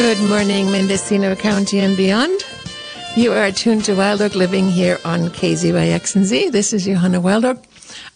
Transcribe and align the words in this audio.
Good 0.00 0.30
morning, 0.30 0.72
Mendocino 0.72 1.36
County 1.36 1.78
and 1.78 1.94
beyond. 1.94 2.40
You 3.16 3.34
are 3.34 3.52
tuned 3.52 3.84
to 3.84 3.94
Wild 3.94 4.22
Oak 4.22 4.34
Living 4.34 4.70
here 4.70 4.98
on 5.04 5.28
KZYX 5.28 6.16
and 6.16 6.24
Z. 6.24 6.48
This 6.48 6.72
is 6.72 6.86
Johanna 6.86 7.20
Wild 7.20 7.44
Oak. 7.44 7.62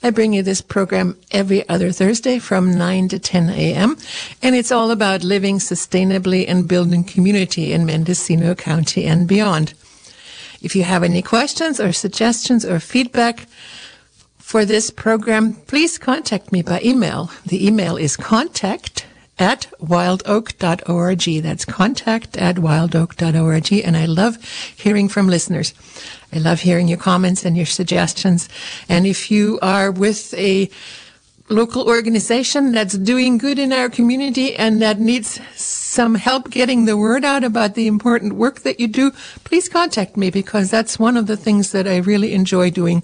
I 0.03 0.09
bring 0.09 0.33
you 0.33 0.43
this 0.43 0.63
program 0.63 1.15
every 1.31 1.69
other 1.69 1.93
Thursday 1.93 2.39
from 2.39 2.73
9 2.73 3.09
to 3.09 3.19
10 3.19 3.51
a.m. 3.51 3.99
And 4.43 4.57
it's 4.57 4.73
all 4.73 4.91
about 4.91 5.25
living 5.25 5.59
sustainably 5.59 6.47
and 6.49 6.67
building 6.67 7.05
community 7.05 7.75
in 7.75 7.85
Mendocino 7.85 8.55
County 8.55 9.05
and 9.05 9.29
beyond. 9.29 9.75
If 10.63 10.75
you 10.75 10.85
have 10.85 11.03
any 11.03 11.21
questions 11.21 11.81
or 11.81 11.93
suggestions 11.93 12.65
or 12.65 12.81
feedback 12.81 13.41
for 14.39 14.65
this 14.65 14.89
program, 14.89 15.53
please 15.67 15.99
contact 15.99 16.51
me 16.51 16.63
by 16.63 16.81
email. 16.83 17.31
The 17.45 17.67
email 17.67 17.99
is 17.99 18.17
contact 18.17 19.05
at 19.39 19.67
wildoak.org. 19.81 21.43
That's 21.43 21.65
contact 21.65 22.37
at 22.37 22.57
wildoak.org. 22.57 23.73
And 23.73 23.97
I 23.97 24.07
love 24.07 24.43
hearing 24.77 25.09
from 25.09 25.29
listeners. 25.29 25.75
I 26.33 26.39
love 26.39 26.61
hearing 26.61 26.89
your 26.89 26.99
comments 26.99 27.45
and 27.45 27.57
your 27.57 27.67
suggestions. 27.67 28.49
And 28.89 29.07
if 29.07 29.31
you 29.31 29.59
are 29.63 29.91
with 29.91 30.35
a 30.35 30.71
local 31.49 31.87
organization 31.87 32.73
that's 32.73 32.97
doing 32.97 33.37
good 33.37 33.59
in 33.59 33.73
our 33.73 33.91
community 33.91 34.55
and 34.57 34.81
that 34.81 34.99
needs 34.99 35.41
some 35.55 36.15
help 36.15 36.51
getting 36.51 36.87
the 36.87 36.97
word 36.97 37.25
out 37.25 37.45
about 37.45 37.75
the 37.75 37.87
important 37.87 38.33
work 38.35 38.61
that 38.61 38.81
you 38.81 38.89
do, 38.89 39.11
please 39.45 39.69
contact 39.69 40.17
me 40.17 40.31
because 40.31 40.71
that's 40.71 40.99
one 40.99 41.17
of 41.17 41.27
the 41.27 41.37
things 41.37 41.73
that 41.73 41.87
I 41.87 41.99
really 41.99 42.33
enjoy 42.33 42.71
doing 42.71 43.03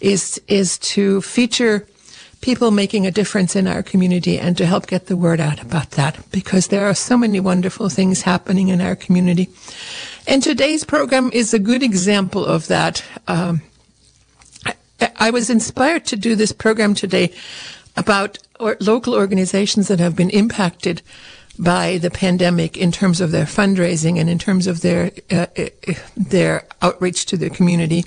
is, 0.00 0.40
is 0.48 0.78
to 0.78 1.20
feature 1.20 1.86
people 2.40 2.70
making 2.70 3.06
a 3.06 3.10
difference 3.10 3.56
in 3.56 3.66
our 3.66 3.82
community 3.82 4.38
and 4.38 4.56
to 4.56 4.66
help 4.66 4.86
get 4.86 5.06
the 5.06 5.16
word 5.16 5.40
out 5.40 5.60
about 5.60 5.92
that 5.92 6.18
because 6.30 6.68
there 6.68 6.86
are 6.86 6.94
so 6.94 7.16
many 7.16 7.40
wonderful 7.40 7.88
things 7.88 8.22
happening 8.22 8.68
in 8.68 8.80
our 8.80 8.94
community. 8.94 9.48
And 10.26 10.42
today's 10.42 10.84
program 10.84 11.30
is 11.32 11.52
a 11.52 11.58
good 11.58 11.82
example 11.82 12.44
of 12.44 12.68
that. 12.68 13.02
Um, 13.26 13.62
I, 15.16 15.30
was 15.30 15.48
inspired 15.48 16.06
to 16.06 16.16
do 16.16 16.34
this 16.34 16.52
program 16.52 16.94
today 16.94 17.32
about 17.96 18.38
local 18.80 19.14
organizations 19.14 19.88
that 19.88 20.00
have 20.00 20.16
been 20.16 20.30
impacted 20.30 21.02
by 21.58 21.98
the 21.98 22.10
pandemic 22.10 22.76
in 22.76 22.92
terms 22.92 23.20
of 23.20 23.32
their 23.32 23.44
fundraising 23.44 24.18
and 24.18 24.30
in 24.30 24.38
terms 24.38 24.66
of 24.66 24.80
their 24.80 25.10
uh, 25.30 25.46
uh 25.56 25.94
their 26.16 26.64
outreach 26.82 27.26
to 27.26 27.36
the 27.36 27.50
community. 27.50 28.04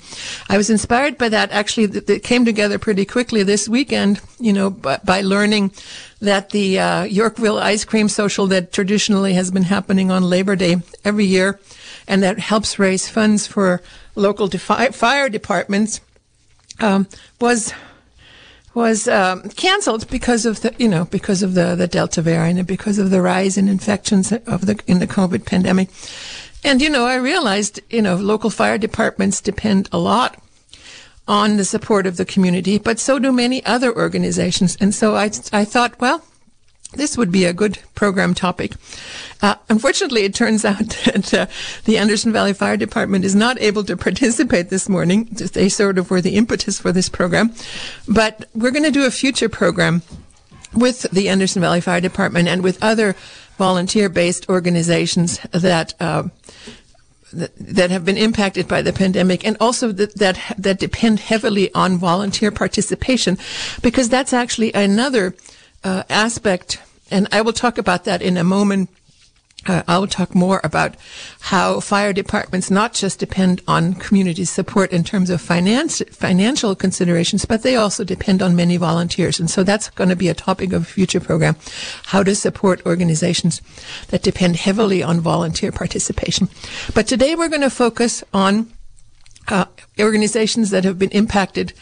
I 0.48 0.56
was 0.56 0.70
inspired 0.70 1.18
by 1.18 1.28
that. 1.28 1.50
Actually, 1.50 1.86
that 1.86 2.22
came 2.22 2.44
together 2.44 2.78
pretty 2.78 3.04
quickly 3.04 3.42
this 3.42 3.68
weekend. 3.68 4.20
You 4.38 4.52
know, 4.52 4.70
by, 4.70 4.98
by 5.04 5.20
learning 5.20 5.72
that 6.20 6.50
the 6.50 6.78
uh, 6.78 7.02
Yorkville 7.04 7.58
Ice 7.58 7.84
Cream 7.84 8.08
Social 8.08 8.46
that 8.46 8.72
traditionally 8.72 9.34
has 9.34 9.50
been 9.50 9.64
happening 9.64 10.10
on 10.10 10.22
Labor 10.22 10.56
Day 10.56 10.76
every 11.04 11.26
year, 11.26 11.60
and 12.08 12.22
that 12.22 12.38
helps 12.38 12.78
raise 12.78 13.08
funds 13.08 13.46
for 13.46 13.82
local 14.14 14.48
defi- 14.48 14.92
fire 14.92 15.28
departments, 15.28 16.00
um, 16.80 17.06
was 17.40 17.72
was 18.74 19.08
um, 19.08 19.42
canceled 19.50 20.08
because 20.08 20.46
of 20.46 20.60
the 20.62 20.74
you 20.78 20.88
know 20.88 21.04
because 21.06 21.42
of 21.42 21.54
the 21.54 21.74
the 21.74 21.86
Delta 21.86 22.22
variant 22.22 22.58
and 22.58 22.68
because 22.68 22.98
of 22.98 23.10
the 23.10 23.20
rise 23.20 23.56
in 23.56 23.68
infections 23.68 24.32
of 24.32 24.66
the 24.66 24.80
in 24.86 24.98
the 24.98 25.06
COVID 25.06 25.46
pandemic. 25.46 25.88
And 26.64 26.80
you 26.80 26.88
know, 26.88 27.06
I 27.06 27.16
realized 27.16 27.80
you 27.90 28.02
know 28.02 28.16
local 28.16 28.50
fire 28.50 28.78
departments 28.78 29.40
depend 29.40 29.88
a 29.92 29.98
lot 29.98 30.42
on 31.28 31.56
the 31.56 31.64
support 31.64 32.06
of 32.06 32.16
the 32.16 32.24
community, 32.24 32.78
but 32.78 32.98
so 32.98 33.18
do 33.18 33.32
many 33.32 33.64
other 33.64 33.94
organizations. 33.94 34.76
And 34.80 34.94
so 34.94 35.16
I 35.16 35.30
I 35.52 35.64
thought, 35.64 36.00
well, 36.00 36.22
this 36.94 37.16
would 37.16 37.32
be 37.32 37.44
a 37.44 37.52
good 37.52 37.78
program 37.94 38.34
topic. 38.34 38.72
Uh, 39.40 39.56
unfortunately, 39.68 40.22
it 40.22 40.34
turns 40.34 40.64
out 40.72 40.88
that 41.04 41.34
uh, 41.34 41.46
the 41.84 41.98
Anderson 41.98 42.32
Valley 42.32 42.52
Fire 42.52 42.76
Department 42.76 43.24
is 43.24 43.34
not 43.34 43.60
able 43.60 43.84
to 43.84 43.96
participate 43.96 44.70
this 44.70 44.88
morning. 44.88 45.24
They 45.32 45.68
sort 45.68 45.98
of 45.98 46.10
were 46.10 46.20
the 46.20 46.36
impetus 46.36 46.78
for 46.78 46.92
this 46.92 47.08
program. 47.08 47.52
But 48.06 48.48
we're 48.54 48.70
going 48.70 48.84
to 48.84 48.90
do 48.90 49.04
a 49.04 49.10
future 49.10 49.48
program 49.48 50.02
with 50.74 51.02
the 51.10 51.28
Anderson 51.28 51.60
Valley 51.60 51.80
Fire 51.80 52.00
Department 52.00 52.48
and 52.48 52.62
with 52.62 52.82
other 52.82 53.14
volunteer-based 53.58 54.48
organizations 54.48 55.38
that 55.52 55.94
uh, 56.00 56.24
that 57.32 57.90
have 57.90 58.04
been 58.04 58.18
impacted 58.18 58.68
by 58.68 58.82
the 58.82 58.92
pandemic 58.92 59.46
and 59.46 59.56
also 59.58 59.90
that, 59.92 60.14
that 60.16 60.38
that 60.58 60.78
depend 60.78 61.18
heavily 61.18 61.72
on 61.74 61.96
volunteer 61.96 62.50
participation 62.50 63.38
because 63.80 64.08
that's 64.10 64.32
actually 64.34 64.72
another 64.74 65.34
uh, 65.84 66.04
aspect, 66.08 66.80
and 67.10 67.28
I 67.32 67.42
will 67.42 67.52
talk 67.52 67.78
about 67.78 68.04
that 68.04 68.22
in 68.22 68.36
a 68.36 68.44
moment. 68.44 68.90
Uh, 69.64 69.82
I 69.86 69.98
will 69.98 70.08
talk 70.08 70.34
more 70.34 70.60
about 70.64 70.96
how 71.40 71.78
fire 71.78 72.12
departments 72.12 72.68
not 72.68 72.94
just 72.94 73.20
depend 73.20 73.62
on 73.68 73.94
community 73.94 74.44
support 74.44 74.90
in 74.90 75.04
terms 75.04 75.30
of 75.30 75.40
finance, 75.40 76.02
financial 76.10 76.74
considerations, 76.74 77.44
but 77.44 77.62
they 77.62 77.76
also 77.76 78.02
depend 78.02 78.42
on 78.42 78.56
many 78.56 78.76
volunteers. 78.76 79.38
And 79.38 79.48
so 79.48 79.62
that's 79.62 79.88
going 79.90 80.10
to 80.10 80.16
be 80.16 80.28
a 80.28 80.34
topic 80.34 80.72
of 80.72 80.82
a 80.82 80.84
future 80.84 81.20
program, 81.20 81.54
how 82.06 82.24
to 82.24 82.34
support 82.34 82.84
organizations 82.84 83.62
that 84.08 84.24
depend 84.24 84.56
heavily 84.56 85.00
on 85.00 85.20
volunteer 85.20 85.70
participation. 85.70 86.48
But 86.92 87.06
today 87.06 87.36
we're 87.36 87.48
going 87.48 87.60
to 87.60 87.70
focus 87.70 88.24
on 88.34 88.72
uh, 89.46 89.66
organizations 90.00 90.70
that 90.70 90.84
have 90.84 90.98
been 90.98 91.10
impacted 91.10 91.72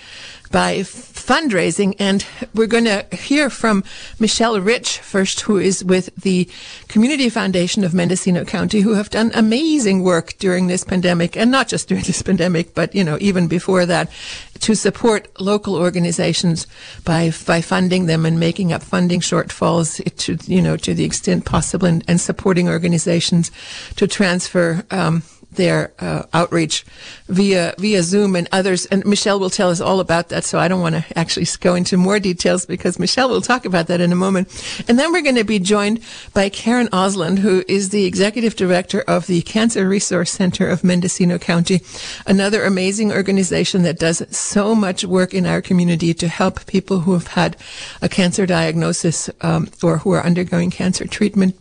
by 0.50 0.82
fundraising. 1.30 1.94
And 2.00 2.26
we're 2.54 2.66
going 2.66 2.86
to 2.86 3.06
hear 3.14 3.50
from 3.50 3.84
Michelle 4.18 4.60
Rich 4.60 4.98
first, 4.98 5.42
who 5.42 5.58
is 5.58 5.84
with 5.84 6.12
the 6.16 6.48
Community 6.88 7.28
Foundation 7.28 7.84
of 7.84 7.94
Mendocino 7.94 8.44
County, 8.44 8.80
who 8.80 8.94
have 8.94 9.10
done 9.10 9.30
amazing 9.34 10.02
work 10.02 10.36
during 10.38 10.66
this 10.66 10.82
pandemic 10.82 11.36
and 11.36 11.48
not 11.48 11.68
just 11.68 11.86
during 11.86 12.02
this 12.10 12.22
pandemic, 12.22 12.74
but, 12.74 12.96
you 12.96 13.04
know, 13.04 13.16
even 13.20 13.46
before 13.46 13.86
that 13.86 14.10
to 14.58 14.74
support 14.74 15.28
local 15.40 15.76
organizations 15.76 16.66
by, 17.04 17.32
by 17.46 17.60
funding 17.60 18.06
them 18.06 18.26
and 18.26 18.40
making 18.40 18.72
up 18.72 18.82
funding 18.82 19.20
shortfalls 19.20 20.02
to, 20.16 20.36
you 20.52 20.60
know, 20.60 20.76
to 20.76 20.94
the 20.94 21.04
extent 21.04 21.44
possible 21.44 21.86
and, 21.86 22.04
and 22.08 22.20
supporting 22.20 22.68
organizations 22.68 23.52
to 23.94 24.08
transfer, 24.08 24.84
um, 24.90 25.22
their 25.52 25.92
uh, 25.98 26.22
outreach 26.32 26.84
via 27.28 27.74
via 27.78 28.02
Zoom 28.02 28.36
and 28.36 28.48
others. 28.52 28.86
And 28.86 29.04
Michelle 29.04 29.40
will 29.40 29.50
tell 29.50 29.70
us 29.70 29.80
all 29.80 30.00
about 30.00 30.28
that. 30.28 30.44
So 30.44 30.58
I 30.58 30.68
don't 30.68 30.80
want 30.80 30.94
to 30.94 31.18
actually 31.18 31.46
go 31.60 31.74
into 31.74 31.96
more 31.96 32.20
details 32.20 32.66
because 32.66 32.98
Michelle 32.98 33.28
will 33.28 33.40
talk 33.40 33.64
about 33.64 33.86
that 33.88 34.00
in 34.00 34.12
a 34.12 34.16
moment. 34.16 34.48
And 34.88 34.98
then 34.98 35.12
we're 35.12 35.22
going 35.22 35.36
to 35.36 35.44
be 35.44 35.58
joined 35.58 36.00
by 36.34 36.48
Karen 36.48 36.88
Osland, 36.88 37.38
who 37.38 37.64
is 37.68 37.90
the 37.90 38.04
executive 38.04 38.56
director 38.56 39.02
of 39.02 39.26
the 39.26 39.42
Cancer 39.42 39.88
Resource 39.88 40.30
Center 40.30 40.68
of 40.68 40.84
Mendocino 40.84 41.38
County, 41.38 41.80
another 42.26 42.64
amazing 42.64 43.12
organization 43.12 43.82
that 43.82 43.98
does 43.98 44.22
so 44.36 44.74
much 44.74 45.04
work 45.04 45.34
in 45.34 45.46
our 45.46 45.60
community 45.60 46.14
to 46.14 46.28
help 46.28 46.66
people 46.66 47.00
who 47.00 47.12
have 47.12 47.28
had 47.28 47.56
a 48.02 48.08
cancer 48.08 48.46
diagnosis 48.46 49.30
um, 49.40 49.68
or 49.82 49.98
who 49.98 50.12
are 50.12 50.24
undergoing 50.24 50.70
cancer 50.70 51.06
treatment. 51.06 51.56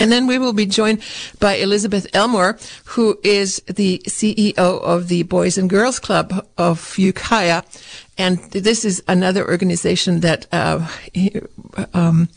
And 0.00 0.10
then 0.10 0.26
we 0.26 0.38
will 0.38 0.54
be 0.54 0.66
joined 0.66 1.02
by 1.38 1.54
Elizabeth 1.54 2.06
Elmore, 2.14 2.58
who 2.86 3.18
is 3.22 3.62
the 3.66 4.02
CEO 4.06 4.56
of 4.56 5.08
the 5.08 5.22
Boys 5.24 5.58
and 5.58 5.68
Girls 5.68 5.98
Club 5.98 6.46
of 6.56 6.98
Ukiah. 6.98 7.62
And 8.16 8.38
this 8.50 8.84
is 8.84 9.02
another 9.06 9.46
organization 9.46 10.20
that 10.20 10.46
uh, 10.52 10.88
um, 11.94 12.28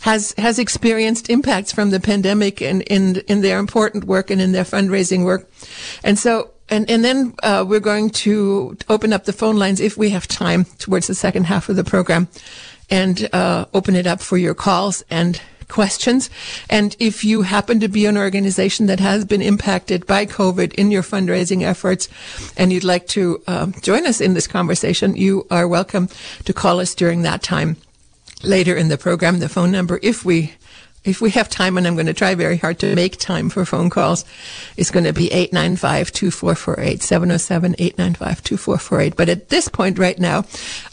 has 0.00 0.34
has 0.38 0.58
experienced 0.58 1.30
impacts 1.30 1.72
from 1.72 1.90
the 1.90 2.00
pandemic 2.00 2.60
in, 2.60 2.80
in 2.82 3.16
in 3.28 3.40
their 3.42 3.58
important 3.58 4.04
work 4.04 4.30
and 4.30 4.40
in 4.40 4.52
their 4.52 4.64
fundraising 4.64 5.24
work. 5.24 5.50
And 6.02 6.18
so 6.18 6.50
and, 6.70 6.88
and 6.88 7.04
then 7.04 7.34
uh, 7.42 7.64
we're 7.66 7.80
going 7.80 8.10
to 8.10 8.76
open 8.88 9.12
up 9.12 9.24
the 9.24 9.32
phone 9.32 9.56
lines 9.56 9.80
if 9.80 9.96
we 9.96 10.10
have 10.10 10.28
time 10.28 10.64
towards 10.78 11.08
the 11.08 11.14
second 11.14 11.44
half 11.44 11.68
of 11.68 11.76
the 11.76 11.84
program 11.84 12.28
and 12.88 13.28
uh, 13.32 13.66
open 13.74 13.94
it 13.96 14.06
up 14.06 14.20
for 14.20 14.38
your 14.38 14.54
calls 14.54 15.04
and 15.10 15.40
questions. 15.70 16.28
And 16.68 16.96
if 16.98 17.24
you 17.24 17.42
happen 17.42 17.80
to 17.80 17.88
be 17.88 18.06
an 18.06 18.18
organization 18.18 18.86
that 18.86 19.00
has 19.00 19.24
been 19.24 19.40
impacted 19.42 20.06
by 20.06 20.26
COVID 20.26 20.74
in 20.74 20.90
your 20.90 21.02
fundraising 21.02 21.62
efforts 21.62 22.08
and 22.56 22.72
you'd 22.72 22.84
like 22.84 23.06
to 23.08 23.42
um, 23.46 23.74
join 23.80 24.06
us 24.06 24.20
in 24.20 24.34
this 24.34 24.46
conversation, 24.46 25.16
you 25.16 25.46
are 25.50 25.66
welcome 25.66 26.08
to 26.44 26.52
call 26.52 26.80
us 26.80 26.94
during 26.94 27.22
that 27.22 27.42
time 27.42 27.76
later 28.42 28.76
in 28.76 28.88
the 28.88 28.98
program. 28.98 29.38
The 29.38 29.48
phone 29.48 29.70
number, 29.70 29.98
if 30.02 30.24
we 30.24 30.54
if 31.04 31.20
we 31.20 31.30
have 31.30 31.48
time, 31.48 31.78
and 31.78 31.86
I'm 31.86 31.94
going 31.94 32.06
to 32.06 32.14
try 32.14 32.34
very 32.34 32.58
hard 32.58 32.78
to 32.80 32.94
make 32.94 33.16
time 33.16 33.48
for 33.48 33.64
phone 33.64 33.88
calls, 33.88 34.24
it's 34.76 34.90
going 34.90 35.04
to 35.04 35.14
be 35.14 35.30
895-2448, 35.30 36.98
707-895-2448. 37.96 39.16
But 39.16 39.30
at 39.30 39.48
this 39.48 39.68
point 39.68 39.98
right 39.98 40.18
now, 40.18 40.44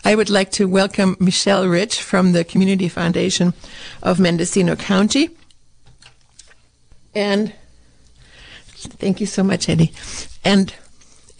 I 0.05 0.15
would 0.15 0.29
like 0.29 0.51
to 0.51 0.67
welcome 0.67 1.17
Michelle 1.19 1.67
Rich 1.67 2.01
from 2.01 2.31
the 2.31 2.45
Community 2.45 2.87
Foundation 2.87 3.53
of 4.01 4.19
Mendocino 4.19 4.77
County. 4.77 5.29
And 7.13 7.53
thank 8.75 9.19
you 9.19 9.25
so 9.25 9.43
much, 9.43 9.67
Eddie. 9.67 9.91
And, 10.45 10.73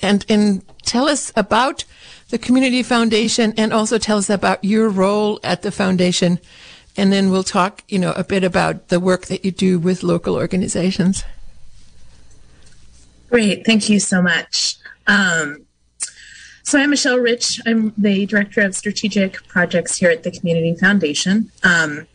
and, 0.01 0.25
and 0.27 0.61
tell 0.83 1.07
us 1.07 1.31
about 1.37 1.85
the 2.29 2.37
Community 2.37 2.83
Foundation 2.83 3.53
and 3.55 3.71
also 3.71 3.97
tell 3.97 4.17
us 4.17 4.29
about 4.29 4.61
your 4.65 4.89
role 4.89 5.39
at 5.41 5.61
the 5.61 5.71
foundation 5.71 6.39
and 6.97 7.13
then 7.13 7.29
we'll 7.29 7.43
talk, 7.43 7.83
you 7.87 7.99
know, 7.99 8.11
a 8.13 8.23
bit 8.23 8.43
about 8.43 8.87
the 8.87 8.99
work 8.99 9.27
that 9.27 9.45
you 9.45 9.51
do 9.51 9.77
with 9.77 10.01
local 10.01 10.35
organizations. 10.35 11.23
Great, 13.29 13.65
thank 13.65 13.87
you 13.89 13.99
so 13.99 14.21
much. 14.21 14.77
Um, 15.05 15.65
so 16.63 16.79
I'm 16.79 16.89
Michelle 16.89 17.19
Rich. 17.19 17.61
I'm 17.65 17.93
the 17.97 18.25
director 18.25 18.61
of 18.61 18.75
strategic 18.75 19.47
projects 19.47 19.97
here 19.97 20.09
at 20.09 20.23
the 20.23 20.31
Community 20.31 20.75
Foundation. 20.75 21.51
Um, 21.63 22.07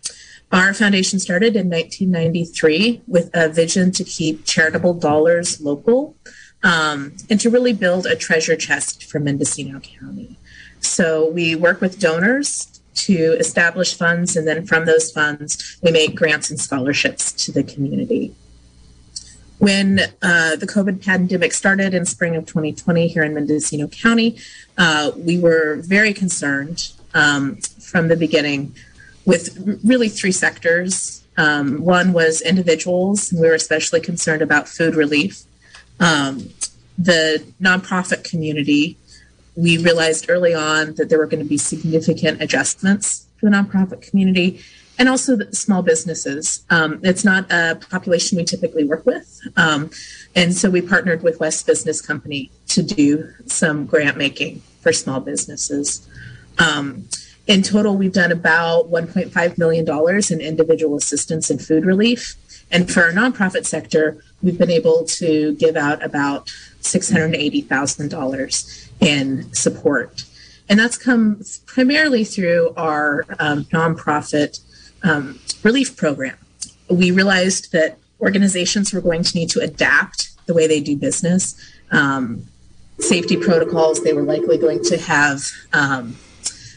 our 0.51 0.75
foundation 0.75 1.19
started 1.19 1.57
in 1.57 1.71
1993 1.71 3.03
with 3.07 3.31
a 3.33 3.49
vision 3.49 3.93
to 3.93 4.05
keep 4.05 4.45
charitable 4.45 4.95
dollars 4.95 5.61
local 5.61 6.17
um, 6.63 7.17
and 7.31 7.41
to 7.41 7.49
really 7.49 7.73
build 7.73 8.05
a 8.05 8.15
treasure 8.15 8.57
chest 8.57 9.05
for 9.05 9.19
Mendocino 9.19 9.81
County. 9.81 10.39
So 10.81 11.31
we 11.31 11.55
work 11.55 11.81
with 11.81 11.99
donors 11.99 12.72
to 12.95 13.37
establish 13.39 13.97
funds, 13.97 14.37
and 14.37 14.47
then 14.47 14.67
from 14.67 14.85
those 14.85 15.11
funds, 15.11 15.79
we 15.83 15.91
make 15.91 16.15
grants 16.15 16.51
and 16.51 16.61
scholarships 16.61 17.33
to 17.45 17.53
the 17.53 17.63
community. 17.63 18.35
When 19.59 20.01
uh, 20.01 20.57
the 20.57 20.67
COVID 20.67 21.05
pandemic 21.05 21.53
started 21.53 21.95
in 21.95 22.05
spring 22.05 22.35
of 22.35 22.47
2020 22.47 23.07
here 23.07 23.23
in 23.23 23.33
Mendocino 23.33 23.87
County, 23.87 24.37
uh, 24.77 25.13
we 25.17 25.39
were 25.39 25.77
very 25.77 26.13
concerned 26.13 26.91
um, 27.15 27.57
from 27.81 28.09
the 28.09 28.17
beginning 28.17 28.75
with 29.25 29.81
really 29.85 30.09
three 30.09 30.33
sectors. 30.33 31.23
Um, 31.37 31.85
one 31.85 32.13
was 32.13 32.41
individuals, 32.41 33.31
and 33.31 33.41
we 33.41 33.47
were 33.47 33.55
especially 33.55 34.01
concerned 34.01 34.43
about 34.43 34.69
food 34.69 34.95
relief. 34.95 35.45
Um, 36.01 36.51
the 36.99 37.45
nonprofit 37.61 38.25
community, 38.25 38.99
we 39.57 39.79
realized 39.79 40.27
early 40.29 40.55
on 40.55 40.95
that 40.95 41.09
there 41.09 41.19
were 41.19 41.27
going 41.27 41.43
to 41.43 41.49
be 41.49 41.59
significant 41.59 42.41
adjustments 42.41 43.27
for 43.39 43.51
the 43.51 43.57
nonprofit 43.57 44.03
community 44.03 44.61
and 44.99 45.09
also 45.09 45.39
small 45.51 45.83
businesses. 45.83 46.65
Um, 46.71 47.01
it's 47.03 47.25
not 47.25 47.51
a 47.51 47.79
population 47.91 48.39
we 48.39 48.45
typically 48.45 48.85
work 48.85 49.05
with. 49.05 49.41
Um, 49.57 49.91
and 50.35 50.55
so 50.55 50.71
we 50.71 50.81
partnered 50.81 51.23
with 51.23 51.41
West 51.41 51.67
Business 51.67 52.01
Company 52.01 52.51
to 52.69 52.83
do 52.83 53.31
some 53.47 53.87
grant 53.87 54.17
making 54.17 54.63
for 54.81 54.93
small 54.93 55.21
businesses. 55.21 56.07
Um, 56.59 57.09
in 57.47 57.63
total, 57.63 57.97
we've 57.97 58.13
done 58.13 58.31
about 58.31 58.91
$1.5 58.91 59.59
million 59.59 59.87
in 60.31 60.41
individual 60.41 60.97
assistance 60.97 61.51
and 61.51 61.61
food 61.61 61.85
relief. 61.85 62.37
And 62.71 62.91
for 62.91 63.03
our 63.03 63.11
nonprofit 63.11 63.67
sector, 63.67 64.23
we've 64.43 64.59
been 64.59 64.71
able 64.71 65.05
to 65.05 65.55
give 65.57 65.77
out 65.77 66.03
about 66.05 66.47
$680,000 66.81 68.89
in 69.03 69.53
support. 69.53 70.25
And 70.69 70.79
that's 70.79 70.97
come 70.97 71.43
primarily 71.67 72.25
through 72.25 72.73
our 72.77 73.25
um, 73.39 73.65
nonprofit 73.65 74.61
um, 75.03 75.39
relief 75.63 75.97
program. 75.97 76.37
We 76.89 77.11
realized 77.11 77.73
that 77.73 77.99
organizations 78.21 78.93
were 78.93 79.01
going 79.01 79.25
to 79.25 79.37
need 79.37 79.51
to 79.51 79.61
adapt 79.61 80.31
the 80.47 80.55
way 80.55 80.67
they 80.67 80.81
do 80.81 80.97
business. 80.97 81.57
Um, 81.91 82.47
safety 82.99 83.37
protocols, 83.37 84.03
they 84.03 84.13
were 84.13 84.23
likely 84.23 84.57
going 84.57 84.83
to 84.85 84.99
have 84.99 85.43
um, 85.73 86.17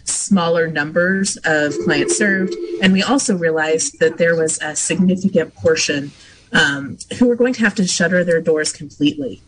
smaller 0.05 0.67
numbers 0.67 1.37
of 1.45 1.73
clients 1.83 2.17
served. 2.17 2.55
And 2.81 2.91
we 2.93 3.03
also 3.03 3.37
realized 3.37 3.99
that 3.99 4.17
there 4.17 4.35
was 4.35 4.59
a 4.61 4.75
significant 4.75 5.53
portion 5.55 6.11
um, 6.51 6.97
who 7.17 7.27
were 7.27 7.35
going 7.35 7.53
to 7.53 7.61
have 7.61 7.75
to 7.75 7.87
shutter 7.87 8.23
their 8.23 8.41
doors 8.41 8.71
completely. 8.71 9.41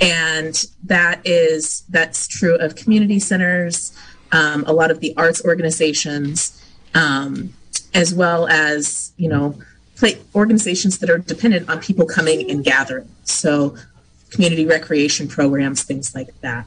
And 0.00 0.64
that 0.84 1.20
is 1.24 1.84
that's 1.90 2.26
true 2.26 2.56
of 2.56 2.74
community 2.74 3.18
centers, 3.18 3.96
um, 4.32 4.64
a 4.66 4.72
lot 4.72 4.90
of 4.90 5.00
the 5.00 5.14
arts 5.16 5.44
organizations, 5.44 6.64
um, 6.94 7.52
as 7.92 8.14
well 8.14 8.48
as 8.48 9.12
you 9.16 9.28
know 9.28 9.58
play, 9.96 10.18
organizations 10.34 10.98
that 10.98 11.10
are 11.10 11.18
dependent 11.18 11.68
on 11.68 11.80
people 11.80 12.06
coming 12.06 12.50
and 12.50 12.64
gathering. 12.64 13.08
So 13.24 13.76
community 14.30 14.64
recreation 14.64 15.28
programs, 15.28 15.82
things 15.82 16.14
like 16.14 16.28
that. 16.40 16.66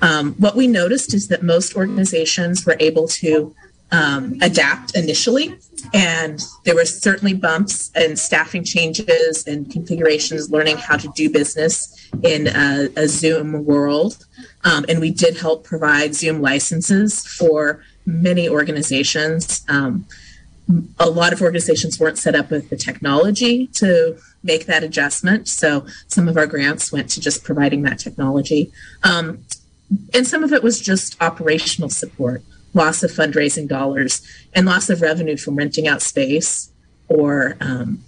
Um, 0.00 0.32
what 0.34 0.56
we 0.56 0.66
noticed 0.66 1.12
is 1.12 1.28
that 1.28 1.42
most 1.42 1.76
organizations 1.76 2.64
were 2.64 2.76
able 2.80 3.06
to 3.08 3.54
um, 3.92 4.38
adapt 4.40 4.96
initially, 4.96 5.56
and 5.92 6.40
there 6.64 6.74
were 6.74 6.86
certainly 6.86 7.34
bumps 7.34 7.90
and 7.94 8.18
staffing 8.18 8.64
changes 8.64 9.46
and 9.46 9.70
configurations, 9.70 10.50
learning 10.50 10.78
how 10.78 10.96
to 10.96 11.12
do 11.14 11.28
business 11.28 11.99
in 12.22 12.46
a, 12.48 12.88
a 12.96 13.08
Zoom 13.08 13.64
world. 13.64 14.26
Um, 14.64 14.84
and 14.88 15.00
we 15.00 15.10
did 15.10 15.38
help 15.38 15.64
provide 15.64 16.14
Zoom 16.14 16.40
licenses 16.40 17.26
for 17.26 17.84
many 18.06 18.48
organizations. 18.48 19.64
Um, 19.68 20.06
a 20.98 21.10
lot 21.10 21.32
of 21.32 21.42
organizations 21.42 21.98
weren't 21.98 22.18
set 22.18 22.34
up 22.34 22.50
with 22.50 22.70
the 22.70 22.76
technology 22.76 23.66
to 23.68 24.18
make 24.42 24.66
that 24.66 24.82
adjustment. 24.84 25.48
So 25.48 25.86
some 26.06 26.28
of 26.28 26.36
our 26.36 26.46
grants 26.46 26.92
went 26.92 27.10
to 27.10 27.20
just 27.20 27.44
providing 27.44 27.82
that 27.82 27.98
technology. 27.98 28.72
Um, 29.02 29.44
and 30.14 30.26
some 30.26 30.44
of 30.44 30.52
it 30.52 30.62
was 30.62 30.80
just 30.80 31.20
operational 31.20 31.88
support, 31.88 32.42
loss 32.72 33.02
of 33.02 33.10
fundraising 33.10 33.68
dollars, 33.68 34.22
and 34.54 34.66
loss 34.66 34.88
of 34.88 35.02
revenue 35.02 35.36
from 35.36 35.56
renting 35.56 35.88
out 35.88 36.02
space 36.02 36.70
or 37.08 37.56
um, 37.60 38.04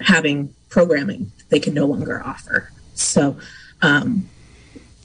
having 0.00 0.54
programming 0.70 1.32
they 1.50 1.60
can 1.60 1.74
no 1.74 1.84
longer 1.84 2.22
offer. 2.24 2.70
So 3.00 3.36
um, 3.82 4.28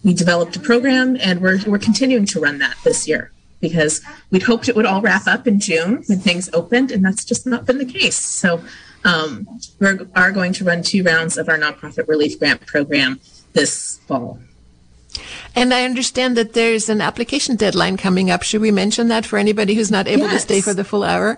we 0.04 0.14
developed 0.14 0.56
a 0.56 0.60
program 0.60 1.18
and 1.20 1.42
we're, 1.42 1.60
we're 1.66 1.80
continuing 1.80 2.26
to 2.28 2.40
run 2.40 2.60
that 2.60 2.78
this 2.84 3.08
year 3.08 3.32
because 3.60 4.02
we'd 4.30 4.44
hoped 4.44 4.70
it 4.70 4.76
would 4.76 4.86
all 4.86 5.02
wrap 5.02 5.28
up 5.28 5.48
in 5.48 5.60
June 5.60 6.04
when 6.08 6.20
things 6.20 6.50
opened, 6.54 6.92
and 6.92 7.04
that's 7.04 7.26
just 7.26 7.48
not 7.48 7.66
been 7.66 7.80
the 7.80 7.86
case. 7.86 8.18
So 8.18 8.64
um, 9.04 9.48
we 9.80 9.88
are 10.16 10.32
going 10.32 10.54
to 10.54 10.64
run 10.64 10.84
two 10.84 11.04
rounds 11.04 11.38
of 11.38 11.50
our 11.50 11.58
nonprofit 11.58 12.08
relief 12.08 12.38
grant 12.38 12.66
program 12.66 13.20
this 13.54 13.98
fall. 14.08 14.40
And 15.56 15.74
I 15.74 15.86
understand 15.86 16.36
that 16.38 16.54
there's 16.54 16.90
an 16.90 17.02
application 17.02 17.56
deadline 17.56 17.98
coming 17.98 18.30
up. 18.30 18.44
Should 18.44 18.62
we 18.62 18.72
mention 18.72 19.08
that 19.08 19.26
for 19.26 19.40
anybody 19.40 19.74
who's 19.74 19.92
not 19.92 20.08
able 20.08 20.24
yes. 20.24 20.34
to 20.34 20.40
stay 20.40 20.62
for 20.62 20.74
the 20.74 20.84
full 20.84 21.04
hour? 21.04 21.38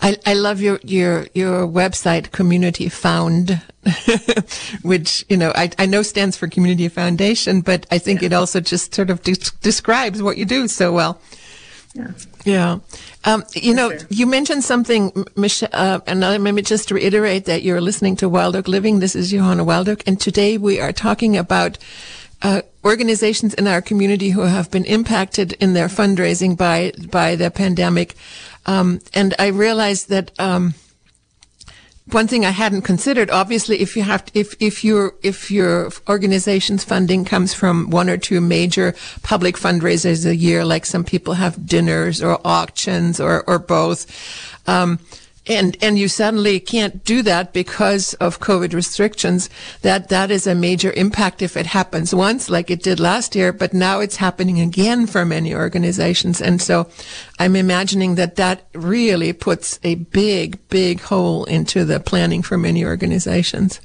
I, 0.00 0.16
I 0.24 0.34
love 0.34 0.60
your, 0.60 0.78
your, 0.84 1.26
your 1.34 1.66
website, 1.66 2.30
Community 2.30 2.88
Found, 2.88 3.60
which, 4.82 5.24
you 5.28 5.36
know, 5.36 5.52
I, 5.54 5.70
I 5.78 5.86
know 5.86 6.02
stands 6.02 6.36
for 6.36 6.46
Community 6.46 6.88
Foundation, 6.88 7.60
but 7.60 7.86
I 7.90 7.98
think 7.98 8.22
yeah. 8.22 8.26
it 8.26 8.32
also 8.32 8.60
just 8.60 8.94
sort 8.94 9.10
of 9.10 9.22
de- 9.22 9.34
describes 9.60 10.22
what 10.22 10.36
you 10.36 10.44
do 10.44 10.68
so 10.68 10.92
well. 10.92 11.20
Yeah. 11.94 12.12
Yeah. 12.48 12.78
Um, 13.24 13.44
you 13.52 13.74
know, 13.74 13.90
sure. 13.90 14.06
you 14.08 14.26
mentioned 14.26 14.64
something, 14.64 15.12
Michelle, 15.36 15.68
uh, 15.74 16.00
and 16.06 16.20
let 16.20 16.40
me 16.40 16.62
just 16.62 16.90
reiterate 16.90 17.44
that 17.44 17.62
you're 17.62 17.82
listening 17.82 18.16
to 18.16 18.28
Wild 18.28 18.56
Oak 18.56 18.68
Living. 18.68 19.00
This 19.00 19.14
is 19.14 19.30
Johanna 19.30 19.64
Wild 19.64 19.86
Oak, 19.86 20.02
and 20.06 20.18
today 20.18 20.56
we 20.56 20.80
are 20.80 20.90
talking 20.90 21.36
about 21.36 21.76
uh, 22.40 22.62
organizations 22.86 23.52
in 23.52 23.66
our 23.66 23.82
community 23.82 24.30
who 24.30 24.40
have 24.40 24.70
been 24.70 24.86
impacted 24.86 25.52
in 25.60 25.74
their 25.74 25.88
fundraising 25.88 26.56
by 26.56 26.92
by 27.10 27.36
the 27.36 27.50
pandemic. 27.50 28.14
Um, 28.64 29.00
and 29.12 29.34
I 29.38 29.48
realized 29.48 30.08
that 30.08 30.32
um, 30.40 30.72
one 32.10 32.26
thing 32.26 32.44
I 32.44 32.50
hadn't 32.50 32.82
considered, 32.82 33.30
obviously, 33.30 33.80
if 33.80 33.96
you 33.96 34.02
have 34.02 34.24
to, 34.26 34.38
if 34.38 34.54
if 34.60 34.84
your 34.84 35.14
if 35.22 35.50
your 35.50 35.90
organization's 36.08 36.84
funding 36.84 37.24
comes 37.24 37.54
from 37.54 37.90
one 37.90 38.08
or 38.08 38.16
two 38.16 38.40
major 38.40 38.94
public 39.22 39.56
fundraisers 39.56 40.24
a 40.26 40.34
year, 40.34 40.64
like 40.64 40.86
some 40.86 41.04
people 41.04 41.34
have 41.34 41.66
dinners 41.66 42.22
or 42.22 42.40
auctions 42.46 43.20
or 43.20 43.44
or 43.48 43.58
both. 43.58 44.06
Um, 44.66 44.98
and 45.48 45.76
and 45.80 45.98
you 45.98 46.08
suddenly 46.08 46.60
can't 46.60 47.04
do 47.04 47.22
that 47.22 47.52
because 47.52 48.14
of 48.14 48.40
COVID 48.40 48.74
restrictions, 48.74 49.48
that 49.82 50.08
that 50.08 50.30
is 50.30 50.46
a 50.46 50.54
major 50.54 50.92
impact 50.92 51.42
if 51.42 51.56
it 51.56 51.66
happens 51.66 52.14
once, 52.14 52.50
like 52.50 52.70
it 52.70 52.82
did 52.82 53.00
last 53.00 53.34
year. 53.34 53.52
But 53.52 53.72
now 53.72 54.00
it's 54.00 54.16
happening 54.16 54.60
again 54.60 55.06
for 55.06 55.24
many 55.24 55.54
organizations, 55.54 56.40
and 56.40 56.60
so 56.60 56.88
I'm 57.38 57.56
imagining 57.56 58.16
that 58.16 58.36
that 58.36 58.68
really 58.74 59.32
puts 59.32 59.78
a 59.82 59.96
big, 59.96 60.58
big 60.68 61.00
hole 61.00 61.44
into 61.44 61.84
the 61.84 62.00
planning 62.00 62.42
for 62.42 62.58
many 62.58 62.84
organizations. 62.84 63.80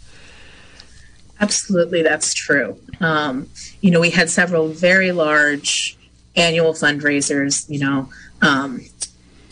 Absolutely, 1.39 2.03
that's 2.03 2.33
true. 2.33 2.77
Um, 2.99 3.49
you 3.81 3.91
know, 3.91 3.99
we 3.99 4.11
had 4.11 4.29
several 4.29 4.69
very 4.69 5.11
large 5.11 5.97
annual 6.35 6.73
fundraisers. 6.73 7.69
You 7.69 7.79
know. 7.79 8.09
Um, 8.41 8.81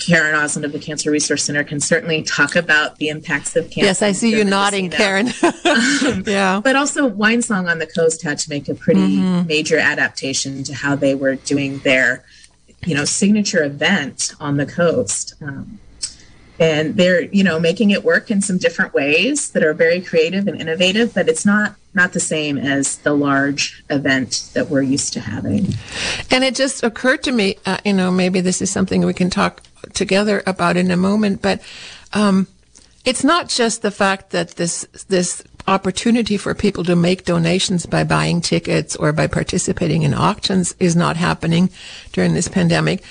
Karen 0.06 0.36
Osland 0.36 0.66
of 0.66 0.72
the 0.72 0.80
Cancer 0.80 1.12
Resource 1.12 1.44
Center 1.44 1.64
can 1.64 1.80
certainly 1.80 2.24
talk 2.24 2.56
about 2.56 2.98
the 2.98 3.10
impacts 3.10 3.56
of 3.56 3.66
cancer. 3.66 3.86
Yes, 3.86 4.02
I 4.02 4.12
see 4.12 4.36
you 4.36 4.44
nodding, 4.44 4.90
Karen. 4.90 5.28
um, 5.44 6.24
yeah. 6.26 6.60
But 6.64 6.76
also, 6.76 7.10
Winesong 7.10 7.70
on 7.70 7.80
the 7.80 7.88
Coast 7.88 8.24
had 8.24 8.40
to 8.40 8.50
make 8.50 8.68
a 8.68 8.74
pretty 8.76 9.18
mm-hmm. 9.18 9.48
major 9.48 9.78
adaptation 9.78 10.64
to 10.64 10.74
how 10.74 10.96
they 10.96 11.14
were 11.14 11.36
doing 11.36 11.80
their, 11.80 12.24
you 12.86 12.96
know, 12.96 13.06
signature 13.06 13.64
event 13.64 14.34
on 14.40 14.58
the 14.58 14.66
coast. 14.66 15.36
Um, 15.42 15.80
and 16.60 16.96
they're, 16.96 17.22
you 17.22 17.44
know, 17.44 17.60
making 17.60 17.92
it 17.92 18.04
work 18.04 18.30
in 18.30 18.42
some 18.42 18.58
different 18.58 18.94
ways 18.94 19.52
that 19.52 19.64
are 19.64 19.74
very 19.74 20.02
creative 20.02 20.48
and 20.48 20.60
innovative, 20.60 21.14
but 21.14 21.28
it's 21.28 21.46
not 21.46 21.76
not 21.94 22.14
the 22.14 22.20
same 22.20 22.58
as 22.58 22.98
the 23.00 23.14
large 23.14 23.84
event 23.90 24.50
that 24.54 24.70
we're 24.70 24.82
used 24.82 25.12
to 25.14 25.20
having. 25.20 25.74
And 26.30 26.44
it 26.44 26.56
just 26.56 26.84
occurred 26.84 27.22
to 27.24 27.32
me, 27.32 27.58
uh, 27.66 27.80
you 27.84 27.92
know, 27.92 28.12
maybe 28.12 28.40
this 28.40 28.62
is 28.62 28.72
something 28.72 29.06
we 29.06 29.14
can 29.14 29.30
talk 29.30 29.62
together 29.94 30.44
about 30.46 30.78
in 30.78 30.92
a 30.92 30.98
moment, 30.98 31.42
but 31.42 31.62
um, 32.14 32.48
it's 33.06 33.24
not 33.24 33.50
just 33.50 33.82
the 33.82 33.92
fact 33.92 34.32
that 34.32 34.52
this 34.52 34.84
this 35.08 35.44
opportunity 35.68 36.38
for 36.38 36.54
people 36.56 36.84
to 36.84 36.96
make 36.96 37.26
donations 37.26 37.86
by 37.86 38.04
buying 38.04 38.42
tickets 38.42 38.96
or 38.96 39.14
by 39.14 39.28
participating 39.28 40.04
in 40.04 40.14
auctions 40.14 40.76
is 40.80 40.96
not 40.96 41.16
happening 41.18 41.70
during 42.14 42.34
this 42.34 42.48
pandemic, 42.48 43.04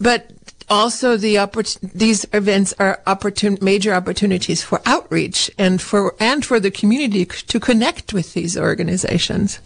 but 0.00 0.30
also 0.68 1.16
the 1.16 1.36
oppor- 1.36 1.78
these 1.92 2.26
events 2.32 2.74
are 2.78 3.00
opportun- 3.06 3.62
major 3.62 3.92
opportunities 3.92 4.62
for 4.62 4.80
outreach 4.84 5.50
and 5.58 5.80
for 5.80 6.14
and 6.18 6.44
for 6.44 6.58
the 6.60 6.70
community 6.70 7.24
to 7.24 7.60
connect 7.60 8.12
with 8.12 8.34
these 8.34 8.56
organizations. 8.56 9.60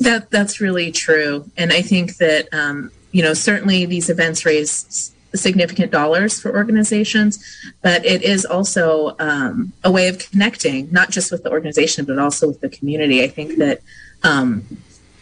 That 0.00 0.30
that's 0.30 0.60
really 0.60 0.92
true, 0.92 1.50
and 1.56 1.72
I 1.72 1.82
think 1.82 2.16
that 2.16 2.48
um, 2.52 2.90
you 3.12 3.22
know, 3.22 3.34
certainly 3.34 3.86
these 3.86 4.10
events 4.10 4.44
raise 4.44 5.12
significant 5.34 5.92
dollars 5.92 6.40
for 6.40 6.56
organizations, 6.56 7.44
but 7.82 8.04
it 8.04 8.22
is 8.22 8.44
also 8.44 9.14
um, 9.18 9.72
a 9.84 9.90
way 9.90 10.08
of 10.08 10.18
connecting, 10.18 10.90
not 10.90 11.10
just 11.10 11.30
with 11.30 11.42
the 11.42 11.50
organization, 11.50 12.04
but 12.04 12.18
also 12.18 12.48
with 12.48 12.60
the 12.60 12.68
community. 12.68 13.22
I 13.22 13.28
think 13.28 13.58
that 13.58 13.80
um, 14.22 14.64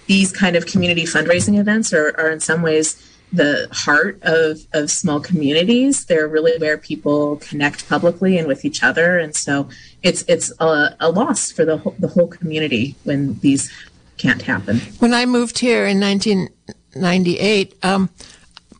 these 0.07 0.33
kind 0.33 0.57
of 0.57 0.67
community 0.67 1.05
fundraising 1.05 1.59
events 1.59 1.93
are, 1.93 2.15
are 2.19 2.31
in 2.31 2.41
some 2.41 2.63
ways 2.63 3.03
the 3.33 3.69
heart 3.73 4.21
of, 4.23 4.61
of 4.73 4.91
small 4.91 5.19
communities. 5.19 6.07
They're 6.07 6.29
really 6.29 6.57
where 6.59 6.79
people 6.79 7.37
connect 7.39 7.89
publicly 7.89 8.39
and 8.39 8.47
with 8.47 8.65
each 8.65 8.85
other. 8.85 9.19
And 9.19 9.35
so 9.35 9.69
it's 10.05 10.25
it's 10.29 10.53
a, 10.61 10.97
a 11.01 11.11
loss 11.11 11.51
for 11.51 11.65
the 11.65 11.79
whole, 11.79 11.97
the 11.99 12.09
whole 12.09 12.29
community 12.29 12.95
when 13.03 13.39
these 13.41 13.71
can't 14.17 14.43
happen. 14.43 14.79
When 15.01 15.13
I 15.13 15.27
moved 15.27 15.59
here 15.59 15.87
in 15.87 15.99
19- 15.99 16.49
98, 16.97 17.75
um, 17.83 18.11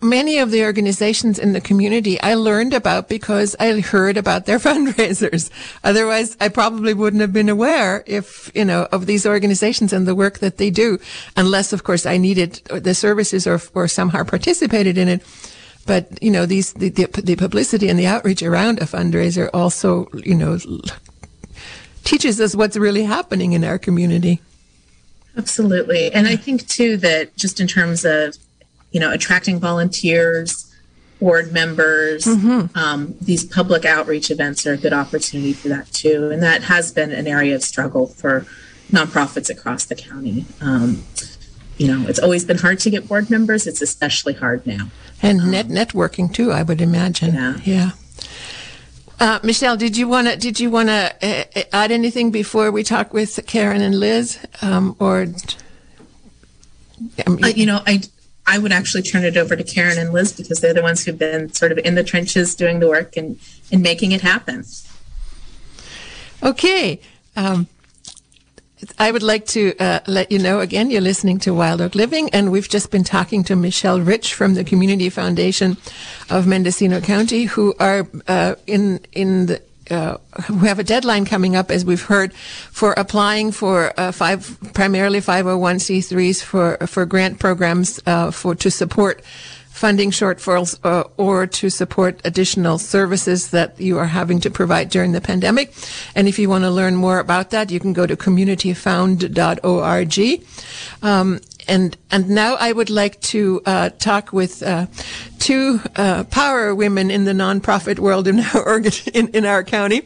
many 0.03 0.39
of 0.39 0.51
the 0.51 0.65
organizations 0.65 1.39
in 1.39 1.53
the 1.53 1.61
community 1.61 2.21
I 2.21 2.35
learned 2.35 2.75
about 2.75 3.09
because 3.09 3.57
I 3.59 3.81
heard 3.81 4.17
about 4.17 4.47
their 4.47 4.59
fundraisers. 4.69 5.51
Otherwise, 5.85 6.37
I 6.41 6.49
probably 6.49 6.95
wouldn't 6.95 7.21
have 7.21 7.33
been 7.33 7.49
aware 7.49 8.05
if, 8.07 8.51
you 8.55 8.65
know, 8.65 8.89
of 8.93 9.07
these 9.07 9.27
organizations 9.27 9.93
and 9.93 10.07
the 10.07 10.15
work 10.15 10.39
that 10.39 10.59
they 10.59 10.71
do, 10.71 10.99
unless, 11.37 11.73
of 11.73 11.85
course, 11.85 12.07
I 12.07 12.17
needed 12.17 12.55
the 12.67 12.95
services 12.95 13.47
or, 13.47 13.61
or 13.75 13.89
somehow 13.89 14.25
participated 14.25 14.99
in 14.99 15.09
it. 15.09 15.23
But, 15.87 16.21
you 16.21 16.31
know, 16.31 16.47
these, 16.47 16.73
the, 16.73 16.89
the, 16.89 17.07
the 17.07 17.37
publicity 17.37 17.89
and 17.89 17.99
the 17.99 18.07
outreach 18.07 18.43
around 18.43 18.81
a 18.81 18.87
fundraiser 18.87 19.49
also, 19.55 20.09
you 20.15 20.35
know, 20.35 20.59
teaches 22.03 22.41
us 22.41 22.57
what's 22.57 22.77
really 22.77 23.05
happening 23.05 23.53
in 23.53 23.63
our 23.63 23.79
community. 23.79 24.41
Absolutely. 25.37 26.13
And 26.13 26.27
I 26.27 26.37
think 26.37 26.67
too 26.67 26.97
that 26.99 27.37
just 27.37 27.61
in 27.61 27.67
terms 27.67 28.05
of, 28.05 28.37
you 28.91 29.01
know, 29.01 29.13
attracting 29.13 29.59
volunteers, 29.59 30.75
board 31.21 31.53
members, 31.53 32.25
mm-hmm. 32.25 32.77
um, 32.77 33.15
these 33.21 33.45
public 33.45 33.85
outreach 33.85 34.31
events 34.31 34.67
are 34.67 34.73
a 34.73 34.77
good 34.79 34.93
opportunity 34.93 35.53
for 35.53 35.69
that 35.69 35.91
too. 35.93 36.31
And 36.31 36.43
that 36.43 36.65
has 36.65 36.93
been 36.93 37.13
an 37.13 37.27
area 37.27 37.55
of 37.55 37.63
struggle 37.63 38.07
for 38.07 38.47
nonprofits 38.91 39.51
across 39.51 39.85
the 39.85 39.95
county. 39.95 40.47
Um, 40.61 41.05
you 41.77 41.89
know, 41.89 42.09
it's 42.09 42.19
always 42.19 42.45
been 42.45 42.59
hard 42.59 42.79
to 42.81 42.91
get 42.91 43.07
board 43.07 43.29
members. 43.29 43.67
It's 43.67 43.83
especially 43.83 44.33
hard 44.35 44.67
now. 44.67 44.91
And 45.23 45.41
um, 45.41 45.51
net 45.51 45.67
networking 45.67 46.33
too, 46.33 46.53
I 46.53 46.63
would 46.63 46.81
imagine. 46.81 47.35
Yeah. 47.35 47.57
Yeah. 47.65 47.91
Uh, 49.19 49.39
Michelle, 49.43 49.77
did 49.77 49.97
you 49.97 50.09
want 50.09 50.29
to 50.29 50.37
did 50.37 50.61
you 50.61 50.71
want 50.71 50.89
to 50.89 51.15
uh, 51.23 51.63
add 51.73 51.91
anything 51.91 52.31
before 52.31 52.71
we 52.71 52.83
talk 52.83 53.15
with 53.15 53.41
Karen 53.47 53.81
and 53.81 53.99
Liz, 53.99 54.39
um, 54.61 54.95
or 54.99 55.27
um, 57.27 57.39
uh, 57.43 57.49
you 57.49 57.67
know, 57.67 57.81
I 57.87 58.03
I 58.47 58.59
would 58.59 58.73
actually 58.73 59.03
turn 59.03 59.25
it 59.25 59.37
over 59.37 59.57
to 59.57 59.65
Karen 59.65 59.99
and 59.99 60.13
Liz 60.13 60.33
because 60.33 60.61
they're 60.61 60.75
the 60.75 60.83
ones 60.83 61.05
who've 61.05 61.19
been 61.19 61.53
sort 61.53 61.73
of 61.73 61.79
in 61.79 61.95
the 61.95 62.05
trenches 62.05 62.55
doing 62.55 62.81
the 62.81 62.89
work 62.89 63.17
and 63.17 63.39
and 63.73 63.83
making 63.83 64.13
it 64.13 64.21
happen. 64.21 64.65
Okay. 66.43 67.01
Um, 67.37 67.67
I 68.99 69.11
would 69.11 69.23
like 69.23 69.47
to 69.47 69.75
uh, 69.79 70.01
let 70.07 70.31
you 70.31 70.39
know 70.39 70.61
again, 70.61 70.91
you're 70.91 71.01
listening 71.01 71.39
to 71.41 71.55
Wild 71.55 71.81
Oak 71.81 71.95
Living, 71.95 72.29
and 72.31 72.53
we've 72.53 72.69
just 72.69 72.91
been 72.91 73.05
talking 73.05 73.43
to 73.45 73.57
Michelle 73.57 74.01
Rich 74.01 74.35
from 74.35 74.53
the 74.53 74.65
Community 74.65 75.09
Foundation 75.09 75.79
of 76.29 76.47
Mendocino 76.47 77.01
County, 77.01 77.45
who 77.45 77.75
are 77.81 78.07
uh, 78.29 78.57
in 78.67 79.01
in 79.13 79.47
the 79.47 79.63
uh, 79.91 80.19
who 80.47 80.59
have 80.59 80.79
a 80.79 80.85
deadline 80.85 81.25
coming 81.25 81.57
up, 81.57 81.71
as 81.71 81.85
we've 81.87 82.03
heard, 82.03 82.35
for 82.35 82.93
applying 82.95 83.51
for 83.51 83.99
uh, 83.99 84.13
five 84.13 84.59
primarily 84.75 85.21
501c3s 85.21 86.43
for 86.43 86.77
for 86.87 87.07
grant 87.07 87.39
programs 87.39 87.99
uh, 88.05 88.31
for 88.31 88.55
to 88.57 88.71
support 88.71 89.23
funding 89.77 90.11
shortfalls 90.11 90.79
uh, 90.85 91.05
or 91.19 91.47
to 91.47 91.69
support 91.69 92.19
additional 92.25 92.79
services 92.79 93.51
that 93.51 93.79
you 93.79 93.99
are 93.99 94.07
having 94.07 94.41
to 94.41 94.49
provide 94.51 94.89
during 94.89 95.13
the 95.13 95.21
pandemic. 95.21 95.75
And 96.15 96.27
if 96.27 96.39
you 96.39 96.49
want 96.49 96.65
to 96.65 96.71
learn 96.71 96.97
more 96.97 97.19
about 97.19 97.51
that, 97.51 97.71
you 97.71 97.79
can 97.79 97.93
go 97.93 98.07
to 98.07 98.17
communityfound.org. 98.17 100.47
Um, 101.03 101.41
and 101.69 101.97
and 102.11 102.31
now 102.31 102.55
I 102.55 102.73
would 102.73 102.91
like 102.91 103.21
to 103.33 103.61
uh, 103.67 103.91
talk 103.91 104.33
with 104.33 104.63
uh, 104.63 104.87
two 105.39 105.81
uh, 105.97 106.25
power 106.25 106.75
women 106.75 107.11
in 107.11 107.25
the 107.25 107.33
nonprofit 107.33 107.99
world 107.99 108.29
in 108.29 108.41
our 108.55 108.81
in, 109.13 109.29
in 109.29 109.45
our 109.45 109.65
county, 109.65 110.03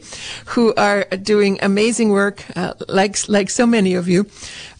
who 0.47 0.73
are 0.75 1.05
doing 1.21 1.59
amazing 1.61 2.09
work, 2.09 2.43
uh, 2.55 2.73
like 2.87 3.29
like 3.29 3.49
so 3.49 3.65
many 3.65 3.93
of 3.93 4.07
you. 4.07 4.25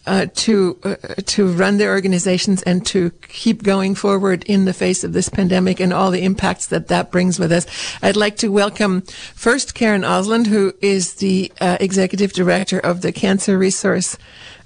Uh, 0.05 0.27
to 0.33 0.77
uh, 0.83 0.95
to 1.25 1.47
run 1.47 1.77
their 1.77 1.91
organizations 1.91 2.61
and 2.63 2.85
to 2.87 3.11
keep 3.27 3.63
going 3.63 3.95
forward 3.95 4.43
in 4.45 4.65
the 4.65 4.73
face 4.73 5.03
of 5.03 5.13
this 5.13 5.29
pandemic 5.29 5.79
and 5.79 5.93
all 5.93 6.11
the 6.11 6.23
impacts 6.23 6.67
that 6.67 6.87
that 6.87 7.11
brings 7.11 7.39
with 7.39 7.51
us. 7.51 7.65
I'd 8.01 8.15
like 8.15 8.37
to 8.37 8.49
welcome 8.49 9.01
first 9.01 9.75
Karen 9.75 10.01
Osland, 10.01 10.47
who 10.47 10.73
is 10.81 11.15
the 11.15 11.51
uh, 11.61 11.77
executive 11.79 12.33
director 12.33 12.79
of 12.79 13.01
the 13.01 13.11
Cancer 13.11 13.57
Resource 13.57 14.17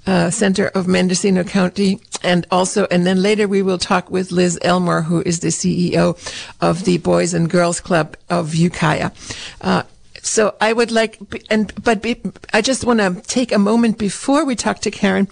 uh, 0.06 0.30
Center 0.30 0.68
of 0.68 0.86
Mendocino 0.86 1.42
County, 1.44 2.00
and 2.22 2.46
also, 2.50 2.86
and 2.90 3.06
then 3.06 3.22
later 3.22 3.48
we 3.48 3.62
will 3.62 3.78
talk 3.78 4.10
with 4.10 4.30
Liz 4.30 4.58
Elmore, 4.62 5.02
who 5.02 5.22
is 5.22 5.40
the 5.40 5.48
CEO 5.48 6.16
of 6.60 6.84
the 6.84 6.98
Boys 6.98 7.34
and 7.34 7.50
Girls 7.50 7.80
Club 7.80 8.16
of 8.30 8.54
Ukiah. 8.54 9.10
So 10.26 10.56
I 10.60 10.72
would 10.72 10.90
like, 10.90 11.18
and 11.50 11.72
but 11.82 12.02
be, 12.02 12.20
I 12.52 12.60
just 12.60 12.84
want 12.84 12.98
to 12.98 13.22
take 13.22 13.52
a 13.52 13.58
moment 13.58 13.96
before 13.96 14.44
we 14.44 14.56
talk 14.56 14.80
to 14.80 14.90
Karen 14.90 15.28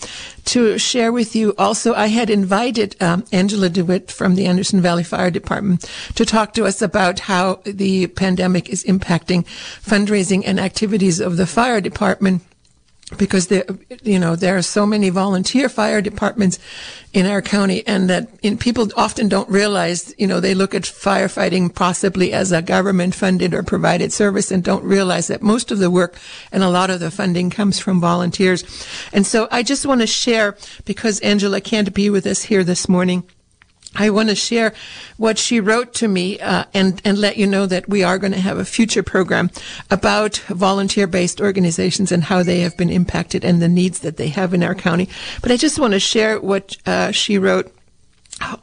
to 0.47 0.79
share 0.79 1.13
with 1.13 1.35
you. 1.35 1.53
Also, 1.59 1.95
I 1.95 2.07
had 2.07 2.31
invited 2.31 2.95
um, 3.03 3.25
Angela 3.33 3.69
DeWitt 3.69 4.13
from 4.13 4.37
the 4.37 4.47
Anderson 4.47 4.81
Valley 4.81 5.03
Fire 5.03 5.31
Department 5.31 5.91
to 6.15 6.25
talk 6.25 6.55
to 6.55 6.65
us 6.65 6.81
about 6.81 7.21
how 7.21 7.61
the 7.65 8.07
pandemic 8.07 8.69
is 8.69 8.85
impacting 8.85 9.45
fundraising 9.83 10.43
and 10.47 10.61
activities 10.61 11.19
of 11.19 11.37
the 11.39 11.47
fire 11.47 11.81
department 11.81 12.43
because 13.19 13.49
there, 13.49 13.65
you 14.03 14.19
know, 14.19 14.37
there 14.37 14.57
are 14.57 14.63
so 14.63 14.87
many 14.87 15.11
volunteer 15.11 15.69
fire 15.69 16.01
departments 16.01 16.59
in 17.13 17.27
our 17.27 17.41
county 17.41 17.87
and 17.87 18.11
that 18.11 18.29
in, 18.43 18.59
people 18.59 18.89
often 18.97 19.29
don't 19.29 19.49
realize, 19.49 20.15
you 20.19 20.27
know, 20.27 20.41
they 20.41 20.55
look 20.55 20.75
at 20.75 20.83
firefighting 20.83 21.75
possibly 21.75 22.33
as 22.33 22.53
a 22.53 22.61
government 22.61 23.15
funded 23.15 23.55
or 23.55 23.63
provided 23.63 24.13
service 24.13 24.51
and 24.51 24.65
don't 24.65 24.85
realize 24.85 25.29
that 25.29 25.43
most 25.43 25.71
of 25.71 25.79
the 25.79 25.91
work 25.91 26.19
and 26.51 26.63
a 26.63 26.71
lot 26.71 26.91
of 26.91 27.01
the 27.01 27.11
funding 27.11 27.51
comes 27.51 27.79
from 27.79 28.01
volunteers. 28.01 28.65
And 29.13 29.27
so 29.27 29.49
I 29.51 29.63
just 29.63 29.87
want 29.87 30.01
to 30.01 30.07
share 30.07 30.57
because 30.85 31.21
Angela 31.21 31.61
can't 31.61 31.95
be 31.95 32.11
with 32.11 32.27
us 32.27 32.43
here 32.43 32.65
this 32.65 32.89
morning. 32.89 33.25
I 33.97 34.11
want 34.11 34.29
to 34.29 34.35
share 34.35 34.75
what 35.17 35.39
she 35.39 35.61
wrote 35.61 35.95
to 35.95 36.09
me 36.09 36.41
uh, 36.41 36.65
and 36.75 37.01
and 37.05 37.19
let 37.19 37.37
you 37.37 37.47
know 37.47 37.67
that 37.67 37.89
we 37.89 38.03
are 38.03 38.19
going 38.19 38.33
to 38.33 38.41
have 38.41 38.59
a 38.59 38.65
future 38.65 39.03
program 39.03 39.51
about 39.91 40.37
volunteer 40.49 41.07
based 41.07 41.41
organizations 41.41 42.11
and 42.11 42.25
how 42.25 42.43
they 42.43 42.61
have 42.61 42.77
been 42.77 42.91
impacted 42.91 43.45
and 43.45 43.63
the 43.63 43.69
needs 43.69 44.01
that 44.01 44.17
they 44.17 44.29
have 44.29 44.53
in 44.53 44.63
our 44.63 44.75
county. 44.75 45.09
But 45.43 45.53
I 45.53 45.57
just 45.57 45.79
want 45.79 45.93
to 45.93 46.01
share 46.01 46.41
what 46.41 46.77
uh, 46.87 47.13
she 47.13 47.39
wrote. 47.39 47.73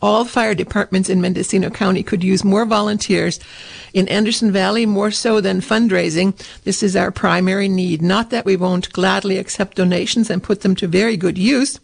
All 0.01 0.25
fire 0.25 0.53
departments 0.53 1.09
in 1.09 1.21
Mendocino 1.21 1.69
County 1.69 2.03
could 2.03 2.25
use 2.25 2.43
more 2.43 2.65
volunteers. 2.65 3.39
In 3.93 4.09
Anderson 4.09 4.51
Valley, 4.51 4.85
more 4.85 5.11
so 5.11 5.39
than 5.39 5.61
fundraising. 5.61 6.35
This 6.65 6.83
is 6.83 6.93
our 6.93 7.09
primary 7.09 7.69
need. 7.69 8.01
Not 8.01 8.31
that 8.31 8.43
we 8.43 8.57
won't 8.57 8.91
gladly 8.91 9.37
accept 9.37 9.77
donations 9.77 10.29
and 10.29 10.43
put 10.43 10.59
them 10.59 10.75
to 10.75 10.87
very 10.87 11.15
good 11.15 11.37
use 11.37 11.79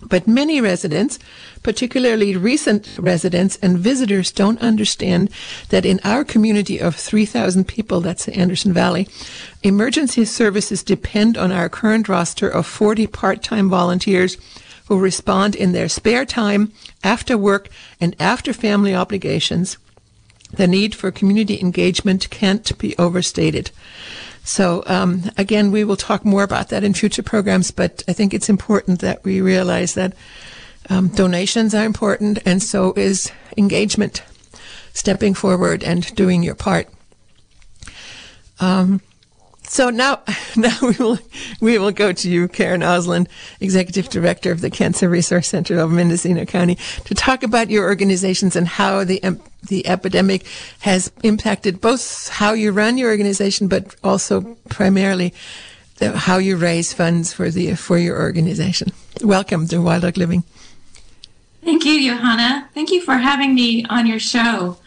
but 0.00 0.28
many 0.28 0.60
residents, 0.60 1.18
particularly 1.62 2.36
recent 2.36 2.96
residents 2.98 3.58
and 3.60 3.78
visitors, 3.78 4.30
don't 4.30 4.60
understand 4.62 5.28
that 5.70 5.84
in 5.84 6.00
our 6.04 6.24
community 6.24 6.78
of 6.78 6.94
3,000 6.94 7.66
people, 7.66 8.00
that's 8.00 8.24
the 8.24 8.34
Anderson 8.34 8.72
Valley, 8.72 9.08
emergency 9.62 10.24
services 10.24 10.82
depend 10.84 11.36
on 11.36 11.50
our 11.50 11.68
current 11.68 12.08
roster 12.08 12.48
of 12.48 12.66
40 12.66 13.08
part-time 13.08 13.68
volunteers 13.68 14.36
who 14.86 14.98
respond 14.98 15.54
in 15.54 15.72
their 15.72 15.88
spare 15.88 16.24
time, 16.24 16.72
after 17.04 17.36
work, 17.36 17.68
and 18.00 18.16
after 18.18 18.52
family 18.52 18.94
obligations. 18.94 19.76
The 20.52 20.66
need 20.66 20.94
for 20.94 21.10
community 21.10 21.60
engagement 21.60 22.30
can't 22.30 22.76
be 22.78 22.96
overstated. 22.96 23.70
So 24.48 24.82
um, 24.86 25.30
again, 25.36 25.70
we 25.72 25.84
will 25.84 25.98
talk 25.98 26.24
more 26.24 26.42
about 26.42 26.70
that 26.70 26.82
in 26.82 26.94
future 26.94 27.22
programs, 27.22 27.70
but 27.70 28.02
I 28.08 28.14
think 28.14 28.32
it's 28.32 28.48
important 28.48 29.00
that 29.00 29.22
we 29.22 29.42
realize 29.42 29.92
that 29.92 30.14
um, 30.88 31.08
donations 31.08 31.74
are 31.74 31.84
important, 31.84 32.38
and 32.46 32.62
so 32.62 32.94
is 32.94 33.30
engagement, 33.58 34.22
stepping 34.94 35.34
forward 35.34 35.84
and 35.84 36.14
doing 36.14 36.42
your 36.42 36.54
part. 36.54 36.88
Um, 38.58 39.02
so 39.64 39.90
now, 39.90 40.22
now 40.56 40.74
we 40.80 40.92
will 40.92 41.18
we 41.60 41.78
will 41.78 41.92
go 41.92 42.12
to 42.12 42.30
you, 42.30 42.48
Karen 42.48 42.80
Osland, 42.80 43.28
Executive 43.60 44.08
Director 44.08 44.50
of 44.50 44.62
the 44.62 44.70
Cancer 44.70 45.10
Resource 45.10 45.48
Center 45.48 45.78
of 45.78 45.90
Mendocino 45.90 46.46
County, 46.46 46.78
to 47.04 47.14
talk 47.14 47.42
about 47.42 47.68
your 47.68 47.84
organizations 47.84 48.56
and 48.56 48.66
how 48.66 49.04
the 49.04 49.22
the 49.66 49.86
epidemic 49.86 50.46
has 50.80 51.10
impacted 51.22 51.80
both 51.80 52.28
how 52.28 52.52
you 52.52 52.72
run 52.72 52.98
your 52.98 53.10
organization, 53.10 53.68
but 53.68 53.94
also 54.02 54.56
primarily 54.68 55.34
the, 55.96 56.16
how 56.16 56.38
you 56.38 56.56
raise 56.56 56.92
funds 56.92 57.32
for 57.32 57.50
the 57.50 57.74
for 57.74 57.98
your 57.98 58.20
organization. 58.20 58.92
Welcome 59.22 59.66
to 59.68 59.80
Wild 59.80 60.04
Oak 60.04 60.16
Living. 60.16 60.44
Thank 61.62 61.84
you, 61.84 62.10
Johanna. 62.10 62.68
Thank 62.72 62.90
you 62.90 63.02
for 63.02 63.16
having 63.16 63.54
me 63.54 63.84
on 63.90 64.06
your 64.06 64.20
show. 64.20 64.78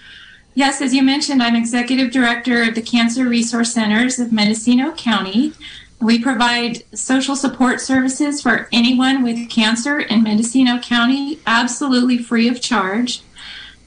Yes, 0.53 0.81
as 0.81 0.93
you 0.93 1.03
mentioned, 1.03 1.41
I'm 1.41 1.55
executive 1.55 2.12
director 2.12 2.63
of 2.63 2.75
the 2.75 2.81
Cancer 2.81 3.27
Resource 3.27 3.73
Centers 3.73 4.19
of 4.19 4.34
Mendocino 4.34 4.91
County. 4.93 5.53
We 6.01 6.21
provide 6.21 6.84
social 6.97 7.36
support 7.36 7.79
services 7.79 8.41
for 8.41 8.67
anyone 8.71 9.23
with 9.23 9.49
cancer 9.49 9.99
in 9.99 10.23
Mendocino 10.23 10.79
County, 10.79 11.39
absolutely 11.45 12.17
free 12.17 12.47
of 12.47 12.60
charge. 12.60 13.21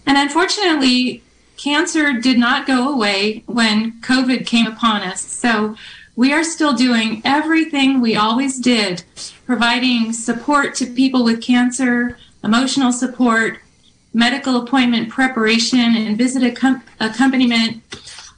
And 0.07 0.19
unfortunately, 0.19 1.23
cancer 1.57 2.13
did 2.13 2.39
not 2.39 2.67
go 2.67 2.93
away 2.93 3.43
when 3.47 4.01
COVID 4.01 4.47
came 4.47 4.67
upon 4.67 5.03
us. 5.03 5.21
So 5.21 5.77
we 6.17 6.33
are 6.33 6.45
still 6.45 6.75
doing 6.75 7.23
everything 7.25 8.01
we 8.01 8.15
always 8.15 8.59
did, 8.59 9.03
providing 9.47 10.13
support 10.13 10.75
to 10.77 10.87
people 10.87 11.25
with 11.25 11.43
cancer, 11.43 12.19
emotional 12.43 12.93
support, 12.93 13.59
medical 14.13 14.63
appointment 14.63 15.09
preparation 15.09 15.97
and 15.97 16.17
visit 16.17 16.45
accompaniment, 17.01 17.83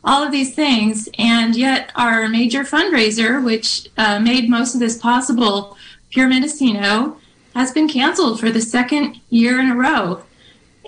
all 0.02 0.22
of 0.22 0.33
these 0.33 0.55
things. 0.55 1.09
And 1.18 1.55
yet, 1.55 1.90
our 1.94 2.29
major 2.29 2.64
fundraiser, 2.64 3.44
which 3.44 3.88
uh, 3.98 4.18
made 4.20 4.48
most 4.48 4.74
of 4.74 4.81
this 4.81 4.96
possible, 4.96 5.76
Pure 6.11 6.29
Mendocino, 6.29 7.18
has 7.55 7.72
been 7.72 7.88
canceled 7.88 8.40
for 8.40 8.50
the 8.50 8.61
second 8.61 9.20
year 9.29 9.61
in 9.61 9.70
a 9.70 9.76
row. 9.76 10.22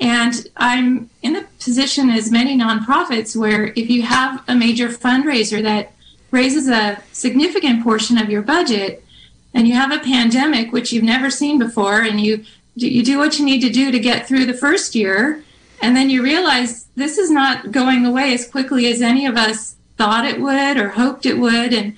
And 0.00 0.48
I'm 0.56 1.11
in 1.22 1.32
the 1.32 1.46
position, 1.61 2.11
as 2.11 2.30
many 2.30 2.56
nonprofits, 2.56 3.37
where 3.37 3.66
if 3.74 3.90
you 3.90 4.02
have 4.02 4.44
a 4.46 4.54
major 4.54 4.88
fundraiser 4.88 5.62
that 5.62 5.92
raises 6.30 6.68
a 6.68 7.02
significant 7.12 7.82
portion 7.82 8.16
of 8.16 8.30
your 8.30 8.42
budget, 8.42 9.04
and 9.54 9.66
you 9.66 9.74
have 9.74 9.90
a 9.90 9.98
pandemic, 9.98 10.72
which 10.72 10.92
you've 10.92 11.04
never 11.04 11.30
seen 11.30 11.58
before, 11.58 12.02
and 12.02 12.20
you 12.20 12.44
you 12.76 13.02
do 13.02 13.18
what 13.18 13.40
you 13.40 13.44
need 13.44 13.61
to 13.61 13.70
do 13.70 13.90
to 13.90 13.98
get 13.98 14.28
through 14.28 14.46
the 14.46 14.54
first 14.54 14.94
year 14.94 15.42
and 15.80 15.96
then 15.96 16.11
you 16.11 16.22
realize 16.22 16.87
this 16.96 17.18
is 17.18 17.30
not 17.30 17.70
going 17.70 18.04
away 18.04 18.34
as 18.34 18.48
quickly 18.48 18.90
as 18.90 19.00
any 19.00 19.26
of 19.26 19.37
us 19.37 19.76
thought 19.96 20.24
it 20.24 20.40
would 20.40 20.76
or 20.76 20.90
hoped 20.90 21.26
it 21.26 21.38
would. 21.38 21.72
And 21.72 21.96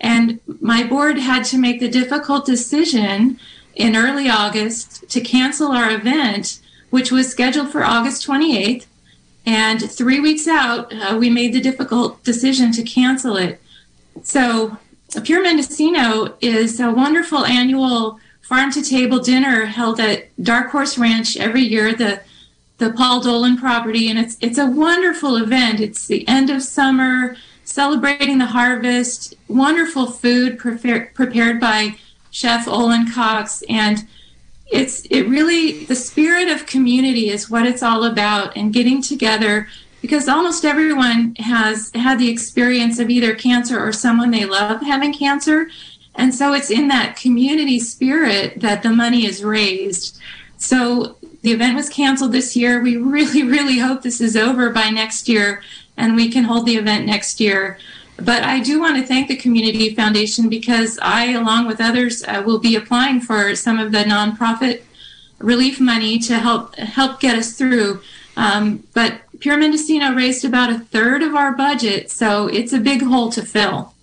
and 0.00 0.40
my 0.60 0.84
board 0.84 1.18
had 1.18 1.44
to 1.46 1.58
make 1.58 1.80
the 1.80 1.88
difficult 1.88 2.44
decision 2.44 3.40
in 3.74 3.96
early 3.96 4.28
August 4.28 5.08
to 5.08 5.20
cancel 5.20 5.72
our 5.72 5.90
event 5.90 6.60
which 6.96 7.12
was 7.12 7.30
scheduled 7.30 7.70
for 7.70 7.84
August 7.84 8.26
28th 8.26 8.86
and 9.44 9.90
3 9.90 10.18
weeks 10.18 10.48
out 10.48 10.90
uh, 10.94 11.14
we 11.20 11.28
made 11.28 11.52
the 11.52 11.60
difficult 11.60 12.24
decision 12.24 12.72
to 12.72 12.82
cancel 12.82 13.36
it. 13.36 13.60
So 14.22 14.78
Pure 15.22 15.42
Mendocino 15.42 16.36
is 16.40 16.80
a 16.80 16.90
wonderful 16.90 17.44
annual 17.44 18.18
farm 18.40 18.72
to 18.72 18.82
table 18.82 19.18
dinner 19.18 19.66
held 19.66 20.00
at 20.00 20.18
Dark 20.42 20.70
Horse 20.70 20.96
Ranch 20.96 21.36
every 21.36 21.60
year, 21.60 21.94
the 21.94 22.22
the 22.78 22.90
Paul 22.92 23.20
Dolan 23.20 23.58
property, 23.58 24.08
and 24.08 24.18
it's 24.18 24.38
it's 24.40 24.56
a 24.56 24.64
wonderful 24.64 25.36
event. 25.36 25.80
It's 25.80 26.06
the 26.06 26.26
end 26.26 26.48
of 26.48 26.62
summer, 26.62 27.36
celebrating 27.64 28.38
the 28.38 28.52
harvest, 28.58 29.34
wonderful 29.48 30.06
food 30.06 30.58
prepared 30.58 31.12
prepared 31.12 31.60
by 31.60 31.96
Chef 32.30 32.66
Olin 32.66 33.12
Cox, 33.12 33.62
and 33.68 34.06
it's 34.66 35.06
it 35.06 35.22
really 35.28 35.84
the 35.84 35.94
spirit 35.94 36.48
of 36.48 36.66
community 36.66 37.30
is 37.30 37.50
what 37.50 37.66
it's 37.66 37.82
all 37.82 38.04
about, 38.04 38.56
and 38.56 38.72
getting 38.72 39.02
together 39.02 39.68
because 40.02 40.28
almost 40.28 40.64
everyone 40.64 41.34
has 41.36 41.90
had 41.94 42.18
the 42.18 42.30
experience 42.30 42.98
of 42.98 43.10
either 43.10 43.34
cancer 43.34 43.80
or 43.80 43.92
someone 43.92 44.30
they 44.30 44.44
love 44.44 44.82
having 44.82 45.12
cancer 45.12 45.68
and 46.16 46.34
so 46.34 46.54
it's 46.54 46.70
in 46.70 46.88
that 46.88 47.16
community 47.16 47.78
spirit 47.78 48.60
that 48.60 48.82
the 48.82 48.90
money 48.90 49.26
is 49.26 49.44
raised. 49.44 50.18
So 50.56 51.16
the 51.42 51.52
event 51.52 51.76
was 51.76 51.88
canceled 51.88 52.32
this 52.32 52.56
year. 52.56 52.80
We 52.80 52.96
really, 52.96 53.42
really 53.42 53.78
hope 53.78 54.02
this 54.02 54.20
is 54.20 54.36
over 54.36 54.70
by 54.70 54.90
next 54.90 55.28
year 55.28 55.62
and 55.96 56.16
we 56.16 56.30
can 56.30 56.44
hold 56.44 56.66
the 56.66 56.76
event 56.76 57.06
next 57.06 57.40
year. 57.40 57.78
But 58.18 58.42
I 58.42 58.60
do 58.60 58.80
want 58.80 58.96
to 58.96 59.06
thank 59.06 59.28
the 59.28 59.36
Community 59.36 59.94
Foundation 59.94 60.48
because 60.48 60.98
I, 61.02 61.32
along 61.32 61.66
with 61.66 61.80
others, 61.80 62.24
uh, 62.24 62.42
will 62.44 62.58
be 62.58 62.74
applying 62.74 63.20
for 63.20 63.54
some 63.54 63.78
of 63.78 63.92
the 63.92 64.04
nonprofit 64.04 64.82
relief 65.38 65.80
money 65.80 66.18
to 66.20 66.38
help 66.38 66.74
help 66.76 67.20
get 67.20 67.36
us 67.36 67.52
through. 67.52 68.00
Um, 68.36 68.84
but 68.94 69.20
Pure 69.40 69.58
Mendocino 69.58 70.14
raised 70.14 70.44
about 70.44 70.70
a 70.70 70.78
third 70.78 71.22
of 71.22 71.34
our 71.34 71.52
budget, 71.52 72.10
so 72.10 72.46
it's 72.46 72.72
a 72.72 72.78
big 72.78 73.02
hole 73.02 73.30
to 73.32 73.42
fill. 73.42 73.94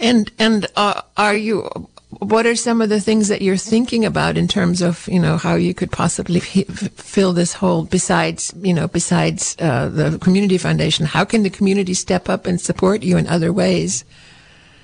And 0.00 0.30
and 0.38 0.66
uh, 0.76 1.02
are 1.16 1.36
you 1.36 1.88
what 2.20 2.46
are 2.46 2.54
some 2.56 2.80
of 2.82 2.88
the 2.88 3.00
things 3.00 3.28
that 3.28 3.42
you're 3.42 3.56
thinking 3.56 4.04
about 4.04 4.36
in 4.36 4.48
terms 4.48 4.82
of 4.82 5.06
you 5.08 5.20
know 5.20 5.36
how 5.36 5.54
you 5.54 5.72
could 5.74 5.92
possibly 5.92 6.40
f- 6.40 6.90
fill 6.92 7.32
this 7.32 7.52
hole 7.54 7.84
besides 7.84 8.52
you 8.60 8.74
know 8.74 8.88
besides 8.88 9.54
uh, 9.60 9.88
the 9.88 10.18
community 10.18 10.58
foundation? 10.58 11.06
How 11.06 11.24
can 11.24 11.44
the 11.44 11.50
community 11.50 11.94
step 11.94 12.28
up 12.28 12.46
and 12.46 12.60
support 12.60 13.02
you 13.02 13.16
in 13.16 13.26
other 13.28 13.52
ways? 13.52 14.04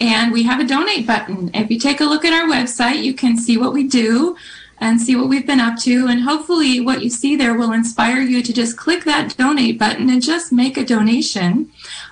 and 0.00 0.32
we 0.32 0.42
have 0.42 0.58
a 0.60 0.64
donate 0.64 1.06
button. 1.06 1.52
If 1.54 1.70
you 1.70 1.78
take 1.78 2.00
a 2.00 2.04
look 2.04 2.24
at 2.24 2.32
our 2.32 2.48
website 2.48 3.02
you 3.02 3.12
can 3.12 3.36
see 3.36 3.58
what 3.58 3.74
we 3.74 3.86
do 3.86 4.36
and 4.78 5.00
see 5.00 5.16
what 5.16 5.28
we've 5.28 5.46
been 5.46 5.60
up 5.60 5.78
to. 5.80 6.06
And 6.06 6.22
hopefully, 6.22 6.80
what 6.80 7.02
you 7.02 7.10
see 7.10 7.36
there 7.36 7.54
will 7.54 7.72
inspire 7.72 8.20
you 8.20 8.42
to 8.42 8.52
just 8.52 8.76
click 8.76 9.04
that 9.04 9.36
donate 9.36 9.78
button 9.78 10.10
and 10.10 10.22
just 10.22 10.52
make 10.52 10.76
a 10.76 10.84
donation. 10.84 11.70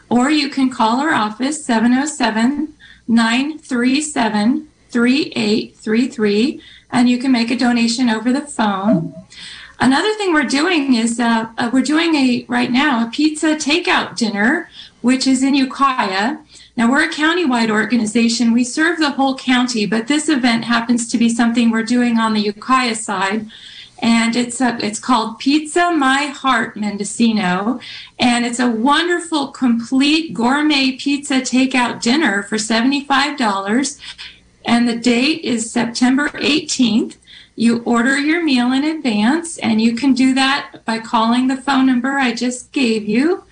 Or 0.09 0.31
you 0.31 0.49
can 0.49 0.71
call 0.71 1.01
our 1.01 1.13
office 1.13 1.65
707 1.65 2.75
937 3.09 4.69
3833 4.91 6.61
and 6.91 7.09
you 7.09 7.19
can 7.19 7.33
make 7.33 7.51
a 7.51 7.57
donation 7.57 8.11
over 8.11 8.33
the 8.33 8.43
phone. 8.43 9.15
Another 9.81 10.15
thing 10.15 10.33
we're 10.33 10.45
doing 10.45 10.95
is 10.95 11.19
uh, 11.19 11.49
uh, 11.59 11.71
we're 11.73 11.83
doing 11.83 12.15
a 12.15 12.45
right 12.47 12.71
now 12.71 13.05
a 13.05 13.11
pizza 13.11 13.57
takeout 13.57 14.17
dinner, 14.17 14.71
which 15.01 15.27
is 15.27 15.43
in 15.43 15.55
Ukiah. 15.55 16.37
Now, 16.77 16.91
we're 16.91 17.09
a 17.09 17.13
countywide 17.13 17.71
organization. 17.71 18.53
We 18.53 18.65
serve 18.65 18.99
the 18.99 19.11
whole 19.11 19.37
county, 19.37 19.85
but 19.85 20.09
this 20.09 20.29
event 20.29 20.65
happens 20.65 21.11
to 21.11 21.19
be 21.19 21.29
something 21.29 21.71
we're 21.71 21.83
doing 21.83 22.19
on 22.19 22.33
the 22.33 22.41
Ukiah 22.41 22.95
side. 22.95 23.47
And 23.99 24.35
it's 24.35 24.61
a, 24.61 24.79
it's 24.85 24.99
called 24.99 25.39
Pizza 25.39 25.93
My 25.93 26.27
Heart 26.27 26.77
Mendocino. 26.77 27.79
And 28.19 28.45
it's 28.45 28.59
a 28.59 28.71
wonderful, 28.71 29.49
complete 29.49 30.35
gourmet 30.35 30.93
pizza 30.93 31.35
takeout 31.35 32.01
dinner 32.01 32.43
for 32.43 32.57
$75. 32.57 34.01
And 34.65 34.89
the 34.89 34.97
date 34.97 35.43
is 35.45 35.71
September 35.71 36.31
18th. 36.31 37.17
You 37.55 37.83
order 37.85 38.19
your 38.19 38.43
meal 38.43 38.73
in 38.73 38.85
advance, 38.85 39.59
and 39.59 39.81
you 39.81 39.95
can 39.95 40.15
do 40.15 40.35
that 40.35 40.83
by 40.85 40.99
calling 40.99 41.49
the 41.49 41.57
phone 41.57 41.87
number 41.87 42.13
I 42.13 42.33
just 42.33 42.73
gave 42.73 43.09
you 43.09 43.45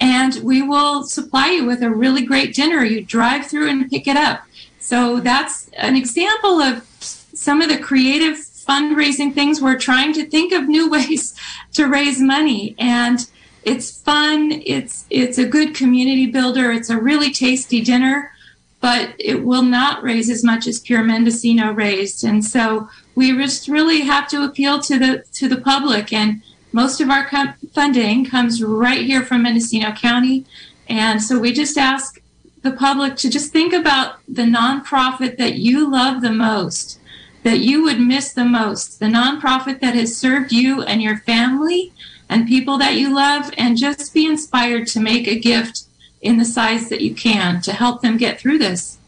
and 0.00 0.36
we 0.42 0.62
will 0.62 1.02
supply 1.04 1.50
you 1.50 1.64
with 1.64 1.82
a 1.82 1.90
really 1.90 2.24
great 2.24 2.54
dinner. 2.54 2.84
You 2.84 3.02
drive 3.02 3.46
through 3.46 3.68
and 3.68 3.90
pick 3.90 4.06
it 4.06 4.16
up. 4.16 4.42
So 4.78 5.20
that's 5.20 5.68
an 5.76 5.96
example 5.96 6.60
of 6.60 6.84
some 6.92 7.60
of 7.60 7.68
the 7.68 7.78
creative 7.78 8.36
fundraising 8.36 9.34
things. 9.34 9.60
We're 9.60 9.78
trying 9.78 10.12
to 10.14 10.26
think 10.26 10.52
of 10.52 10.68
new 10.68 10.90
ways 10.96 11.34
to 11.72 11.86
raise 11.86 12.20
money 12.20 12.74
and 12.78 13.28
it's 13.64 14.00
fun. 14.00 14.62
It's 14.64 15.06
it's 15.10 15.38
a 15.38 15.46
good 15.46 15.74
community 15.74 16.26
builder. 16.26 16.70
It's 16.70 16.90
a 16.90 17.00
really 17.00 17.32
tasty 17.32 17.80
dinner, 17.80 18.32
but 18.80 19.14
it 19.18 19.44
will 19.44 19.62
not 19.62 20.04
raise 20.04 20.30
as 20.30 20.44
much 20.44 20.68
as 20.68 20.78
Pure 20.78 21.02
Mendocino 21.02 21.72
raised. 21.72 22.22
And 22.22 22.44
so 22.44 22.88
we 23.16 23.36
just 23.36 23.66
really 23.66 24.02
have 24.02 24.28
to 24.28 24.44
appeal 24.44 24.80
to 24.82 24.98
the 24.98 25.24
to 25.32 25.48
the 25.48 25.60
public 25.60 26.12
and 26.12 26.42
most 26.76 27.00
of 27.00 27.08
our 27.08 27.26
funding 27.72 28.26
comes 28.26 28.62
right 28.62 29.00
here 29.00 29.24
from 29.24 29.44
Mendocino 29.44 29.92
County. 29.92 30.44
And 30.90 31.22
so 31.22 31.38
we 31.38 31.54
just 31.54 31.78
ask 31.78 32.20
the 32.60 32.70
public 32.70 33.16
to 33.16 33.30
just 33.30 33.50
think 33.50 33.72
about 33.72 34.16
the 34.28 34.42
nonprofit 34.42 35.38
that 35.38 35.54
you 35.54 35.90
love 35.90 36.20
the 36.20 36.32
most, 36.32 37.00
that 37.44 37.60
you 37.60 37.82
would 37.84 37.98
miss 37.98 38.34
the 38.34 38.44
most, 38.44 39.00
the 39.00 39.06
nonprofit 39.06 39.80
that 39.80 39.94
has 39.94 40.14
served 40.14 40.52
you 40.52 40.82
and 40.82 41.00
your 41.00 41.16
family 41.16 41.94
and 42.28 42.46
people 42.46 42.76
that 42.76 42.96
you 42.96 43.14
love, 43.14 43.50
and 43.56 43.78
just 43.78 44.12
be 44.12 44.26
inspired 44.26 44.86
to 44.88 45.00
make 45.00 45.26
a 45.26 45.38
gift 45.38 45.84
in 46.20 46.36
the 46.36 46.44
size 46.44 46.90
that 46.90 47.00
you 47.00 47.14
can 47.14 47.62
to 47.62 47.72
help 47.72 48.02
them 48.02 48.18
get 48.18 48.38
through 48.38 48.58
this. 48.58 48.98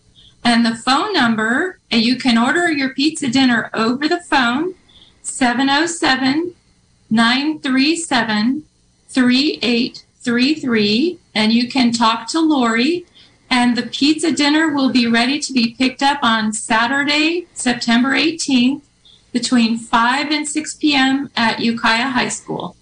and 0.43 0.65
the 0.65 0.75
phone 0.75 1.13
number, 1.13 1.79
and 1.91 2.01
you 2.03 2.17
can 2.17 2.39
order 2.39 2.71
your 2.71 2.95
pizza 2.95 3.29
dinner 3.29 3.69
over 3.75 4.09
the 4.09 4.21
phone, 4.21 4.75
707 5.23 6.55
937 7.11 8.65
3833. 9.09 11.19
And 11.35 11.53
you 11.53 11.69
can 11.69 11.93
talk 11.93 12.27
to 12.29 12.41
Lori, 12.41 13.05
and 13.51 13.77
the 13.77 13.83
pizza 13.83 14.33
dinner 14.33 14.73
will 14.73 14.91
be 14.91 15.07
ready 15.07 15.41
to 15.41 15.53
be 15.53 15.75
picked 15.75 16.03
up 16.03 16.21
on 16.23 16.53
Saturday, 16.53 17.47
September 17.55 18.11
18th 18.11 18.83
between 19.33 19.79
5 19.79 20.31
and 20.31 20.49
6 20.49 20.75
p.m. 20.77 21.31
at 21.37 21.61
Ukiah 21.61 22.11
High 22.11 22.29
School. 22.29 22.77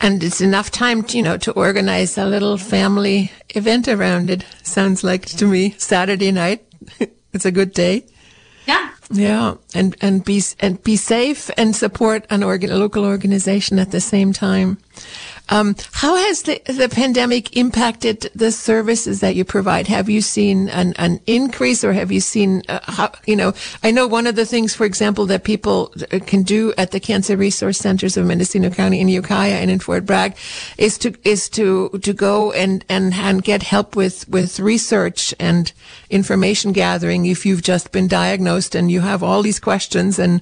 And 0.00 0.22
it's 0.22 0.40
enough 0.40 0.70
time, 0.70 1.02
to, 1.04 1.16
you 1.16 1.22
know, 1.22 1.38
to 1.38 1.52
organize 1.52 2.18
a 2.18 2.26
little 2.26 2.58
family 2.58 3.32
event 3.50 3.88
around 3.88 4.28
it. 4.28 4.44
Sounds 4.62 5.02
like 5.02 5.24
to 5.26 5.46
me 5.46 5.74
Saturday 5.78 6.30
night. 6.30 6.66
it's 7.32 7.46
a 7.46 7.50
good 7.50 7.72
day. 7.72 8.04
Yeah. 8.66 8.90
Yeah, 9.10 9.56
and 9.74 9.94
and 10.00 10.24
be 10.24 10.42
and 10.60 10.82
be 10.82 10.96
safe 10.96 11.50
and 11.58 11.76
support 11.76 12.26
an 12.30 12.42
organ, 12.42 12.70
a 12.70 12.76
local 12.76 13.04
organization 13.04 13.78
at 13.78 13.90
the 13.90 14.00
same 14.00 14.32
time. 14.32 14.78
Um, 15.50 15.76
how 15.92 16.16
has 16.16 16.42
the, 16.42 16.60
the 16.66 16.88
pandemic 16.88 17.56
impacted 17.56 18.30
the 18.34 18.50
services 18.50 19.20
that 19.20 19.34
you 19.34 19.44
provide? 19.44 19.86
Have 19.88 20.08
you 20.08 20.22
seen 20.22 20.68
an, 20.70 20.94
an 20.96 21.20
increase 21.26 21.84
or 21.84 21.92
have 21.92 22.10
you 22.10 22.20
seen, 22.20 22.62
uh, 22.68 22.80
how, 22.84 23.12
you 23.26 23.36
know, 23.36 23.52
I 23.82 23.90
know 23.90 24.06
one 24.06 24.26
of 24.26 24.36
the 24.36 24.46
things, 24.46 24.74
for 24.74 24.86
example, 24.86 25.26
that 25.26 25.44
people 25.44 25.92
can 26.26 26.44
do 26.44 26.72
at 26.78 26.92
the 26.92 27.00
Cancer 27.00 27.36
Resource 27.36 27.78
Centers 27.78 28.16
of 28.16 28.26
Mendocino 28.26 28.70
County 28.70 29.00
in 29.00 29.08
Ukiah 29.08 29.56
and 29.56 29.70
in 29.70 29.80
Fort 29.80 30.06
Bragg 30.06 30.36
is 30.78 30.96
to, 30.98 31.14
is 31.24 31.50
to, 31.50 31.90
to 32.02 32.12
go 32.14 32.50
and, 32.52 32.84
and, 32.88 33.12
and 33.14 33.44
get 33.44 33.62
help 33.62 33.96
with, 33.96 34.26
with 34.28 34.58
research 34.58 35.34
and 35.38 35.72
information 36.08 36.72
gathering 36.72 37.26
if 37.26 37.44
you've 37.44 37.62
just 37.62 37.92
been 37.92 38.08
diagnosed 38.08 38.74
and 38.74 38.90
you 38.90 39.00
have 39.00 39.22
all 39.22 39.42
these 39.42 39.60
questions 39.60 40.18
and, 40.18 40.40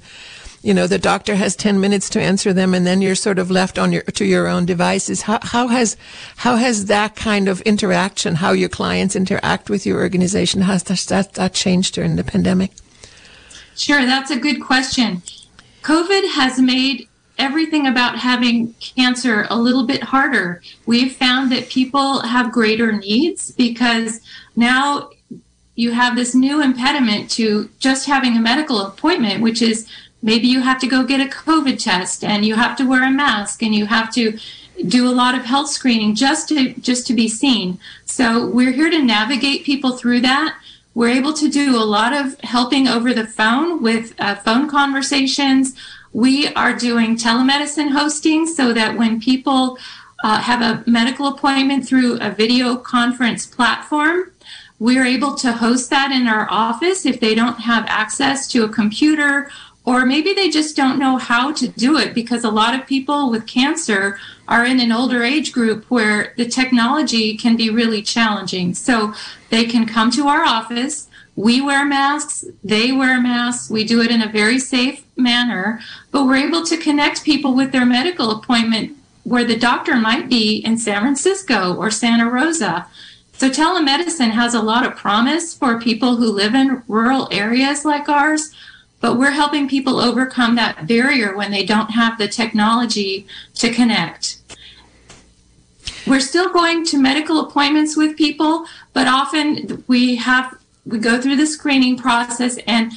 you 0.63 0.73
know, 0.73 0.87
the 0.87 0.99
doctor 0.99 1.35
has 1.35 1.57
10 1.57 1.81
minutes 1.81 2.09
to 2.11 2.21
answer 2.21 2.53
them 2.53 2.73
and 2.73 2.87
then 2.87 3.03
you're 3.03 3.17
sort 3.17 3.39
of 3.39 3.51
left 3.51 3.79
on 3.79 3.93
your, 3.93 4.03
to 4.03 4.25
your 4.25 4.47
own 4.47 4.65
devices. 4.65 5.23
How, 5.23 5.41
how 5.43 5.69
has, 5.69 5.97
how 6.37 6.57
has 6.57 6.87
that 6.87 7.17
kind 7.17 7.49
of 7.49 7.61
interaction, 7.63 8.37
how 8.37 8.53
your 8.53 8.69
clients 8.69 9.17
interact 9.17 9.69
with 9.69 9.85
your 9.85 10.01
organization, 10.01 10.63
has 10.63 10.85
that, 10.85 11.33
that 11.35 11.53
changed 11.53 11.95
during 11.95 12.15
the 12.15 12.25
pandemic? 12.25 12.71
Sure, 13.77 14.07
that's 14.07 14.31
a 14.31 14.39
good 14.39 14.61
question. 14.63 15.23
COVID 15.83 16.33
has 16.35 16.61
made 16.61 17.09
everything 17.39 17.89
about 17.89 18.19
having 18.19 18.75
cancer 18.75 19.47
a 19.51 19.57
little 19.57 19.85
bit 19.85 20.03
harder. 20.05 20.63
We've 20.87 21.13
found 21.13 21.51
that 21.51 21.69
people 21.69 22.21
have 22.21 22.53
greater 22.53 22.93
needs 22.93 23.51
because 23.51 24.21
now 24.55 25.11
you 25.75 25.93
have 25.93 26.15
this 26.15 26.35
new 26.35 26.63
impediment 26.63 27.31
to 27.31 27.69
just 27.81 28.07
having 28.07 28.37
a 28.37 28.41
medical 28.41 28.81
appointment, 28.81 29.43
which 29.43 29.63
is 29.63 29.89
maybe 30.23 30.47
you 30.47 30.61
have 30.61 30.81
to 30.81 30.87
go 30.87 31.05
get 31.05 31.21
a 31.21 31.31
COVID 31.31 31.83
test 31.83 32.23
and 32.23 32.45
you 32.45 32.55
have 32.55 32.77
to 32.77 32.85
wear 32.85 33.05
a 33.05 33.11
mask 33.11 33.63
and 33.63 33.75
you 33.75 33.87
have 33.87 34.13
to 34.15 34.39
do 34.87 35.09
a 35.09 35.13
lot 35.13 35.35
of 35.35 35.45
health 35.45 35.69
screening 35.69 36.15
just 36.15 36.49
to 36.49 36.73
just 36.75 37.07
to 37.07 37.15
be 37.15 37.29
seen. 37.29 37.79
So 38.05 38.47
we're 38.47 38.73
here 38.73 38.91
to 38.91 39.03
navigate 39.03 39.65
people 39.65 39.97
through 39.97 40.21
that. 40.21 40.59
We're 40.95 41.09
able 41.09 41.33
to 41.35 41.49
do 41.49 41.77
a 41.77 41.85
lot 41.85 42.13
of 42.13 42.39
helping 42.41 42.87
over 42.87 43.15
the 43.15 43.27
phone 43.27 43.83
with 43.83 44.15
uh, 44.19 44.35
phone 44.37 44.69
conversations. 44.69 45.75
We 46.13 46.49
are 46.49 46.75
doing 46.77 47.17
telemedicine 47.17 47.93
hosting 47.93 48.47
so 48.47 48.73
that 48.75 48.99
when 48.99 49.21
people 49.21 49.79
uh, 50.23 50.41
have 50.41 50.61
a 50.61 50.89
medical 50.89 51.27
appointment 51.29 51.89
through 51.89 52.19
a 52.21 52.31
video 52.31 52.77
conference 52.77 53.47
platform, 53.47 54.31
we're 54.79 55.07
able 55.07 55.35
to 55.37 55.53
host 55.53 55.91
that 55.91 56.13
in 56.13 56.27
our 56.27 56.47
office 56.51 57.07
if 57.07 57.21
they 57.21 57.35
don't 57.35 57.61
have 57.61 57.85
access 57.87 58.47
to 58.49 58.65
a 58.65 58.69
computer 58.69 59.51
or 59.85 60.07
maybe 60.07 60.33
they 60.33 60.49
just 60.49 60.77
don't 60.77 60.99
know 60.99 61.17
how 61.17 61.53
to 61.53 61.67
do 61.67 61.99
it 61.99 62.15
because 62.15 62.45
a 62.45 62.51
lot 62.51 62.79
of 62.79 62.87
people 62.87 63.31
with 63.31 63.47
cancer 63.47 64.19
are 64.47 64.65
in 64.65 64.79
an 64.79 64.93
older 64.93 65.25
age 65.25 65.53
group 65.53 65.85
where 65.87 66.35
the 66.37 66.47
technology 66.47 67.37
can 67.37 67.57
be 67.57 67.69
really 67.69 68.01
challenging. 68.01 68.75
So 68.75 69.13
they 69.51 69.65
can 69.65 69.87
come 69.87 70.11
to 70.13 70.29
our 70.29 70.45
office. 70.45 71.09
We 71.35 71.61
wear 71.61 71.85
masks, 71.85 72.45
they 72.63 72.93
wear 72.93 73.21
masks. 73.21 73.71
We 73.71 73.85
do 73.85 74.03
it 74.03 74.11
in 74.11 74.23
a 74.23 74.29
very 74.29 74.59
safe 74.59 75.05
manner, 75.17 75.81
but 76.11 76.27
we're 76.27 76.47
able 76.47 76.65
to 76.67 76.77
connect 76.77 77.25
people 77.25 77.55
with 77.55 77.73
their 77.73 77.87
medical 77.87 78.31
appointment 78.31 78.97
where 79.25 79.45
the 79.45 79.57
doctor 79.57 79.97
might 79.97 80.29
be 80.29 80.57
in 80.59 80.77
San 80.77 81.01
Francisco 81.01 81.75
or 81.75 81.91
Santa 81.91 82.29
Rosa. 82.29 82.87
So 83.33 83.49
telemedicine 83.49 84.31
has 84.31 84.55
a 84.55 84.63
lot 84.63 84.87
of 84.87 84.97
promise 84.97 85.55
for 85.55 85.81
people 85.81 86.17
who 86.17 86.31
live 86.31 86.55
in 86.55 86.83
rural 86.87 87.29
areas 87.33 87.85
like 87.85 88.09
ours 88.09 88.53
but 89.03 89.19
we're 89.19 89.33
helping 89.33 89.69
people 89.69 90.01
overcome 90.01 90.55
that 90.55 90.87
barrier 90.87 91.37
when 91.37 91.51
they 91.51 91.67
don't 91.67 91.91
have 91.91 92.17
the 92.17 92.29
technology 92.29 93.27
to 93.55 93.69
connect. 93.69 94.39
We're 96.07 96.21
still 96.21 96.51
going 96.53 96.87
to 96.87 96.99
medical 96.99 97.41
appointments 97.41 97.97
with 97.97 98.17
people, 98.17 98.65
but 98.93 99.09
often 99.09 99.85
we 99.89 100.17
have 100.17 100.57
we 100.87 100.99
go 100.99 101.21
through 101.21 101.37
the 101.37 101.47
screening 101.47 101.97
process 101.97 102.59
and 102.67 102.93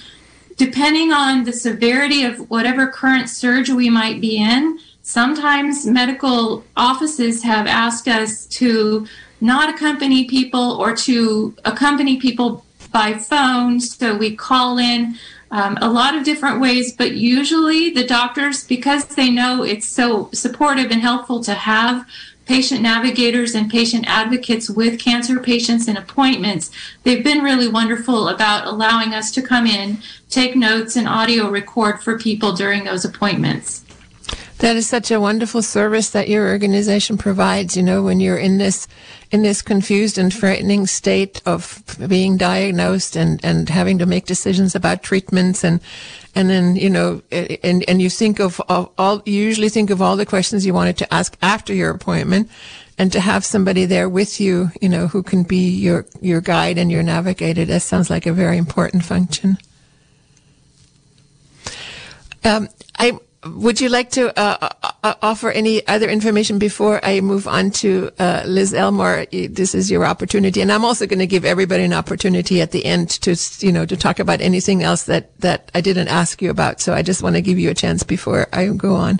depending 0.58 1.12
on 1.12 1.44
the 1.44 1.54
severity 1.54 2.24
of 2.24 2.50
whatever 2.50 2.88
current 2.88 3.30
surge 3.30 3.70
we 3.70 3.89
might 3.89 4.22
be 4.22 4.38
in, 4.38 4.80
sometimes 5.02 5.86
medical 5.86 6.63
offices 6.78 7.44
have 7.44 7.68
asked 7.68 8.08
us 8.08 8.46
to 8.48 9.06
not 9.41 9.74
accompany 9.74 10.26
people 10.26 10.72
or 10.80 10.96
to 10.96 11.56
accompany 11.65 12.18
people 12.18 12.65
by 12.91 13.13
phone. 13.13 13.80
So 13.80 14.15
we 14.15 14.36
call 14.36 14.78
in 14.78 15.15
um, 15.51 15.77
a 15.81 15.89
lot 15.89 16.15
of 16.15 16.23
different 16.23 16.60
ways, 16.60 16.93
but 16.93 17.13
usually 17.13 17.89
the 17.89 18.05
doctors, 18.05 18.63
because 18.63 19.05
they 19.05 19.29
know 19.29 19.63
it's 19.63 19.88
so 19.88 20.29
supportive 20.34 20.91
and 20.91 21.01
helpful 21.01 21.43
to 21.43 21.53
have 21.53 22.05
patient 22.45 22.81
navigators 22.81 23.55
and 23.55 23.71
patient 23.71 24.05
advocates 24.08 24.69
with 24.69 24.99
cancer 24.99 25.39
patients 25.39 25.88
and 25.88 25.97
appointments. 25.97 26.71
They've 27.03 27.23
been 27.23 27.43
really 27.43 27.67
wonderful 27.67 28.27
about 28.27 28.67
allowing 28.67 29.13
us 29.13 29.31
to 29.31 29.41
come 29.41 29.65
in, 29.65 29.97
take 30.29 30.55
notes, 30.55 30.95
and 30.95 31.08
audio 31.08 31.49
record 31.49 32.03
for 32.03 32.19
people 32.19 32.53
during 32.53 32.84
those 32.84 33.03
appointments. 33.03 33.84
That 34.60 34.75
is 34.75 34.88
such 34.88 35.12
a 35.12 35.19
wonderful 35.19 35.62
service 35.62 36.10
that 36.12 36.29
your 36.29 36.47
organization 36.47 37.17
provides. 37.17 37.75
You 37.75 37.84
know, 37.84 38.01
when 38.03 38.19
you're 38.19 38.38
in 38.38 38.58
this 38.58 38.88
in 39.31 39.41
this 39.41 39.61
confused 39.61 40.17
and 40.17 40.33
frightening 40.33 40.85
state 40.88 41.41
of 41.45 41.83
being 42.07 42.38
diagnosed 42.38 43.15
and 43.15 43.43
and 43.43 43.69
having 43.69 43.97
to 43.97 44.05
make 44.05 44.25
decisions 44.25 44.75
about 44.75 45.03
treatments 45.03 45.63
and 45.63 45.81
and 46.35 46.49
then 46.49 46.75
you 46.75 46.89
know 46.89 47.21
and 47.31 47.83
and 47.88 48.01
you 48.01 48.09
think 48.09 48.39
of 48.39 48.61
all, 48.69 48.93
all 48.97 49.21
you 49.25 49.33
usually 49.33 49.69
think 49.69 49.89
of 49.89 50.01
all 50.01 50.15
the 50.15 50.25
questions 50.25 50.65
you 50.65 50.73
wanted 50.73 50.97
to 50.97 51.13
ask 51.13 51.38
after 51.41 51.73
your 51.73 51.89
appointment 51.89 52.49
and 52.97 53.11
to 53.11 53.19
have 53.19 53.43
somebody 53.43 53.85
there 53.85 54.07
with 54.07 54.39
you 54.39 54.71
you 54.81 54.89
know 54.89 55.07
who 55.07 55.23
can 55.23 55.43
be 55.43 55.69
your 55.69 56.05
your 56.21 56.41
guide 56.41 56.77
and 56.77 56.91
your 56.91 57.03
navigator 57.03 57.65
that 57.65 57.81
sounds 57.81 58.09
like 58.09 58.25
a 58.25 58.33
very 58.33 58.57
important 58.57 59.03
function. 59.03 59.57
Um, 62.43 62.69
I 62.99 63.17
would 63.45 63.79
you 63.79 63.89
like 63.89 64.10
to 64.12 64.38
uh, 64.39 64.58
uh, 64.62 64.91
uh, 65.03 65.13
offer 65.21 65.51
any 65.51 65.86
other 65.88 66.10
information 66.10 66.58
before 66.58 66.99
I 67.03 67.21
move 67.21 67.47
on 67.47 67.69
to 67.71 68.12
uh, 68.17 68.43
Liz 68.45 68.73
Elmore? 68.73 69.25
This 69.31 69.75
is 69.75 69.91
your 69.91 70.05
opportunity, 70.05 70.62
and 70.62 70.71
I'm 70.71 70.84
also 70.84 71.05
going 71.05 71.19
to 71.19 71.27
give 71.27 71.45
everybody 71.45 71.84
an 71.84 71.93
opportunity 71.93 72.60
at 72.62 72.71
the 72.71 72.86
end 72.86 73.10
to, 73.21 73.36
you 73.60 73.71
know, 73.71 73.86
to 73.86 73.95
talk 73.95 74.19
about 74.19 74.41
anything 74.41 74.81
else 74.81 75.03
that 75.03 75.38
that 75.41 75.69
I 75.75 75.81
didn't 75.81 76.08
ask 76.08 76.41
you 76.41 76.49
about. 76.49 76.81
So 76.81 76.93
I 76.93 77.03
just 77.03 77.21
want 77.21 77.36
to 77.36 77.41
give 77.41 77.60
you 77.60 77.69
a 77.69 77.75
chance 77.75 78.01
before 78.01 78.47
I 78.51 78.67
go 78.69 78.95
on. 78.95 79.19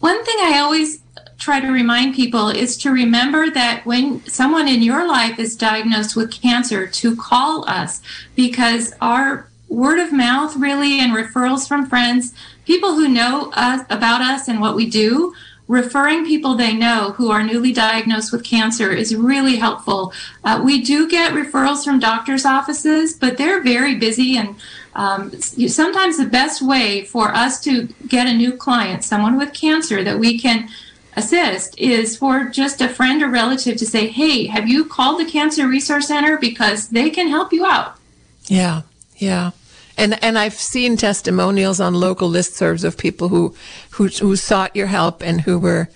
One 0.00 0.24
thing 0.24 0.36
I 0.40 0.58
always 0.60 1.00
try 1.38 1.60
to 1.60 1.70
remind 1.70 2.14
people 2.14 2.48
is 2.48 2.76
to 2.78 2.90
remember 2.90 3.50
that 3.50 3.84
when 3.84 4.24
someone 4.26 4.68
in 4.68 4.80
your 4.80 5.06
life 5.06 5.38
is 5.38 5.54
diagnosed 5.56 6.16
with 6.16 6.30
cancer, 6.30 6.86
to 6.86 7.16
call 7.16 7.68
us 7.68 8.00
because 8.36 8.94
our 9.00 9.48
word 9.68 9.98
of 9.98 10.12
mouth 10.12 10.54
really 10.56 11.00
and 11.00 11.12
referrals 11.12 11.66
from 11.66 11.86
friends 11.86 12.34
people 12.64 12.94
who 12.94 13.08
know 13.08 13.50
us 13.54 13.84
about 13.90 14.20
us 14.20 14.48
and 14.48 14.60
what 14.60 14.76
we 14.76 14.88
do 14.88 15.34
referring 15.68 16.26
people 16.26 16.54
they 16.54 16.74
know 16.74 17.12
who 17.12 17.30
are 17.30 17.42
newly 17.42 17.72
diagnosed 17.72 18.32
with 18.32 18.44
cancer 18.44 18.90
is 18.90 19.14
really 19.14 19.56
helpful. 19.56 20.12
Uh, 20.44 20.60
we 20.62 20.82
do 20.82 21.08
get 21.08 21.32
referrals 21.32 21.84
from 21.84 21.98
doctors' 21.98 22.44
offices, 22.44 23.14
but 23.14 23.38
they're 23.38 23.62
very 23.62 23.94
busy. 23.94 24.36
And 24.36 24.56
um, 24.94 25.30
sometimes 25.40 26.18
the 26.18 26.26
best 26.26 26.60
way 26.60 27.04
for 27.04 27.34
us 27.34 27.58
to 27.64 27.86
get 28.06 28.26
a 28.26 28.34
new 28.34 28.52
client, 28.52 29.04
someone 29.04 29.38
with 29.38 29.54
cancer 29.54 30.04
that 30.04 30.18
we 30.18 30.38
can 30.38 30.68
assist, 31.16 31.78
is 31.78 32.16
for 32.16 32.50
just 32.50 32.80
a 32.80 32.88
friend 32.88 33.22
or 33.22 33.28
relative 33.28 33.78
to 33.78 33.86
say, 33.86 34.08
Hey, 34.08 34.46
have 34.46 34.68
you 34.68 34.84
called 34.84 35.20
the 35.20 35.30
Cancer 35.30 35.66
Resource 35.66 36.08
Center? 36.08 36.36
Because 36.36 36.88
they 36.88 37.08
can 37.08 37.28
help 37.28 37.52
you 37.52 37.64
out. 37.64 37.96
Yeah, 38.46 38.82
yeah. 39.16 39.52
And 39.96 40.22
and 40.22 40.38
I've 40.38 40.54
seen 40.54 40.96
testimonials 40.96 41.80
on 41.80 41.94
local 41.94 42.30
listservs 42.30 42.84
of 42.84 42.96
people 42.96 43.28
who 43.28 43.54
who 43.90 44.08
who 44.08 44.36
sought 44.36 44.74
your 44.74 44.86
help 44.86 45.22
and 45.22 45.40
who 45.42 45.58
were 45.58 45.88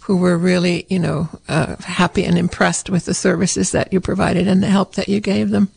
who 0.00 0.16
were 0.16 0.38
really 0.38 0.86
you 0.88 0.98
know 0.98 1.28
uh, 1.48 1.76
happy 1.80 2.24
and 2.24 2.38
impressed 2.38 2.90
with 2.90 3.04
the 3.04 3.14
services 3.14 3.72
that 3.72 3.92
you 3.92 4.00
provided 4.00 4.46
and 4.48 4.62
the 4.62 4.68
help 4.68 4.94
that 4.94 5.08
you 5.08 5.20
gave 5.20 5.50
them. 5.50 5.68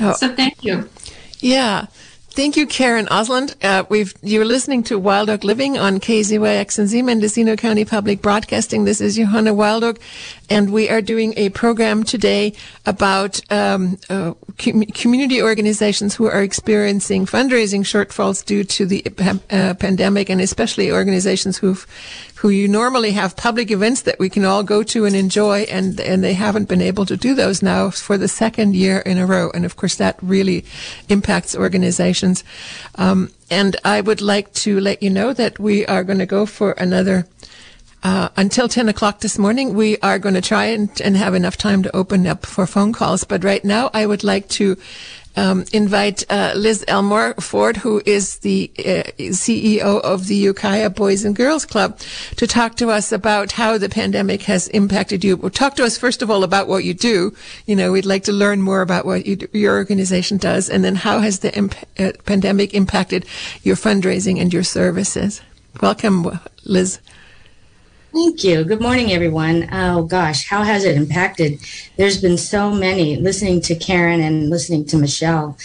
Oh. 0.00 0.12
So 0.12 0.34
thank 0.34 0.62
you. 0.62 0.88
Yeah. 1.40 1.86
Thank 2.38 2.56
you, 2.56 2.68
Karen 2.68 3.06
Osland. 3.06 3.56
Uh, 3.64 3.82
we've 3.88 4.14
you're 4.22 4.44
listening 4.44 4.84
to 4.84 4.96
Wild 4.96 5.28
Oak 5.28 5.42
Living 5.42 5.76
on 5.76 5.98
KZYX 5.98 6.78
and 6.78 6.86
Z 6.86 7.02
Mendocino 7.02 7.56
County 7.56 7.84
Public 7.84 8.22
Broadcasting. 8.22 8.84
This 8.84 9.00
is 9.00 9.16
Johanna 9.16 9.52
Wild 9.52 9.82
Oak, 9.82 9.98
and 10.48 10.72
we 10.72 10.88
are 10.88 11.02
doing 11.02 11.34
a 11.36 11.48
program 11.48 12.04
today 12.04 12.52
about 12.86 13.40
um, 13.50 13.98
uh, 14.08 14.34
com- 14.56 14.84
community 14.84 15.42
organizations 15.42 16.14
who 16.14 16.26
are 16.26 16.40
experiencing 16.44 17.26
fundraising 17.26 17.80
shortfalls 17.80 18.44
due 18.44 18.62
to 18.62 18.86
the 18.86 19.04
uh, 19.50 19.74
pandemic, 19.74 20.30
and 20.30 20.40
especially 20.40 20.92
organizations 20.92 21.58
who 21.58 21.76
who 22.38 22.50
you 22.50 22.68
normally 22.68 23.10
have 23.10 23.34
public 23.36 23.68
events 23.68 24.02
that 24.02 24.20
we 24.20 24.30
can 24.30 24.44
all 24.44 24.62
go 24.62 24.84
to 24.84 25.04
and 25.04 25.16
enjoy, 25.16 25.62
and 25.62 26.00
and 26.00 26.22
they 26.22 26.34
haven't 26.34 26.68
been 26.68 26.80
able 26.80 27.04
to 27.04 27.16
do 27.16 27.34
those 27.34 27.62
now 27.62 27.90
for 27.90 28.16
the 28.16 28.28
second 28.28 28.76
year 28.76 28.98
in 29.00 29.18
a 29.18 29.26
row, 29.26 29.50
and 29.54 29.64
of 29.64 29.74
course 29.74 29.96
that 29.96 30.16
really 30.22 30.64
impacts 31.08 31.56
organizations. 31.56 32.44
Um, 32.94 33.32
and 33.50 33.76
I 33.84 34.00
would 34.00 34.20
like 34.20 34.52
to 34.64 34.78
let 34.78 35.02
you 35.02 35.10
know 35.10 35.32
that 35.32 35.58
we 35.58 35.84
are 35.86 36.04
going 36.04 36.20
to 36.20 36.26
go 36.26 36.46
for 36.46 36.72
another 36.72 37.26
uh, 38.02 38.28
until 38.36 38.68
10 38.68 38.88
o'clock 38.88 39.20
this 39.20 39.38
morning, 39.38 39.74
we 39.74 39.98
are 39.98 40.20
going 40.20 40.36
to 40.36 40.40
try 40.40 40.66
and, 40.66 41.00
and, 41.00 41.16
have 41.16 41.34
enough 41.34 41.56
time 41.56 41.82
to 41.82 41.96
open 41.96 42.28
up 42.28 42.46
for 42.46 42.64
phone 42.64 42.92
calls. 42.92 43.24
But 43.24 43.42
right 43.42 43.64
now, 43.64 43.90
I 43.92 44.06
would 44.06 44.22
like 44.22 44.48
to 44.50 44.76
um, 45.36 45.64
invite 45.72 46.24
uh, 46.30 46.52
Liz 46.56 46.84
Elmore 46.88 47.34
Ford, 47.34 47.76
who 47.76 48.02
is 48.04 48.38
the 48.38 48.70
uh, 48.78 49.10
CEO 49.30 50.00
of 50.00 50.26
the 50.26 50.34
Ukiah 50.34 50.90
Boys 50.90 51.24
and 51.24 51.36
Girls 51.36 51.64
Club, 51.64 51.98
to 52.36 52.46
talk 52.46 52.76
to 52.76 52.90
us 52.90 53.12
about 53.12 53.52
how 53.52 53.78
the 53.78 53.88
pandemic 53.88 54.42
has 54.42 54.68
impacted 54.68 55.24
you. 55.24 55.36
Well, 55.36 55.50
talk 55.50 55.76
to 55.76 55.84
us 55.84 55.96
first 55.98 56.22
of 56.22 56.30
all 56.30 56.42
about 56.42 56.68
what 56.68 56.84
you 56.84 56.94
do. 56.94 57.34
You 57.66 57.76
know, 57.76 57.92
we'd 57.92 58.06
like 58.06 58.24
to 58.24 58.32
learn 58.32 58.62
more 58.62 58.82
about 58.82 59.06
what 59.06 59.26
you, 59.26 59.38
your 59.52 59.76
organization 59.76 60.38
does, 60.38 60.68
and 60.68 60.84
then 60.84 60.96
how 60.96 61.20
has 61.20 61.40
the 61.40 61.54
imp- 61.56 61.76
uh, 61.98 62.12
pandemic 62.24 62.74
impacted 62.74 63.24
your 63.62 63.76
fundraising 63.76 64.40
and 64.40 64.52
your 64.52 64.64
services. 64.64 65.42
Welcome, 65.80 66.40
Liz. 66.64 67.00
Thank 68.12 68.42
you. 68.42 68.64
Good 68.64 68.80
morning, 68.80 69.12
everyone. 69.12 69.68
Oh 69.70 70.04
gosh, 70.04 70.48
how 70.48 70.62
has 70.62 70.84
it 70.84 70.96
impacted? 70.96 71.60
There's 71.96 72.18
been 72.18 72.38
so 72.38 72.70
many. 72.70 73.16
Listening 73.16 73.60
to 73.62 73.74
Karen 73.74 74.22
and 74.22 74.48
listening 74.48 74.86
to 74.86 74.96
Michelle, 74.96 75.58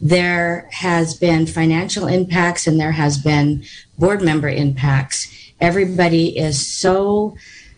there 0.00 0.66
has 0.72 1.14
been 1.14 1.46
financial 1.46 2.06
impacts 2.06 2.66
and 2.66 2.80
there 2.80 2.92
has 2.92 3.18
been 3.18 3.64
board 3.98 4.22
member 4.22 4.48
impacts. 4.48 5.28
Everybody 5.60 6.38
is 6.38 6.66
so 6.66 7.36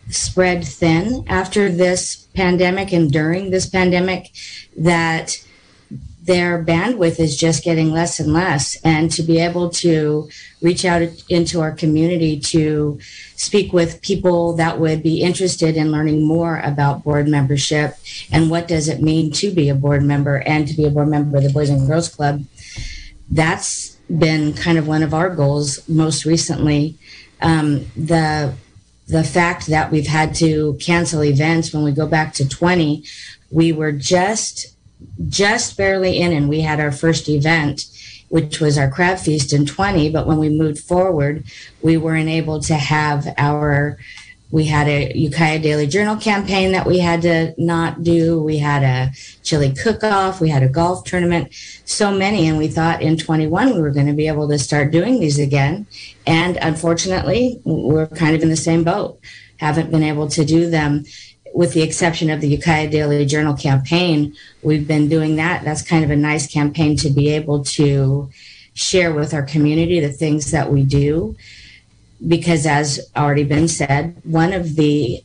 spread 0.08 0.64
thin 0.64 1.24
after 1.26 1.68
this 1.68 2.28
pandemic 2.34 2.92
and 2.92 3.10
during 3.10 3.50
this 3.50 3.68
pandemic 3.68 4.30
that 4.76 5.44
their 6.24 6.62
bandwidth 6.62 7.18
is 7.18 7.36
just 7.36 7.64
getting 7.64 7.90
less 7.90 8.20
and 8.20 8.32
less. 8.32 8.76
And 8.84 9.10
to 9.12 9.22
be 9.22 9.38
able 9.38 9.70
to 9.70 10.28
reach 10.60 10.84
out 10.84 11.02
into 11.28 11.60
our 11.60 11.72
community 11.72 12.38
to 12.38 13.00
speak 13.34 13.72
with 13.72 14.00
people 14.02 14.52
that 14.54 14.78
would 14.78 15.02
be 15.02 15.20
interested 15.20 15.76
in 15.76 15.90
learning 15.90 16.24
more 16.24 16.60
about 16.60 17.02
board 17.02 17.26
membership 17.26 17.96
and 18.30 18.50
what 18.50 18.68
does 18.68 18.88
it 18.88 19.02
mean 19.02 19.32
to 19.32 19.50
be 19.50 19.68
a 19.68 19.74
board 19.74 20.04
member 20.04 20.36
and 20.46 20.68
to 20.68 20.74
be 20.74 20.84
a 20.84 20.90
board 20.90 21.08
member 21.08 21.38
of 21.38 21.42
the 21.42 21.52
Boys 21.52 21.70
and 21.70 21.88
Girls 21.88 22.08
Club. 22.08 22.44
That's 23.28 23.96
been 24.06 24.52
kind 24.52 24.78
of 24.78 24.86
one 24.86 25.02
of 25.02 25.12
our 25.12 25.34
goals 25.34 25.88
most 25.88 26.24
recently. 26.24 26.96
Um, 27.40 27.86
the 27.96 28.54
the 29.08 29.24
fact 29.24 29.66
that 29.66 29.90
we've 29.90 30.06
had 30.06 30.34
to 30.36 30.78
cancel 30.80 31.24
events 31.24 31.72
when 31.72 31.82
we 31.82 31.90
go 31.90 32.06
back 32.06 32.32
to 32.34 32.48
20, 32.48 33.04
we 33.50 33.72
were 33.72 33.92
just 33.92 34.71
just 35.28 35.76
barely 35.76 36.18
in 36.18 36.32
and 36.32 36.48
we 36.48 36.60
had 36.60 36.80
our 36.80 36.92
first 36.92 37.28
event 37.28 37.86
which 38.28 38.60
was 38.60 38.78
our 38.78 38.90
crab 38.90 39.18
feast 39.18 39.52
in 39.52 39.66
20 39.66 40.10
but 40.10 40.26
when 40.26 40.38
we 40.38 40.48
moved 40.48 40.78
forward 40.78 41.44
we 41.82 41.96
weren't 41.96 42.28
able 42.28 42.60
to 42.60 42.74
have 42.74 43.26
our 43.38 43.98
we 44.52 44.66
had 44.66 44.86
a 44.86 45.10
Ukiah 45.16 45.58
Daily 45.58 45.86
Journal 45.86 46.14
campaign 46.14 46.72
that 46.72 46.86
we 46.86 46.98
had 46.98 47.22
to 47.22 47.54
not 47.56 48.04
do. 48.04 48.40
We 48.40 48.58
had 48.58 48.82
a 48.82 49.10
chili 49.42 49.72
cook 49.72 50.04
off. 50.04 50.42
We 50.42 50.50
had 50.50 50.62
a 50.62 50.68
golf 50.68 51.04
tournament. 51.04 51.54
So 51.86 52.12
many. 52.14 52.46
And 52.46 52.58
we 52.58 52.68
thought 52.68 53.00
in 53.00 53.16
21 53.16 53.74
we 53.74 53.80
were 53.80 53.90
going 53.90 54.06
to 54.06 54.12
be 54.12 54.28
able 54.28 54.46
to 54.50 54.58
start 54.58 54.92
doing 54.92 55.20
these 55.20 55.38
again. 55.38 55.86
And 56.26 56.58
unfortunately, 56.58 57.62
we're 57.64 58.06
kind 58.08 58.36
of 58.36 58.42
in 58.42 58.50
the 58.50 58.56
same 58.56 58.84
boat. 58.84 59.18
Haven't 59.56 59.90
been 59.90 60.02
able 60.02 60.28
to 60.28 60.44
do 60.44 60.68
them 60.68 61.04
with 61.54 61.74
the 61.74 61.82
exception 61.82 62.30
of 62.30 62.40
the 62.40 62.48
Ukiah 62.48 62.88
Daily 62.90 63.24
Journal 63.26 63.54
campaign, 63.54 64.34
we've 64.62 64.88
been 64.88 65.08
doing 65.08 65.36
that. 65.36 65.64
That's 65.64 65.82
kind 65.82 66.04
of 66.04 66.10
a 66.10 66.16
nice 66.16 66.46
campaign 66.50 66.96
to 66.98 67.10
be 67.10 67.28
able 67.30 67.64
to 67.64 68.30
share 68.74 69.12
with 69.12 69.34
our 69.34 69.42
community 69.42 70.00
the 70.00 70.12
things 70.12 70.50
that 70.50 70.72
we 70.72 70.84
do. 70.84 71.36
because, 72.26 72.66
as 72.66 73.00
already 73.16 73.44
been 73.44 73.68
said, 73.68 74.20
one 74.24 74.52
of 74.52 74.76
the 74.76 75.22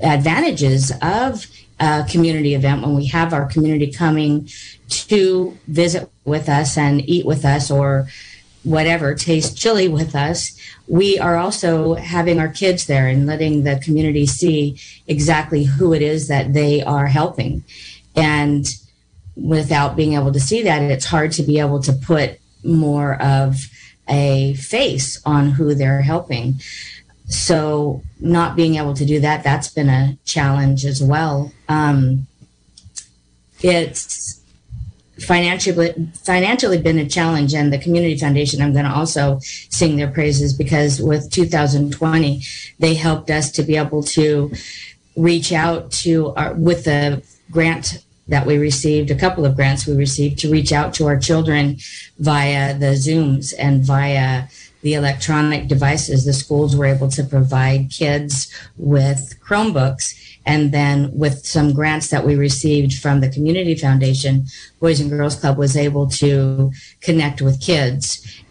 advantages 0.00 0.92
of 1.02 1.46
a 1.78 2.04
community 2.10 2.54
event 2.54 2.82
when 2.82 2.94
we 2.94 3.06
have 3.06 3.32
our 3.32 3.46
community 3.46 3.92
coming 3.92 4.48
to 4.88 5.56
visit 5.66 6.10
with 6.24 6.48
us 6.48 6.76
and 6.78 7.06
eat 7.08 7.26
with 7.26 7.44
us 7.44 7.70
or 7.70 8.08
whatever, 8.64 9.14
taste 9.14 9.56
chili 9.56 9.88
with 9.88 10.14
us, 10.14 10.58
we 10.86 11.18
are 11.18 11.36
also 11.36 11.94
having 11.94 12.40
our 12.40 12.48
kids 12.48 12.86
there 12.86 13.06
and 13.06 13.26
letting 13.26 13.64
the 13.64 13.80
community 13.84 14.26
see 14.26 14.80
exactly 15.06 15.64
who 15.64 15.92
it 15.92 16.02
is 16.02 16.28
that 16.28 16.52
they 16.52 16.82
are 16.82 17.06
helping. 17.06 17.64
And 18.16 18.66
without 19.36 19.96
being 19.96 20.14
able 20.14 20.32
to 20.32 20.40
see 20.40 20.62
that, 20.62 20.82
it's 20.82 21.06
hard 21.06 21.32
to 21.32 21.42
be 21.42 21.60
able 21.60 21.82
to 21.82 21.92
put 21.92 22.40
more 22.64 23.20
of 23.22 23.56
a 24.08 24.54
face 24.54 25.20
on 25.24 25.50
who 25.50 25.74
they're 25.74 26.02
helping. 26.02 26.54
So, 27.28 28.02
not 28.20 28.56
being 28.56 28.76
able 28.76 28.94
to 28.94 29.04
do 29.04 29.20
that, 29.20 29.44
that's 29.44 29.68
been 29.68 29.90
a 29.90 30.16
challenge 30.24 30.86
as 30.86 31.02
well. 31.02 31.52
Um, 31.68 32.26
it's 33.60 34.17
financially 35.28 35.92
financially 36.14 36.80
been 36.80 36.98
a 36.98 37.06
challenge 37.06 37.52
and 37.52 37.70
the 37.70 37.78
community 37.78 38.16
foundation 38.16 38.62
i'm 38.62 38.72
going 38.72 38.86
to 38.86 38.90
also 38.90 39.38
sing 39.68 39.96
their 39.96 40.10
praises 40.10 40.54
because 40.54 41.02
with 41.02 41.30
2020 41.30 42.40
they 42.78 42.94
helped 42.94 43.30
us 43.30 43.52
to 43.52 43.62
be 43.62 43.76
able 43.76 44.02
to 44.02 44.50
reach 45.16 45.52
out 45.52 45.92
to 45.92 46.32
our 46.34 46.54
with 46.54 46.84
the 46.84 47.22
grant 47.50 48.02
that 48.26 48.46
we 48.46 48.56
received 48.56 49.10
a 49.10 49.14
couple 49.14 49.44
of 49.44 49.54
grants 49.54 49.86
we 49.86 49.94
received 49.94 50.38
to 50.38 50.50
reach 50.50 50.72
out 50.72 50.94
to 50.94 51.06
our 51.06 51.18
children 51.18 51.76
via 52.18 52.72
the 52.78 52.92
zooms 53.06 53.52
and 53.58 53.82
via 53.82 54.44
the 54.80 54.94
electronic 54.94 55.68
devices 55.68 56.24
the 56.24 56.32
schools 56.32 56.74
were 56.74 56.86
able 56.86 57.10
to 57.10 57.22
provide 57.22 57.90
kids 57.90 58.50
with 58.78 59.38
chromebooks 59.46 60.14
and 60.46 60.72
then 60.72 61.10
with 61.12 61.46
some 61.46 61.72
grants 61.72 62.08
that 62.08 62.24
we 62.24 62.34
received 62.34 62.94
from 62.94 63.20
the 63.20 63.28
Community 63.28 63.74
Foundation, 63.74 64.46
Boys 64.80 65.00
and 65.00 65.10
Girls 65.10 65.36
Club 65.36 65.58
was 65.58 65.76
able 65.76 66.08
to 66.08 66.72
connect 67.00 67.42
with 67.42 67.60
kids 67.60 68.42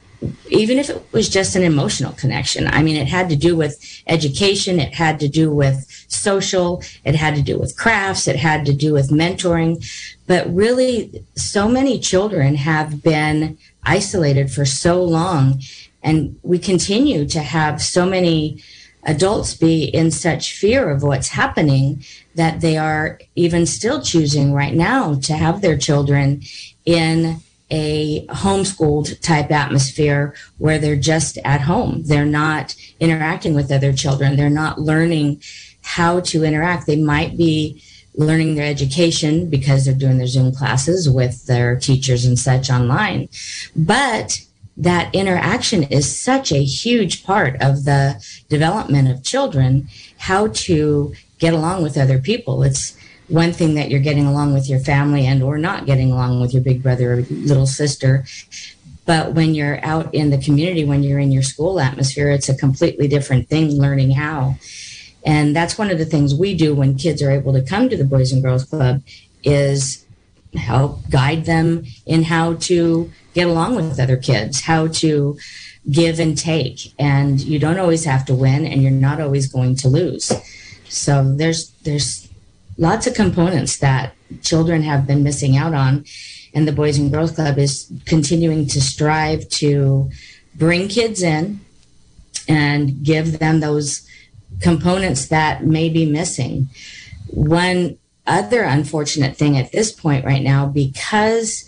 even 0.50 0.78
if 0.78 0.90
it 0.90 1.06
was 1.12 1.30
just 1.30 1.56
an 1.56 1.64
emotional 1.64 2.12
connection. 2.14 2.68
I 2.68 2.82
mean, 2.82 2.96
it 2.96 3.08
had 3.08 3.30
to 3.30 3.36
do 3.36 3.56
with 3.56 3.78
education, 4.08 4.80
it 4.80 4.94
had 4.94 5.20
to 5.20 5.28
do 5.28 5.52
with 5.52 5.86
social, 6.08 6.82
it 7.04 7.16
had 7.16 7.36
to 7.36 7.42
do 7.42 7.60
with 7.60 7.78
crafts, 7.78 8.28
it 8.28 8.36
had 8.36 8.66
to 8.66 8.74
do 8.74 8.94
with 8.94 9.10
mentoring. 9.10 9.86
But 10.26 10.54
really, 10.54 11.24
so 11.36 11.68
many 11.68 12.00
children 12.00 12.56
have 12.56 13.04
been 13.04 13.58
isolated 13.84 14.52
for 14.52 14.66
so 14.66 15.04
long, 15.04 15.62
and 16.02 16.38
we 16.42 16.58
continue 16.58 17.26
to 17.28 17.40
have 17.40 17.82
so 17.82 18.06
many 18.06 18.64
adults 19.08 19.54
be 19.54 19.86
in 19.86 20.12
such 20.12 20.54
fear 20.54 20.90
of 20.90 21.02
what's 21.02 21.30
happening 21.30 22.04
that 22.36 22.62
they 22.62 22.78
are 22.78 23.20
even 23.36 23.66
still 23.66 24.02
choosing 24.02 24.54
right 24.54 24.74
now 24.74 25.16
to 25.16 25.34
have 25.34 25.62
their 25.62 25.78
children 25.78 26.42
in 26.86 27.42
a 27.72 28.26
homeschooled 28.28 29.20
type 29.22 29.52
atmosphere 29.52 30.34
where 30.58 30.78
they're 30.78 30.96
just 30.96 31.38
at 31.44 31.62
home. 31.62 32.04
They're 32.06 32.26
not 32.26 32.76
interacting 33.00 33.56
with 33.56 33.72
other 33.72 33.92
children. 33.94 34.36
They're 34.36 34.50
not 34.50 34.80
learning 34.80 35.42
how 35.82 36.20
to 36.20 36.44
interact. 36.44 36.86
They 36.86 37.02
might 37.02 37.38
be 37.38 37.82
learning 38.16 38.56
their 38.56 38.70
education 38.70 39.50
because 39.50 39.86
they're 39.86 39.94
doing 39.94 40.18
their 40.18 40.28
Zoom 40.28 40.54
classes 40.54 41.10
with 41.10 41.46
their 41.46 41.78
teachers 41.78 42.26
and 42.26 42.38
such 42.38 42.70
online. 42.70 43.30
But 43.76 44.42
that 44.78 45.14
interaction 45.14 45.84
is 45.84 46.18
such 46.18 46.52
a 46.52 46.64
huge 46.64 47.24
part 47.24 47.56
of 47.62 47.84
the 47.86 48.24
development 48.48 49.10
of 49.10 49.24
children, 49.24 49.88
how 50.20 50.48
to 50.48 51.14
get 51.40 51.54
along 51.54 51.84
with 51.84 51.98
other 51.98 52.20
people. 52.20 52.64
It's 52.64 52.96
one 53.28 53.52
thing 53.52 53.74
that 53.74 53.90
you're 53.90 54.00
getting 54.00 54.26
along 54.26 54.54
with 54.54 54.70
your 54.70 54.80
family 54.80 55.26
and 55.26 55.44
or 55.44 55.58
not 55.58 55.86
getting 55.86 56.12
along 56.12 56.40
with 56.40 56.54
your 56.54 56.64
big 56.64 56.82
brother 56.84 57.14
or 57.14 57.22
little 57.30 57.66
sister. 57.66 58.26
But 59.06 59.34
when 59.34 59.56
you're 59.56 59.84
out 59.84 60.14
in 60.14 60.30
the 60.30 60.38
community, 60.38 60.86
when 60.86 61.02
you're 61.02 61.20
in 61.20 61.32
your 61.32 61.44
school 61.44 61.80
atmosphere, 61.80 62.30
it's 62.30 62.50
a 62.50 62.56
completely 62.56 63.08
different 63.08 63.50
thing 63.50 63.80
learning 63.80 64.12
how. 64.12 64.58
And 65.26 65.56
that's 65.56 65.78
one 65.78 65.90
of 65.90 65.98
the 65.98 66.06
things 66.06 66.36
we 66.36 66.56
do 66.56 66.76
when 66.76 66.98
kids 66.98 67.22
are 67.22 67.32
able 67.32 67.54
to 67.54 67.62
come 67.62 67.90
to 67.90 67.98
the 67.98 68.06
Boys 68.06 68.32
and 68.32 68.44
Girls 68.44 68.64
Club 68.64 69.02
is 69.44 70.06
help 70.56 71.10
guide 71.10 71.46
them 71.46 71.84
in 72.06 72.24
how 72.24 72.54
to 72.54 73.12
get 73.34 73.48
along 73.48 73.76
with 73.76 74.00
other 74.00 74.18
kids, 74.18 74.62
how 74.62 74.88
to 74.88 75.38
give 75.90 76.20
and 76.20 76.38
take. 76.38 76.94
And 77.00 77.40
you 77.40 77.60
don't 77.60 77.80
always 77.80 78.06
have 78.06 78.26
to 78.26 78.36
win 78.36 78.66
and 78.66 78.82
you're 78.82 78.92
not 78.92 79.22
always 79.22 79.52
going 79.52 79.76
to 79.78 79.88
lose. 79.88 80.32
So 80.90 81.36
there's 81.36 81.72
there's 81.84 82.30
lots 82.78 83.08
of 83.08 83.14
components 83.14 83.78
that 83.78 84.14
children 84.42 84.84
have 84.84 85.08
been 85.08 85.24
missing 85.24 85.58
out 85.58 85.74
on. 85.74 86.06
And 86.54 86.68
the 86.68 86.72
Boys 86.72 86.98
and 86.98 87.12
Girls 87.12 87.32
Club 87.32 87.58
is 87.58 87.92
continuing 88.06 88.68
to 88.68 88.82
strive 88.82 89.48
to 89.50 90.10
bring 90.56 90.88
kids 90.88 91.22
in 91.22 91.60
and 92.48 93.04
give 93.04 93.40
them 93.40 93.60
those 93.60 94.08
components 94.62 95.28
that 95.28 95.66
may 95.66 95.90
be 95.90 96.06
missing. 96.10 96.70
One 97.28 97.98
other 98.28 98.64
unfortunate 98.64 99.38
thing 99.38 99.58
at 99.58 99.72
this 99.72 99.92
point 99.92 100.26
right 100.26 100.44
now, 100.44 100.68
because 100.68 101.68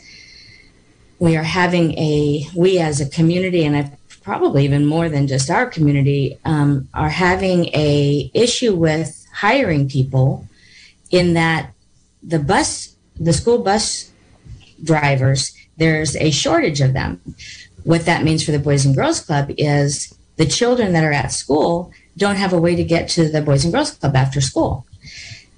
we 1.19 1.35
are 1.35 1.43
having 1.43 1.97
a 1.97 2.47
we 2.55 2.79
as 2.79 3.01
a 3.01 3.09
community 3.09 3.65
and 3.65 3.75
I've 3.75 3.91
probably 4.21 4.65
even 4.65 4.85
more 4.85 5.09
than 5.09 5.27
just 5.27 5.49
our 5.49 5.65
community 5.65 6.37
um, 6.45 6.87
are 6.93 7.09
having 7.09 7.65
a 7.67 8.29
issue 8.33 8.75
with 8.75 9.25
hiring 9.33 9.89
people 9.89 10.45
in 11.11 11.33
that 11.33 11.71
the 12.21 12.39
bus 12.39 12.95
the 13.15 13.33
school 13.33 13.59
bus 13.59 14.11
drivers 14.83 15.53
there's 15.77 16.15
a 16.17 16.29
shortage 16.29 16.81
of 16.81 16.93
them. 16.93 17.21
What 17.83 18.05
that 18.05 18.23
means 18.23 18.43
for 18.43 18.51
the 18.51 18.59
boys 18.59 18.85
and 18.85 18.95
girls 18.95 19.21
club 19.21 19.49
is 19.57 20.13
the 20.35 20.45
children 20.45 20.91
that 20.93 21.03
are 21.03 21.13
at 21.13 21.31
school 21.31 21.91
don't 22.17 22.35
have 22.35 22.51
a 22.51 22.59
way 22.59 22.75
to 22.75 22.83
get 22.83 23.07
to 23.09 23.29
the 23.29 23.41
boys 23.41 23.63
and 23.63 23.73
girls 23.73 23.91
club 23.91 24.15
after 24.15 24.41
school 24.41 24.85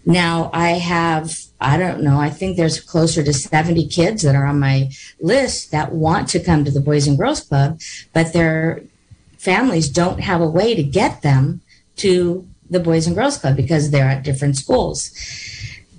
now 0.05 0.49
i 0.53 0.69
have 0.69 1.35
I 1.61 1.77
don't 1.77 2.01
know. 2.01 2.19
I 2.19 2.31
think 2.31 2.57
there's 2.57 2.81
closer 2.81 3.21
to 3.21 3.31
70 3.31 3.87
kids 3.87 4.23
that 4.23 4.35
are 4.35 4.47
on 4.47 4.59
my 4.59 4.89
list 5.21 5.69
that 5.71 5.93
want 5.93 6.27
to 6.29 6.39
come 6.39 6.65
to 6.65 6.71
the 6.71 6.81
Boys 6.81 7.07
and 7.07 7.19
Girls 7.19 7.41
Club, 7.41 7.79
but 8.13 8.33
their 8.33 8.81
families 9.37 9.87
don't 9.87 10.21
have 10.21 10.41
a 10.41 10.49
way 10.49 10.73
to 10.73 10.81
get 10.81 11.21
them 11.21 11.61
to 11.97 12.47
the 12.67 12.79
Boys 12.79 13.05
and 13.05 13.15
Girls 13.15 13.37
Club 13.37 13.55
because 13.55 13.91
they're 13.91 14.09
at 14.09 14.23
different 14.23 14.57
schools. 14.57 15.11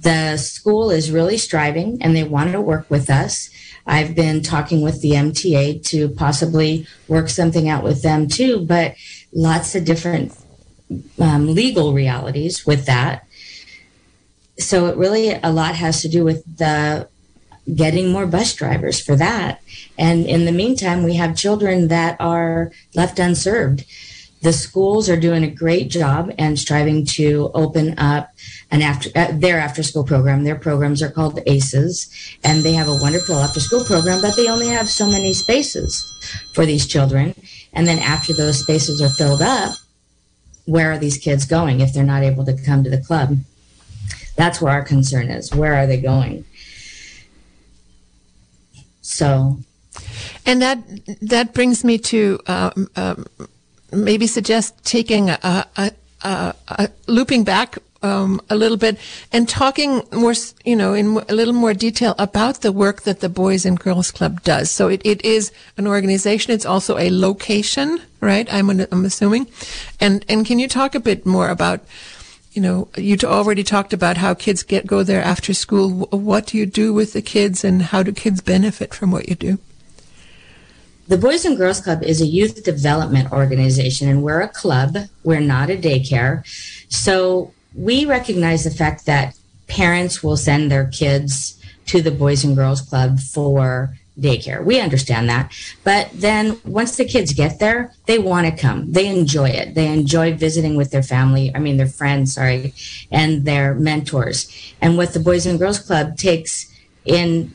The 0.00 0.36
school 0.36 0.90
is 0.90 1.12
really 1.12 1.38
striving 1.38 2.02
and 2.02 2.16
they 2.16 2.24
want 2.24 2.50
to 2.52 2.60
work 2.60 2.90
with 2.90 3.08
us. 3.08 3.48
I've 3.86 4.16
been 4.16 4.42
talking 4.42 4.82
with 4.82 5.00
the 5.00 5.12
MTA 5.12 5.84
to 5.86 6.08
possibly 6.08 6.88
work 7.06 7.28
something 7.28 7.68
out 7.68 7.84
with 7.84 8.02
them 8.02 8.26
too, 8.26 8.66
but 8.66 8.96
lots 9.32 9.76
of 9.76 9.84
different 9.84 10.36
um, 11.20 11.54
legal 11.54 11.92
realities 11.92 12.66
with 12.66 12.86
that 12.86 13.26
so 14.58 14.86
it 14.86 14.96
really 14.96 15.30
a 15.30 15.50
lot 15.50 15.74
has 15.74 16.02
to 16.02 16.08
do 16.08 16.24
with 16.24 16.44
the 16.58 17.08
getting 17.74 18.10
more 18.10 18.26
bus 18.26 18.54
drivers 18.54 19.00
for 19.00 19.16
that. 19.16 19.60
And 19.98 20.26
in 20.26 20.44
the 20.44 20.52
meantime, 20.52 21.04
we 21.04 21.14
have 21.14 21.36
children 21.36 21.88
that 21.88 22.16
are 22.20 22.72
left 22.94 23.18
unserved. 23.18 23.84
The 24.42 24.52
schools 24.52 25.08
are 25.08 25.16
doing 25.16 25.44
a 25.44 25.50
great 25.50 25.88
job 25.88 26.32
and 26.36 26.58
striving 26.58 27.06
to 27.06 27.52
open 27.54 27.96
up 27.96 28.30
an 28.72 28.82
after 28.82 29.08
uh, 29.14 29.28
their 29.32 29.60
after 29.60 29.84
school 29.84 30.02
program. 30.02 30.42
Their 30.42 30.56
programs 30.56 31.00
are 31.00 31.10
called 31.10 31.38
ACEs, 31.46 32.10
and 32.42 32.64
they 32.64 32.72
have 32.72 32.88
a 32.88 32.96
wonderful 32.96 33.36
after 33.36 33.60
school 33.60 33.84
program, 33.84 34.20
but 34.20 34.34
they 34.34 34.48
only 34.48 34.66
have 34.66 34.88
so 34.88 35.06
many 35.06 35.32
spaces 35.32 36.02
for 36.54 36.66
these 36.66 36.86
children. 36.88 37.36
And 37.72 37.86
then 37.86 38.00
after 38.00 38.32
those 38.32 38.58
spaces 38.58 39.00
are 39.00 39.10
filled 39.10 39.42
up, 39.42 39.74
where 40.64 40.90
are 40.90 40.98
these 40.98 41.18
kids 41.18 41.44
going 41.44 41.80
if 41.80 41.92
they're 41.92 42.02
not 42.02 42.24
able 42.24 42.44
to 42.44 42.56
come 42.64 42.82
to 42.82 42.90
the 42.90 43.00
club? 43.00 43.38
That's 44.36 44.60
where 44.60 44.72
our 44.72 44.82
concern 44.82 45.28
is. 45.28 45.54
Where 45.54 45.74
are 45.74 45.86
they 45.86 46.00
going? 46.00 46.44
So, 49.02 49.58
and 50.46 50.62
that 50.62 50.78
that 51.20 51.52
brings 51.52 51.84
me 51.84 51.98
to 51.98 52.40
um, 52.46 52.88
um, 52.96 53.26
maybe 53.92 54.26
suggest 54.26 54.84
taking 54.84 55.30
a, 55.30 55.66
a, 55.76 55.92
a, 56.22 56.54
a 56.68 56.88
looping 57.06 57.44
back 57.44 57.78
um, 58.02 58.40
a 58.50 58.56
little 58.56 58.76
bit 58.76 58.98
and 59.32 59.48
talking 59.48 60.02
more, 60.12 60.34
you 60.64 60.76
know, 60.76 60.94
in 60.94 61.18
a 61.28 61.34
little 61.34 61.54
more 61.54 61.74
detail 61.74 62.14
about 62.18 62.62
the 62.62 62.72
work 62.72 63.02
that 63.02 63.20
the 63.20 63.28
Boys 63.28 63.64
and 63.64 63.78
Girls 63.78 64.10
Club 64.10 64.42
does. 64.42 64.70
So 64.70 64.88
it, 64.88 65.02
it 65.04 65.24
is 65.24 65.52
an 65.76 65.86
organization. 65.86 66.52
It's 66.52 66.66
also 66.66 66.98
a 66.98 67.10
location, 67.10 68.00
right? 68.20 68.52
I'm, 68.52 68.70
I'm 68.70 69.04
assuming. 69.04 69.46
And, 70.00 70.24
and 70.28 70.44
can 70.44 70.58
you 70.58 70.68
talk 70.68 70.94
a 70.94 71.00
bit 71.00 71.24
more 71.24 71.48
about 71.48 71.80
you 72.52 72.60
know, 72.60 72.88
you 72.96 73.16
already 73.24 73.62
talked 73.62 73.92
about 73.92 74.18
how 74.18 74.34
kids 74.34 74.62
get 74.62 74.86
go 74.86 75.02
there 75.02 75.22
after 75.22 75.54
school. 75.54 76.06
What 76.10 76.46
do 76.46 76.58
you 76.58 76.66
do 76.66 76.92
with 76.92 77.14
the 77.14 77.22
kids, 77.22 77.64
and 77.64 77.82
how 77.82 78.02
do 78.02 78.12
kids 78.12 78.42
benefit 78.42 78.92
from 78.92 79.10
what 79.10 79.28
you 79.28 79.34
do? 79.34 79.58
The 81.08 81.18
Boys 81.18 81.44
and 81.44 81.56
Girls 81.56 81.80
Club 81.80 82.02
is 82.02 82.20
a 82.20 82.26
youth 82.26 82.62
development 82.62 83.32
organization, 83.32 84.08
and 84.08 84.22
we're 84.22 84.40
a 84.40 84.48
club. 84.48 84.96
We're 85.24 85.40
not 85.40 85.70
a 85.70 85.76
daycare. 85.76 86.46
So 86.88 87.52
we 87.74 88.04
recognize 88.04 88.64
the 88.64 88.70
fact 88.70 89.06
that 89.06 89.34
parents 89.66 90.22
will 90.22 90.36
send 90.36 90.70
their 90.70 90.86
kids 90.86 91.58
to 91.86 92.02
the 92.02 92.10
Boys 92.10 92.44
and 92.44 92.54
Girls 92.54 92.82
Club 92.82 93.18
for 93.18 93.96
daycare. 94.22 94.64
We 94.64 94.80
understand 94.80 95.28
that. 95.28 95.52
But 95.84 96.10
then 96.14 96.60
once 96.64 96.96
the 96.96 97.04
kids 97.04 97.32
get 97.32 97.58
there, 97.58 97.92
they 98.06 98.18
want 98.18 98.46
to 98.46 98.56
come. 98.56 98.92
They 98.92 99.06
enjoy 99.08 99.50
it. 99.50 99.74
They 99.74 99.88
enjoy 99.92 100.34
visiting 100.34 100.76
with 100.76 100.90
their 100.90 101.02
family, 101.02 101.52
I 101.54 101.58
mean, 101.58 101.76
their 101.76 101.86
friends, 101.86 102.34
sorry, 102.34 102.74
and 103.10 103.44
their 103.44 103.74
mentors. 103.74 104.74
And 104.80 104.96
what 104.96 105.12
the 105.12 105.20
Boys 105.20 105.46
and 105.46 105.58
Girls 105.58 105.78
Club 105.78 106.16
takes 106.16 106.72
in 107.04 107.54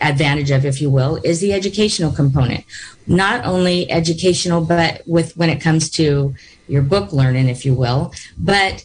advantage 0.00 0.50
of, 0.50 0.64
if 0.64 0.80
you 0.80 0.90
will, 0.90 1.16
is 1.24 1.40
the 1.40 1.52
educational 1.52 2.12
component. 2.12 2.64
Not 3.06 3.44
only 3.44 3.90
educational, 3.90 4.60
but 4.64 5.02
with 5.06 5.36
when 5.36 5.50
it 5.50 5.60
comes 5.60 5.88
to 5.90 6.34
your 6.68 6.82
book 6.82 7.12
learning, 7.12 7.48
if 7.48 7.64
you 7.64 7.74
will, 7.74 8.12
but 8.38 8.84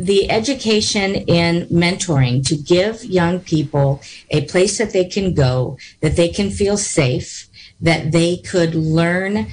the 0.00 0.30
education 0.30 1.14
in 1.14 1.66
mentoring 1.66 2.46
to 2.46 2.56
give 2.56 3.04
young 3.04 3.40
people 3.40 4.00
a 4.30 4.46
place 4.46 4.78
that 4.78 4.92
they 4.92 5.04
can 5.04 5.34
go, 5.34 5.76
that 6.00 6.16
they 6.16 6.28
can 6.28 6.50
feel 6.50 6.78
safe, 6.78 7.48
that 7.80 8.12
they 8.12 8.38
could 8.38 8.74
learn 8.74 9.48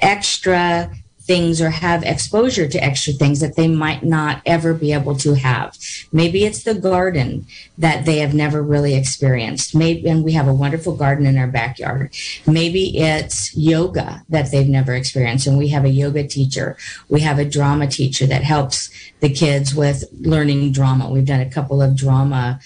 extra 0.00 0.94
things 1.30 1.62
or 1.62 1.70
have 1.70 2.02
exposure 2.02 2.66
to 2.66 2.82
extra 2.82 3.12
things 3.12 3.38
that 3.38 3.54
they 3.54 3.68
might 3.68 4.02
not 4.02 4.42
ever 4.44 4.74
be 4.74 4.92
able 4.92 5.14
to 5.14 5.34
have. 5.34 5.78
Maybe 6.10 6.44
it's 6.44 6.64
the 6.64 6.74
garden 6.74 7.46
that 7.78 8.04
they 8.04 8.18
have 8.18 8.34
never 8.34 8.60
really 8.60 8.96
experienced. 8.96 9.72
Maybe, 9.72 10.08
and 10.08 10.24
we 10.24 10.32
have 10.32 10.48
a 10.48 10.52
wonderful 10.52 10.96
garden 10.96 11.26
in 11.26 11.38
our 11.38 11.46
backyard. 11.46 12.12
Maybe 12.48 12.98
it's 12.98 13.56
yoga 13.56 14.24
that 14.28 14.50
they've 14.50 14.68
never 14.68 14.92
experienced. 14.92 15.46
And 15.46 15.56
we 15.56 15.68
have 15.68 15.84
a 15.84 15.88
yoga 15.88 16.26
teacher. 16.26 16.76
We 17.08 17.20
have 17.20 17.38
a 17.38 17.44
drama 17.44 17.86
teacher 17.86 18.26
that 18.26 18.42
helps 18.42 18.90
the 19.20 19.30
kids 19.30 19.72
with 19.72 20.02
learning 20.18 20.72
drama. 20.72 21.08
We've 21.10 21.24
done 21.24 21.42
a 21.42 21.48
couple 21.48 21.80
of 21.80 21.94
drama 21.94 22.58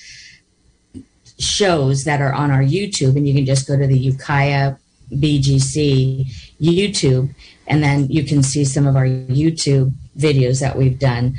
shows 1.38 2.04
that 2.04 2.22
are 2.22 2.32
on 2.32 2.50
our 2.50 2.62
YouTube, 2.62 3.14
and 3.18 3.28
you 3.28 3.34
can 3.34 3.44
just 3.44 3.68
go 3.68 3.76
to 3.76 3.86
the 3.86 3.98
Ukiah 3.98 4.76
BGC 5.12 6.24
YouTube 6.58 7.34
and 7.66 7.82
then 7.82 8.08
you 8.10 8.24
can 8.24 8.42
see 8.42 8.64
some 8.64 8.86
of 8.86 8.96
our 8.96 9.06
YouTube 9.06 9.92
videos 10.18 10.60
that 10.60 10.76
we've 10.76 10.98
done. 10.98 11.36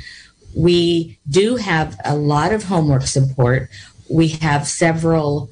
We 0.56 1.18
do 1.28 1.56
have 1.56 1.98
a 2.04 2.16
lot 2.16 2.52
of 2.52 2.64
homework 2.64 3.02
support. 3.02 3.68
We 4.08 4.28
have 4.28 4.66
several 4.66 5.50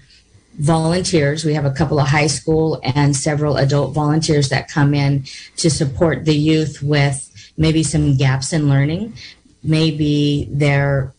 volunteers. 0.59 1.45
We 1.45 1.55
have 1.55 1.65
a 1.65 1.71
couple 1.71 1.99
of 1.99 2.09
high 2.09 2.29
school 2.29 2.81
and 2.83 3.15
several 3.15 3.57
adult 3.57 3.93
volunteers 3.93 4.49
that 4.51 4.69
come 4.69 4.95
in 4.95 5.25
to 5.57 5.69
support 5.69 6.25
the 6.25 6.37
youth 6.37 6.83
with 6.83 7.31
maybe 7.57 7.83
some 7.83 8.17
gaps 8.17 8.53
in 8.53 8.69
learning. 8.69 9.15
Maybe 9.63 10.49
they're 10.51 11.13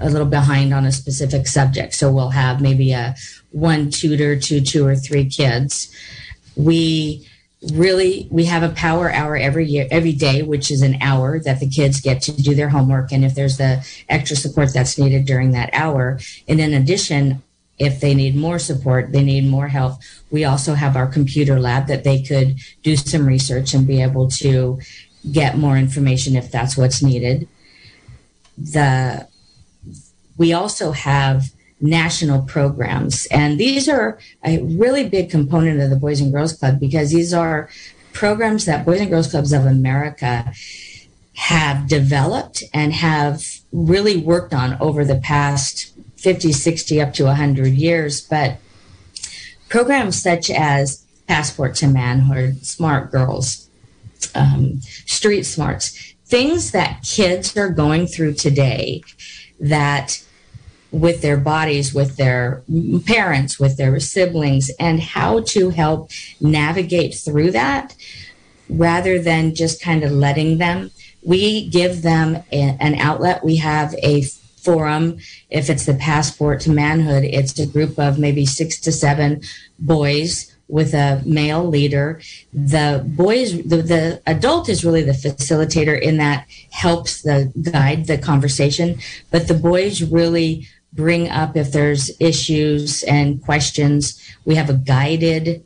a 0.00 0.10
little 0.10 0.26
behind 0.26 0.74
on 0.74 0.84
a 0.84 0.92
specific 0.92 1.46
subject. 1.46 1.94
So 1.94 2.10
we'll 2.10 2.30
have 2.30 2.60
maybe 2.60 2.92
a 2.92 3.14
one 3.52 3.90
tutor 3.90 4.36
to 4.36 4.60
two 4.60 4.86
or 4.86 4.96
three 4.96 5.28
kids. 5.28 5.94
We 6.56 7.28
really 7.72 8.28
we 8.30 8.44
have 8.44 8.62
a 8.62 8.68
power 8.74 9.10
hour 9.10 9.36
every 9.36 9.66
year 9.66 9.86
every 9.90 10.12
day 10.12 10.42
which 10.42 10.70
is 10.70 10.82
an 10.82 10.96
hour 11.00 11.40
that 11.40 11.60
the 11.60 11.68
kids 11.68 12.00
get 12.00 12.20
to 12.22 12.32
do 12.32 12.54
their 12.54 12.68
homework. 12.68 13.12
And 13.12 13.24
if 13.24 13.34
there's 13.34 13.56
the 13.56 13.86
extra 14.08 14.36
support 14.36 14.72
that's 14.74 14.98
needed 14.98 15.24
during 15.24 15.52
that 15.52 15.70
hour 15.72 16.18
and 16.48 16.60
in 16.60 16.74
addition 16.74 17.42
if 17.78 18.00
they 18.00 18.14
need 18.14 18.36
more 18.36 18.58
support 18.58 19.12
they 19.12 19.22
need 19.22 19.48
more 19.48 19.66
help 19.68 19.94
we 20.30 20.44
also 20.44 20.74
have 20.74 20.96
our 20.96 21.06
computer 21.06 21.58
lab 21.58 21.86
that 21.88 22.04
they 22.04 22.22
could 22.22 22.56
do 22.82 22.96
some 22.96 23.26
research 23.26 23.74
and 23.74 23.86
be 23.86 24.00
able 24.00 24.28
to 24.28 24.78
get 25.30 25.56
more 25.56 25.76
information 25.76 26.36
if 26.36 26.50
that's 26.50 26.76
what's 26.76 27.02
needed. 27.02 27.48
The 28.58 29.28
we 30.36 30.52
also 30.52 30.92
have 30.92 31.52
national 31.84 32.42
programs. 32.42 33.26
And 33.26 33.60
these 33.60 33.88
are 33.88 34.18
a 34.44 34.62
really 34.62 35.08
big 35.08 35.30
component 35.30 35.80
of 35.80 35.90
the 35.90 35.96
Boys 35.96 36.20
and 36.20 36.32
Girls 36.32 36.54
Club 36.54 36.80
because 36.80 37.10
these 37.10 37.34
are 37.34 37.68
programs 38.12 38.64
that 38.64 38.86
Boys 38.86 39.00
and 39.00 39.10
Girls 39.10 39.30
Clubs 39.30 39.52
of 39.52 39.66
America 39.66 40.52
have 41.34 41.86
developed 41.86 42.62
and 42.72 42.92
have 42.92 43.44
really 43.72 44.16
worked 44.16 44.54
on 44.54 44.78
over 44.80 45.04
the 45.04 45.18
past 45.18 45.92
50, 46.16 46.52
60, 46.52 47.02
up 47.02 47.12
to 47.14 47.24
100 47.24 47.74
years. 47.74 48.20
But 48.22 48.58
programs 49.68 50.22
such 50.22 50.48
as 50.48 51.04
Passport 51.28 51.74
to 51.76 51.88
Manhood, 51.88 52.64
Smart 52.64 53.10
Girls, 53.10 53.68
um, 54.34 54.80
Street 54.80 55.42
Smarts, 55.42 56.14
things 56.24 56.70
that 56.70 57.02
kids 57.02 57.56
are 57.58 57.68
going 57.68 58.06
through 58.06 58.34
today 58.34 59.02
that 59.60 60.23
with 60.94 61.22
their 61.22 61.36
bodies, 61.36 61.92
with 61.92 62.16
their 62.16 62.62
parents, 63.04 63.58
with 63.58 63.76
their 63.76 63.98
siblings, 63.98 64.70
and 64.78 65.00
how 65.00 65.40
to 65.40 65.70
help 65.70 66.10
navigate 66.40 67.14
through 67.14 67.50
that 67.50 67.96
rather 68.68 69.18
than 69.20 69.54
just 69.54 69.82
kind 69.82 70.04
of 70.04 70.12
letting 70.12 70.58
them. 70.58 70.90
We 71.22 71.68
give 71.68 72.02
them 72.02 72.36
a, 72.52 72.76
an 72.80 72.94
outlet. 72.94 73.44
We 73.44 73.56
have 73.56 73.94
a 74.02 74.22
forum. 74.62 75.18
If 75.50 75.68
it's 75.68 75.84
the 75.84 75.94
passport 75.94 76.60
to 76.62 76.70
manhood, 76.70 77.24
it's 77.24 77.58
a 77.58 77.66
group 77.66 77.98
of 77.98 78.18
maybe 78.18 78.46
six 78.46 78.80
to 78.80 78.92
seven 78.92 79.42
boys 79.78 80.54
with 80.68 80.94
a 80.94 81.22
male 81.26 81.64
leader. 81.64 82.20
The 82.52 83.04
boys, 83.06 83.62
the, 83.64 83.82
the 83.82 84.22
adult 84.26 84.68
is 84.68 84.84
really 84.84 85.02
the 85.02 85.12
facilitator 85.12 86.00
in 86.00 86.16
that 86.18 86.46
helps 86.70 87.22
the 87.22 87.52
guide 87.70 88.06
the 88.06 88.16
conversation, 88.16 88.98
but 89.30 89.48
the 89.48 89.54
boys 89.54 90.02
really 90.02 90.66
bring 90.94 91.28
up 91.28 91.56
if 91.56 91.72
there's 91.72 92.10
issues 92.20 93.02
and 93.04 93.42
questions. 93.42 94.20
We 94.44 94.54
have 94.54 94.70
a 94.70 94.74
guided 94.74 95.64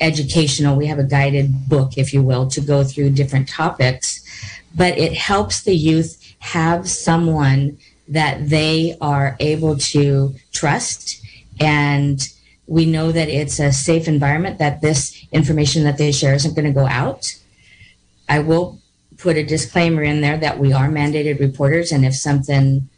educational, 0.00 0.76
we 0.76 0.86
have 0.86 0.98
a 0.98 1.04
guided 1.04 1.68
book, 1.68 1.96
if 1.96 2.12
you 2.12 2.22
will, 2.22 2.48
to 2.48 2.60
go 2.60 2.82
through 2.82 3.10
different 3.10 3.48
topics, 3.48 4.20
but 4.74 4.98
it 4.98 5.14
helps 5.14 5.62
the 5.62 5.76
youth 5.76 6.18
have 6.40 6.88
someone 6.88 7.78
that 8.08 8.48
they 8.48 8.96
are 9.00 9.36
able 9.38 9.76
to 9.76 10.34
trust. 10.52 11.24
And 11.60 12.20
we 12.66 12.84
know 12.84 13.12
that 13.12 13.28
it's 13.28 13.60
a 13.60 13.72
safe 13.72 14.08
environment 14.08 14.58
that 14.58 14.80
this 14.80 15.24
information 15.30 15.84
that 15.84 15.98
they 15.98 16.10
share 16.10 16.34
isn't 16.34 16.54
going 16.54 16.66
to 16.66 16.72
go 16.72 16.86
out. 16.86 17.34
I 18.28 18.40
will 18.40 18.80
put 19.18 19.36
a 19.36 19.44
disclaimer 19.44 20.02
in 20.02 20.20
there 20.20 20.36
that 20.38 20.58
we 20.58 20.72
are 20.72 20.88
mandated 20.88 21.38
reporters 21.38 21.92
and 21.92 22.04
if 22.04 22.14
something 22.14 22.88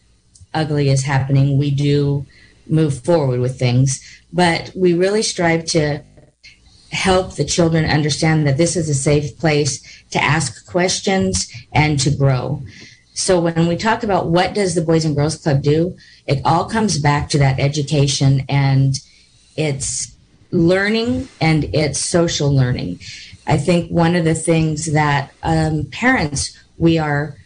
ugly 0.54 0.88
is 0.88 1.02
happening, 1.02 1.58
we 1.58 1.70
do 1.70 2.26
move 2.66 3.04
forward 3.04 3.40
with 3.40 3.58
things. 3.58 4.00
But 4.32 4.72
we 4.74 4.94
really 4.94 5.22
strive 5.22 5.64
to 5.66 6.02
help 6.92 7.34
the 7.34 7.44
children 7.44 7.84
understand 7.84 8.46
that 8.46 8.56
this 8.56 8.76
is 8.76 8.88
a 8.88 8.94
safe 8.94 9.36
place 9.38 9.82
to 10.10 10.22
ask 10.22 10.66
questions 10.66 11.52
and 11.72 11.98
to 12.00 12.10
grow. 12.10 12.62
So 13.14 13.40
when 13.40 13.66
we 13.66 13.76
talk 13.76 14.02
about 14.02 14.28
what 14.28 14.54
does 14.54 14.74
the 14.74 14.82
Boys 14.82 15.04
and 15.04 15.14
Girls 15.14 15.36
Club 15.36 15.62
do, 15.62 15.96
it 16.26 16.40
all 16.44 16.68
comes 16.68 16.98
back 16.98 17.28
to 17.30 17.38
that 17.38 17.60
education 17.60 18.44
and 18.48 18.94
it's 19.56 20.16
learning 20.50 21.28
and 21.40 21.64
it's 21.74 21.98
social 21.98 22.52
learning. 22.54 23.00
I 23.46 23.56
think 23.56 23.90
one 23.90 24.16
of 24.16 24.24
the 24.24 24.34
things 24.34 24.92
that 24.92 25.32
um, 25.42 25.84
parents, 25.92 26.58
we 26.78 26.98
are 26.98 27.36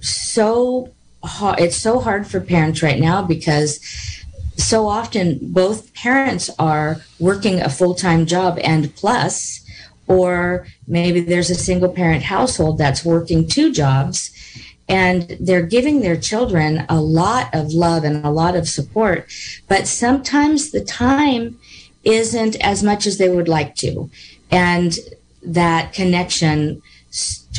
so 0.00 0.92
hard, 1.24 1.60
it's 1.60 1.76
so 1.76 2.00
hard 2.00 2.26
for 2.26 2.40
parents 2.40 2.82
right 2.82 3.00
now 3.00 3.22
because 3.22 3.80
so 4.56 4.86
often 4.86 5.38
both 5.42 5.92
parents 5.94 6.50
are 6.58 6.98
working 7.18 7.60
a 7.60 7.68
full-time 7.68 8.26
job 8.26 8.58
and 8.62 8.94
plus 8.94 9.60
or 10.06 10.66
maybe 10.86 11.20
there's 11.20 11.50
a 11.50 11.54
single 11.54 11.88
parent 11.88 12.22
household 12.22 12.78
that's 12.78 13.04
working 13.04 13.48
two 13.48 13.72
jobs 13.72 14.30
and 14.88 15.36
they're 15.40 15.66
giving 15.66 16.00
their 16.00 16.16
children 16.16 16.84
a 16.88 17.00
lot 17.00 17.48
of 17.54 17.72
love 17.72 18.04
and 18.04 18.24
a 18.24 18.30
lot 18.30 18.54
of 18.54 18.68
support 18.68 19.26
but 19.66 19.86
sometimes 19.86 20.70
the 20.70 20.84
time 20.84 21.58
isn't 22.04 22.54
as 22.56 22.82
much 22.82 23.06
as 23.06 23.18
they 23.18 23.28
would 23.28 23.48
like 23.48 23.74
to 23.74 24.10
and 24.50 24.98
that 25.42 25.92
connection 25.92 26.80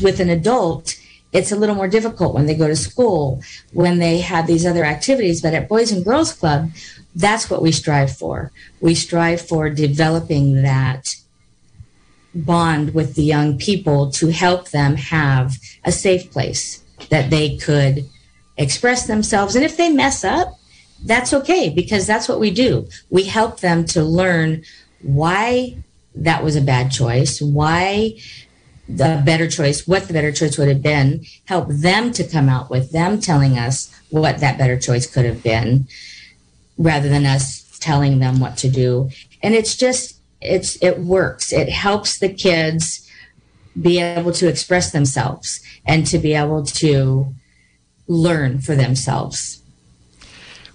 with 0.02 0.20
an 0.20 0.30
adult 0.30 0.96
it's 1.36 1.52
a 1.52 1.56
little 1.56 1.76
more 1.76 1.90
difficult 1.90 2.34
when 2.34 2.46
they 2.46 2.56
go 2.56 2.68
to 2.68 2.76
school, 2.76 3.42
when 3.74 4.00
they 4.00 4.20
have 4.20 4.48
these 4.48 4.66
other 4.66 4.86
activities. 4.86 5.42
But 5.42 5.54
at 5.54 5.68
Boys 5.68 5.92
and 5.92 6.06
Girls 6.06 6.32
Club, 6.32 6.72
that's 7.14 7.50
what 7.50 7.62
we 7.62 7.74
strive 7.74 8.16
for. 8.16 8.52
We 8.80 8.96
strive 8.96 9.42
for 9.42 9.70
developing 9.70 10.62
that 10.62 11.16
bond 12.34 12.94
with 12.94 13.16
the 13.16 13.24
young 13.24 13.58
people 13.58 14.12
to 14.12 14.28
help 14.28 14.70
them 14.70 14.96
have 14.96 15.58
a 15.84 15.92
safe 15.92 16.32
place 16.32 16.84
that 17.10 17.30
they 17.30 17.58
could 17.58 18.10
express 18.58 19.06
themselves. 19.06 19.56
And 19.56 19.66
if 19.66 19.76
they 19.76 19.90
mess 19.90 20.24
up, 20.24 20.58
that's 21.04 21.34
okay 21.34 21.70
because 21.70 22.08
that's 22.08 22.30
what 22.30 22.40
we 22.40 22.52
do. 22.52 22.88
We 23.10 23.24
help 23.24 23.60
them 23.60 23.86
to 23.88 24.04
learn 24.04 24.64
why 25.02 25.78
that 26.16 26.44
was 26.44 26.56
a 26.56 26.62
bad 26.62 26.92
choice, 26.92 27.42
why 27.42 28.18
the 28.88 29.22
better 29.26 29.48
choice, 29.48 29.88
what 29.88 30.08
the 30.08 30.14
better 30.14 30.32
choice 30.32 30.58
would 30.58 30.68
have 30.68 30.82
been, 30.82 31.26
help 31.46 31.68
them 31.70 32.12
to 32.14 32.24
come 32.24 32.50
out 32.50 32.70
with 32.70 32.92
them 32.92 33.20
telling 33.20 33.58
us 33.58 33.94
what 34.10 34.40
that 34.40 34.58
better 34.58 34.80
choice 34.80 35.12
could 35.12 35.26
have 35.26 35.42
been 35.42 35.88
rather 36.78 37.10
than 37.10 37.26
us 37.26 37.64
telling 37.80 38.20
them 38.20 38.40
what 38.40 38.58
to 38.58 38.70
do. 38.70 39.10
And 39.42 39.56
it's 39.56 39.76
just, 39.76 40.20
it's, 40.42 40.82
it 40.84 41.00
works. 41.00 41.52
It 41.52 41.70
helps 41.70 42.20
the 42.20 42.30
kids 42.30 43.10
be 43.80 44.00
able 44.00 44.32
to 44.34 44.48
express 44.48 44.92
themselves 44.92 45.62
and 45.86 46.06
to 46.08 46.20
be 46.20 46.34
able 46.34 46.64
to 46.64 47.34
learn 48.08 48.60
for 48.60 48.76
themselves. 48.76 49.62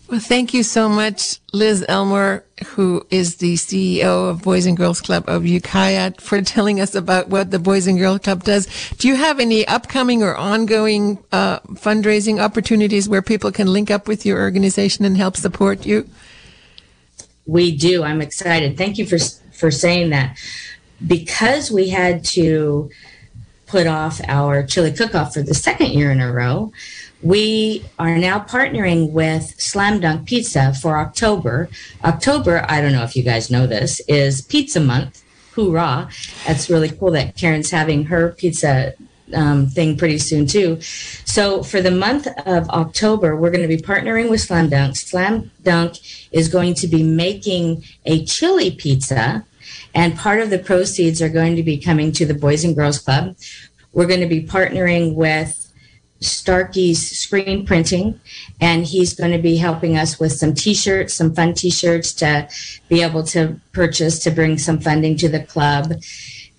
Well, 0.08 0.20
thank 0.20 0.52
you 0.52 0.64
so 0.64 0.88
much, 0.88 1.38
Liz 1.52 1.84
Elmore, 1.88 2.44
who 2.66 3.06
is 3.10 3.36
the 3.36 3.54
CEO 3.54 4.30
of 4.30 4.42
Boys 4.42 4.66
and 4.66 4.76
Girls 4.76 5.00
Club 5.00 5.24
of 5.28 5.46
Ukiah, 5.46 6.12
for 6.18 6.42
telling 6.42 6.80
us 6.80 6.94
about 6.94 7.28
what 7.28 7.50
the 7.50 7.58
Boys 7.58 7.86
and 7.86 7.98
Girls 7.98 8.20
Club 8.20 8.44
does. 8.44 8.66
Do 8.98 9.08
you 9.08 9.16
have 9.16 9.40
any 9.40 9.66
upcoming 9.66 10.22
or 10.22 10.36
ongoing 10.36 11.18
uh, 11.32 11.60
fundraising 11.60 12.40
opportunities 12.40 13.08
where 13.08 13.22
people 13.22 13.52
can 13.52 13.66
link 13.66 13.90
up 13.90 14.08
with 14.08 14.24
your 14.24 14.38
organization 14.38 15.04
and 15.04 15.16
help 15.16 15.36
support 15.36 15.86
you? 15.86 16.08
We 17.46 17.76
do. 17.76 18.04
I'm 18.04 18.20
excited. 18.20 18.76
Thank 18.76 18.98
you 18.98 19.06
for 19.06 19.18
for 19.52 19.70
saying 19.70 20.10
that. 20.10 20.38
Because 21.06 21.70
we 21.70 21.88
had 21.88 22.24
to 22.26 22.90
put 23.66 23.86
off 23.86 24.20
our 24.26 24.64
chili 24.64 24.92
cook-off 24.92 25.34
for 25.34 25.42
the 25.42 25.54
second 25.54 25.92
year 25.92 26.10
in 26.10 26.20
a 26.20 26.32
row, 26.32 26.72
we 27.22 27.84
are 27.98 28.16
now 28.16 28.40
partnering 28.40 29.10
with 29.10 29.60
Slam 29.60 30.00
Dunk 30.00 30.26
Pizza 30.26 30.72
for 30.74 30.96
October. 30.96 31.68
October, 32.04 32.64
I 32.68 32.80
don't 32.80 32.92
know 32.92 33.04
if 33.04 33.14
you 33.14 33.22
guys 33.22 33.50
know 33.50 33.66
this, 33.66 34.00
is 34.08 34.42
Pizza 34.42 34.80
Month. 34.80 35.22
Hoorah. 35.54 36.08
That's 36.46 36.70
really 36.70 36.90
cool 36.90 37.10
that 37.12 37.36
Karen's 37.36 37.70
having 37.70 38.04
her 38.04 38.30
pizza 38.30 38.94
um, 39.34 39.66
thing 39.68 39.96
pretty 39.96 40.18
soon, 40.18 40.46
too. 40.46 40.80
So, 40.80 41.62
for 41.62 41.80
the 41.80 41.90
month 41.90 42.26
of 42.46 42.68
October, 42.70 43.36
we're 43.36 43.50
going 43.50 43.68
to 43.68 43.68
be 43.68 43.82
partnering 43.82 44.30
with 44.30 44.40
Slam 44.40 44.68
Dunk. 44.68 44.96
Slam 44.96 45.50
Dunk 45.62 45.98
is 46.32 46.48
going 46.48 46.74
to 46.74 46.86
be 46.86 47.02
making 47.02 47.84
a 48.06 48.24
chili 48.24 48.70
pizza, 48.70 49.44
and 49.94 50.16
part 50.16 50.40
of 50.40 50.50
the 50.50 50.58
proceeds 50.58 51.20
are 51.20 51.28
going 51.28 51.56
to 51.56 51.62
be 51.62 51.78
coming 51.78 52.12
to 52.12 52.26
the 52.26 52.34
Boys 52.34 52.64
and 52.64 52.74
Girls 52.74 52.98
Club. 52.98 53.36
We're 53.92 54.06
going 54.06 54.20
to 54.20 54.26
be 54.26 54.46
partnering 54.46 55.14
with 55.14 55.59
Starkey's 56.20 57.18
screen 57.18 57.64
printing, 57.64 58.20
and 58.60 58.84
he's 58.84 59.14
going 59.14 59.32
to 59.32 59.38
be 59.38 59.56
helping 59.56 59.96
us 59.96 60.20
with 60.20 60.32
some 60.32 60.54
T-shirts, 60.54 61.14
some 61.14 61.34
fun 61.34 61.54
T-shirts 61.54 62.12
to 62.14 62.48
be 62.88 63.02
able 63.02 63.22
to 63.24 63.58
purchase 63.72 64.18
to 64.20 64.30
bring 64.30 64.58
some 64.58 64.78
funding 64.78 65.16
to 65.16 65.28
the 65.28 65.42
club. 65.42 65.94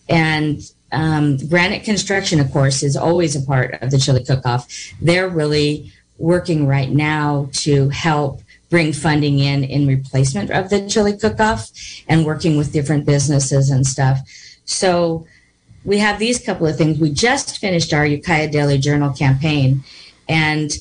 And 0.09 0.62
um, 0.91 1.38
Granite 1.47 1.84
Construction, 1.84 2.39
of 2.39 2.51
course, 2.51 2.84
is 2.84 2.97
always 2.97 3.36
a 3.36 3.41
part 3.41 3.82
of 3.82 3.91
the 3.91 3.97
Chili 3.97 4.24
Cook-Off. 4.24 4.68
They're 5.01 5.30
really 5.30 5.91
working 6.18 6.68
right 6.68 6.89
now 6.89 7.49
to 7.53 7.89
help 7.89 8.41
bring 8.70 8.93
funding 8.93 9.39
in 9.39 9.64
in 9.64 9.86
replacement 9.86 10.49
of 10.49 10.70
the 10.70 10.88
Chili 10.88 11.16
Cook-Off 11.18 11.70
and 12.07 12.26
working 12.26 12.57
with 12.57 12.74
different 12.74 13.05
businesses 13.05 13.70
and 13.70 13.86
stuff. 13.86 14.20
So 14.66 15.28
we 15.84 15.98
have 15.98 16.20
these 16.20 16.44
couple 16.44 16.68
of 16.68 16.78
things. 16.78 17.00
We 17.00 17.12
just 17.12 17.58
finished 17.58 17.94
our 17.94 18.06
Ukiah 18.06 18.50
Daily 18.50 18.78
Journal 18.78 19.14
campaign, 19.14 19.84
and 20.30 20.72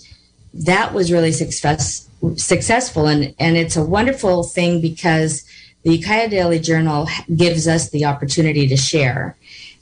that 0.53 0.92
was 0.92 1.12
really 1.12 1.32
success, 1.32 2.09
successful. 2.36 3.07
And, 3.07 3.34
and 3.38 3.57
it's 3.57 3.76
a 3.76 3.84
wonderful 3.84 4.44
thing 4.44 4.80
because 4.80 5.44
the 5.82 5.96
Ukiah 5.96 6.28
Daily 6.28 6.59
Journal 6.59 7.09
gives 7.34 7.66
us 7.66 7.90
the 7.90 8.05
opportunity 8.05 8.66
to 8.68 8.76
share. 8.76 9.36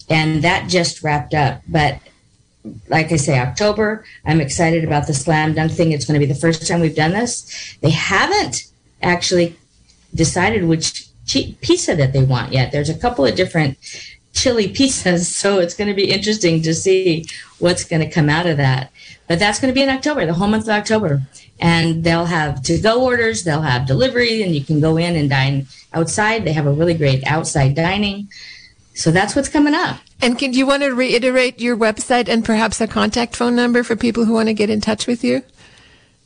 And 0.09 0.43
that 0.43 0.69
just 0.69 1.03
wrapped 1.03 1.35
up. 1.35 1.63
But 1.69 2.01
like 2.89 3.13
I 3.13 3.17
say, 3.17 3.39
October, 3.39 4.05
I'm 4.25 4.41
excited 4.41 4.85
about 4.85 5.07
the 5.07 5.15
slam 5.15 5.55
dunk 5.55 5.73
thing. 5.73 5.93
It's 5.93 6.05
going 6.05 6.21
to 6.21 6.27
be 6.27 6.33
the 6.33 6.39
first 6.39 6.67
time 6.67 6.81
we've 6.81 6.95
done 6.95 7.13
this. 7.13 7.77
They 7.81 7.91
haven't 7.91 8.65
actually 9.03 9.57
decided 10.15 10.65
which 10.65 11.09
pizza 11.27 11.95
that 11.95 12.13
they 12.13 12.23
want 12.23 12.53
yet. 12.53 12.73
There's 12.73 12.89
a 12.89 12.99
couple 12.99 13.27
of 13.27 13.35
different 13.35 13.77
chili 14.41 14.69
pizzas. 14.69 15.27
So 15.39 15.59
it's 15.59 15.75
going 15.75 15.89
to 15.89 15.95
be 15.95 16.11
interesting 16.11 16.63
to 16.63 16.75
see 16.75 17.27
what's 17.59 17.85
going 17.85 18.01
to 18.01 18.11
come 18.11 18.29
out 18.29 18.47
of 18.47 18.57
that. 18.57 18.91
But 19.27 19.39
that's 19.39 19.61
going 19.61 19.73
to 19.73 19.75
be 19.75 19.83
in 19.83 19.89
October, 19.89 20.27
the 20.27 20.35
whole 20.35 20.49
month 20.49 20.65
of 20.65 20.71
October. 20.71 21.23
And 21.61 22.05
they'll 22.05 22.27
have 22.27 22.63
to 22.63 22.79
go 22.79 23.05
orders, 23.05 23.45
they'll 23.45 23.63
have 23.63 23.87
delivery, 23.87 24.43
and 24.43 24.55
you 24.55 24.65
can 24.65 24.81
go 24.81 24.97
in 24.97 25.17
and 25.17 25.29
dine 25.29 25.67
outside. 25.93 26.45
They 26.45 26.53
have 26.53 26.67
a 26.67 26.73
really 26.73 26.95
great 26.95 27.25
outside 27.27 27.75
dining. 27.75 28.29
So 28.95 29.11
that's 29.11 29.37
what's 29.37 29.49
coming 29.49 29.75
up. 29.75 29.99
And 30.21 30.39
can 30.39 30.53
you 30.53 30.67
want 30.67 30.83
to 30.83 30.95
reiterate 30.95 31.61
your 31.61 31.77
website 31.77 32.29
and 32.29 32.45
perhaps 32.45 32.81
a 32.81 32.89
contact 32.89 33.37
phone 33.37 33.55
number 33.55 33.83
for 33.85 33.95
people 33.95 34.25
who 34.25 34.33
want 34.33 34.49
to 34.49 34.55
get 34.55 34.71
in 34.71 34.81
touch 34.81 35.07
with 35.07 35.23
you? 35.23 35.43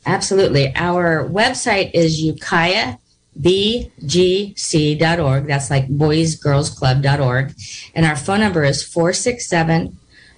Absolutely. 0.05 0.75
Our 0.75 1.29
website 1.29 1.91
is 1.93 2.21
Ukiah 2.21 2.97
bgc.org. 3.39 5.47
That's 5.47 5.69
like 5.69 5.87
boysgirlsclub.org. 5.87 7.53
And 7.95 8.05
our 8.05 8.15
phone 8.15 8.39
number 8.39 8.63
is 8.63 8.83
467 8.83 9.97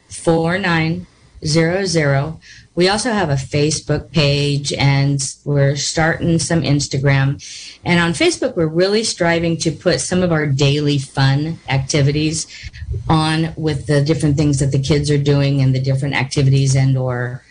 4900. 0.10 2.38
We 2.76 2.89
also 2.89 3.12
have 3.12 3.30
a 3.30 3.36
Facebook 3.36 4.12
page 4.12 4.74
and 4.74 5.22
we're 5.46 5.78
starting 5.78 6.39
some 6.39 6.62
Instagram. 6.62 7.41
And 7.86 8.02
on 8.02 8.12
Facebook, 8.12 8.58
we're 8.58 8.68
really 8.68 9.06
striving 9.06 9.56
to 9.58 9.72
put 9.72 10.02
some 10.02 10.22
of 10.22 10.34
our 10.34 10.46
daily 10.46 10.98
fun 10.98 11.60
activities 11.70 12.48
on 13.08 13.54
with 13.56 13.88
the 13.88 14.04
different 14.04 14.36
things 14.36 14.60
that 14.60 14.74
the 14.74 14.82
kids 14.82 15.10
are 15.10 15.18
doing 15.18 15.62
and 15.62 15.74
the 15.74 15.80
different 15.80 16.16
activities 16.16 16.76
and 16.76 16.98
or 16.98 17.45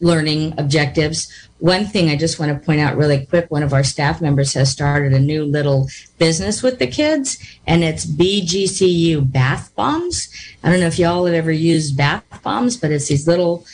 learning 0.00 0.54
objectives. 0.58 1.30
One 1.58 1.86
thing 1.86 2.10
I 2.10 2.16
just 2.16 2.38
want 2.38 2.52
to 2.52 2.64
point 2.64 2.80
out 2.80 2.96
really 2.96 3.24
quick 3.26 3.50
one 3.50 3.62
of 3.62 3.72
our 3.72 3.84
staff 3.84 4.20
members 4.20 4.52
has 4.54 4.70
started 4.70 5.12
a 5.12 5.18
new 5.18 5.44
little 5.44 5.88
business 6.18 6.62
with 6.62 6.78
the 6.78 6.86
kids, 6.86 7.38
and 7.66 7.82
it's 7.82 8.04
BGCU 8.04 9.32
bath 9.32 9.74
bombs. 9.74 10.28
I 10.62 10.70
don't 10.70 10.80
know 10.80 10.86
if 10.86 10.98
y'all 10.98 11.24
have 11.24 11.34
ever 11.34 11.52
used 11.52 11.96
bath 11.96 12.24
bombs, 12.42 12.76
but 12.76 12.90
it's 12.90 13.08
these 13.08 13.26
little 13.26 13.64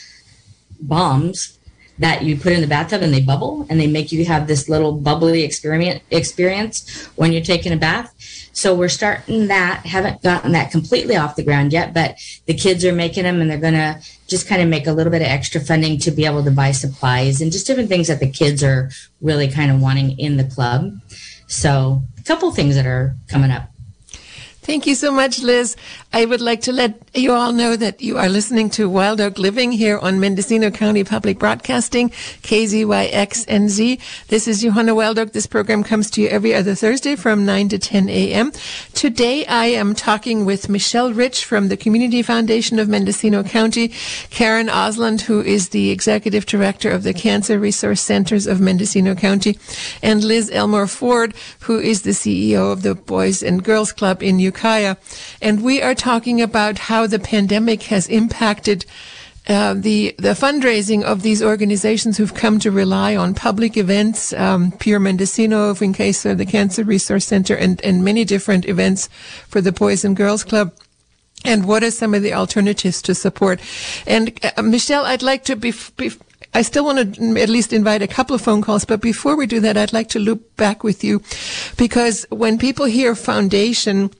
bombs 0.79 1.59
that 1.99 2.23
you 2.23 2.35
put 2.35 2.53
in 2.53 2.61
the 2.61 2.67
bathtub 2.67 3.01
and 3.01 3.13
they 3.13 3.21
bubble 3.21 3.67
and 3.69 3.79
they 3.79 3.87
make 3.87 4.11
you 4.11 4.25
have 4.25 4.47
this 4.47 4.67
little 4.67 4.93
bubbly 4.93 5.43
experience 5.43 6.01
experience 6.09 7.05
when 7.15 7.31
you're 7.31 7.43
taking 7.43 7.71
a 7.71 7.77
bath. 7.77 8.13
So 8.53 8.75
we're 8.75 8.89
starting 8.89 9.47
that. 9.47 9.85
Haven't 9.85 10.21
gotten 10.21 10.51
that 10.53 10.71
completely 10.71 11.15
off 11.15 11.35
the 11.35 11.43
ground 11.43 11.73
yet, 11.73 11.93
but 11.93 12.17
the 12.45 12.53
kids 12.53 12.85
are 12.85 12.93
making 12.93 13.23
them 13.23 13.41
and 13.41 13.49
they're 13.49 13.57
going 13.57 13.73
to 13.73 14.01
just 14.27 14.47
kind 14.47 14.61
of 14.61 14.69
make 14.69 14.87
a 14.87 14.93
little 14.93 15.11
bit 15.11 15.21
of 15.21 15.27
extra 15.27 15.61
funding 15.61 15.97
to 15.99 16.11
be 16.11 16.25
able 16.25 16.43
to 16.43 16.51
buy 16.51 16.71
supplies 16.71 17.41
and 17.41 17.51
just 17.51 17.67
different 17.67 17.89
things 17.89 18.07
that 18.07 18.19
the 18.19 18.29
kids 18.29 18.63
are 18.63 18.89
really 19.21 19.47
kind 19.47 19.71
of 19.71 19.81
wanting 19.81 20.17
in 20.19 20.37
the 20.37 20.43
club. 20.43 20.99
So 21.47 22.03
a 22.19 22.23
couple 22.23 22.51
things 22.51 22.75
that 22.75 22.85
are 22.85 23.15
coming 23.27 23.51
up. 23.51 23.72
Thank 24.63 24.87
you 24.87 24.95
so 24.95 25.11
much, 25.11 25.43
Liz. 25.43 25.75
I 26.13 26.23
would 26.23 26.39
like 26.39 26.61
to 26.61 26.71
let 26.71 26.97
you 27.13 27.33
all 27.33 27.51
know 27.51 27.75
that 27.75 28.01
you 28.01 28.17
are 28.17 28.29
listening 28.29 28.69
to 28.71 28.87
Wild 28.87 29.19
Oak 29.19 29.37
Living 29.37 29.73
here 29.73 29.99
on 29.99 30.21
Mendocino 30.21 30.71
County 30.71 31.03
Public 31.03 31.37
Broadcasting, 31.37 32.11
KZYXNZ. 32.43 33.99
This 34.29 34.47
is 34.47 34.61
Johanna 34.61 34.95
Wild 34.95 35.19
Oak. 35.19 35.33
This 35.33 35.47
program 35.47 35.83
comes 35.83 36.09
to 36.11 36.21
you 36.21 36.29
every 36.29 36.55
other 36.55 36.75
Thursday 36.75 37.17
from 37.17 37.45
9 37.45 37.67
to 37.69 37.77
10 37.77 38.07
a.m. 38.07 38.53
Today 38.93 39.45
I 39.47 39.65
am 39.65 39.93
talking 39.93 40.45
with 40.45 40.69
Michelle 40.69 41.11
Rich 41.11 41.43
from 41.43 41.67
the 41.67 41.75
Community 41.75 42.21
Foundation 42.21 42.79
of 42.79 42.87
Mendocino 42.87 43.43
County, 43.43 43.89
Karen 44.29 44.67
Osland, 44.67 45.21
who 45.21 45.41
is 45.41 45.69
the 45.69 45.91
Executive 45.91 46.45
Director 46.45 46.89
of 46.89 47.03
the 47.03 47.13
Cancer 47.13 47.59
Resource 47.59 47.99
Centers 47.99 48.47
of 48.47 48.61
Mendocino 48.61 49.13
County, 49.13 49.59
and 50.01 50.23
Liz 50.23 50.49
Elmore 50.53 50.87
Ford, 50.87 51.33
who 51.61 51.79
is 51.79 52.03
the 52.03 52.11
CEO 52.11 52.71
of 52.71 52.81
the 52.81 52.95
Boys 52.95 53.43
and 53.43 53.61
Girls 53.61 53.91
Club 53.91 54.23
in 54.23 54.39
And 55.41 55.63
we 55.63 55.81
are 55.81 55.95
talking 55.95 56.41
about 56.41 56.77
how 56.79 57.07
the 57.07 57.19
pandemic 57.19 57.83
has 57.83 58.07
impacted 58.07 58.85
uh, 59.47 59.73
the 59.73 60.15
the 60.17 60.29
fundraising 60.29 61.03
of 61.03 61.21
these 61.21 61.43
organizations 61.43 62.17
who've 62.17 62.33
come 62.33 62.59
to 62.59 62.71
rely 62.71 63.13
on 63.15 63.33
public 63.33 63.75
events, 63.75 64.31
um, 64.33 64.71
Pure 64.71 65.01
Mendocino, 65.01 65.69
of 65.69 65.79
the 65.79 66.45
Cancer 66.49 66.83
Resource 66.85 67.25
Center, 67.25 67.55
and, 67.55 67.81
and 67.83 68.05
many 68.05 68.23
different 68.23 68.65
events 68.65 69.09
for 69.49 69.59
the 69.59 69.73
Boys 69.73 70.05
and 70.05 70.15
Girls 70.15 70.45
Club. 70.45 70.73
And 71.43 71.65
what 71.65 71.83
are 71.83 71.91
some 71.91 72.13
of 72.13 72.23
the 72.23 72.33
alternatives 72.33 73.01
to 73.01 73.13
support? 73.13 73.59
And 74.07 74.31
uh, 74.57 74.61
Michelle, 74.61 75.05
I'd 75.05 75.21
like 75.21 75.43
to 75.45 75.57
be, 75.57 75.73
be 75.97 76.11
I 76.53 76.61
still 76.61 76.85
want 76.85 77.15
to 77.15 77.41
at 77.41 77.49
least 77.49 77.73
invite 77.73 78.01
a 78.01 78.07
couple 78.07 78.35
of 78.35 78.41
phone 78.41 78.61
calls, 78.61 78.85
but 78.85 79.01
before 79.01 79.35
we 79.35 79.45
do 79.45 79.59
that, 79.59 79.75
I'd 79.75 79.91
like 79.91 80.07
to 80.09 80.19
loop 80.19 80.55
back 80.55 80.85
with 80.85 81.03
you 81.03 81.21
because 81.75 82.25
when 82.29 82.57
people 82.57 82.85
hear 82.85 83.13
foundation, 83.15 84.11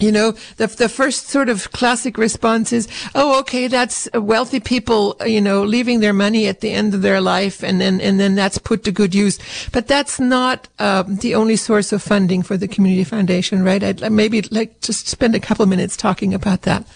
you 0.00 0.10
know, 0.10 0.32
the, 0.56 0.66
the 0.66 0.88
first 0.88 1.28
sort 1.28 1.48
of 1.48 1.70
classic 1.72 2.16
response 2.16 2.72
is, 2.72 2.88
oh, 3.14 3.38
okay, 3.40 3.68
that's 3.68 4.08
wealthy 4.14 4.60
people, 4.60 5.16
you 5.26 5.40
know, 5.40 5.62
leaving 5.62 6.00
their 6.00 6.12
money 6.12 6.46
at 6.46 6.60
the 6.60 6.70
end 6.70 6.94
of 6.94 7.02
their 7.02 7.20
life 7.20 7.62
and 7.62 7.80
then, 7.80 8.00
and 8.00 8.18
then 8.18 8.34
that's 8.34 8.58
put 8.58 8.84
to 8.84 8.92
good 8.92 9.14
use. 9.14 9.38
But 9.72 9.86
that's 9.86 10.18
not, 10.18 10.68
um, 10.78 11.16
the 11.16 11.34
only 11.34 11.56
source 11.56 11.92
of 11.92 12.02
funding 12.02 12.42
for 12.42 12.56
the 12.56 12.68
community 12.68 13.04
foundation, 13.04 13.62
right? 13.62 13.82
I'd 13.82 14.10
maybe 14.10 14.42
like 14.50 14.80
just 14.80 15.06
spend 15.06 15.34
a 15.34 15.40
couple 15.40 15.66
minutes 15.66 15.96
talking 15.96 16.32
about 16.34 16.62
that. 16.62 16.86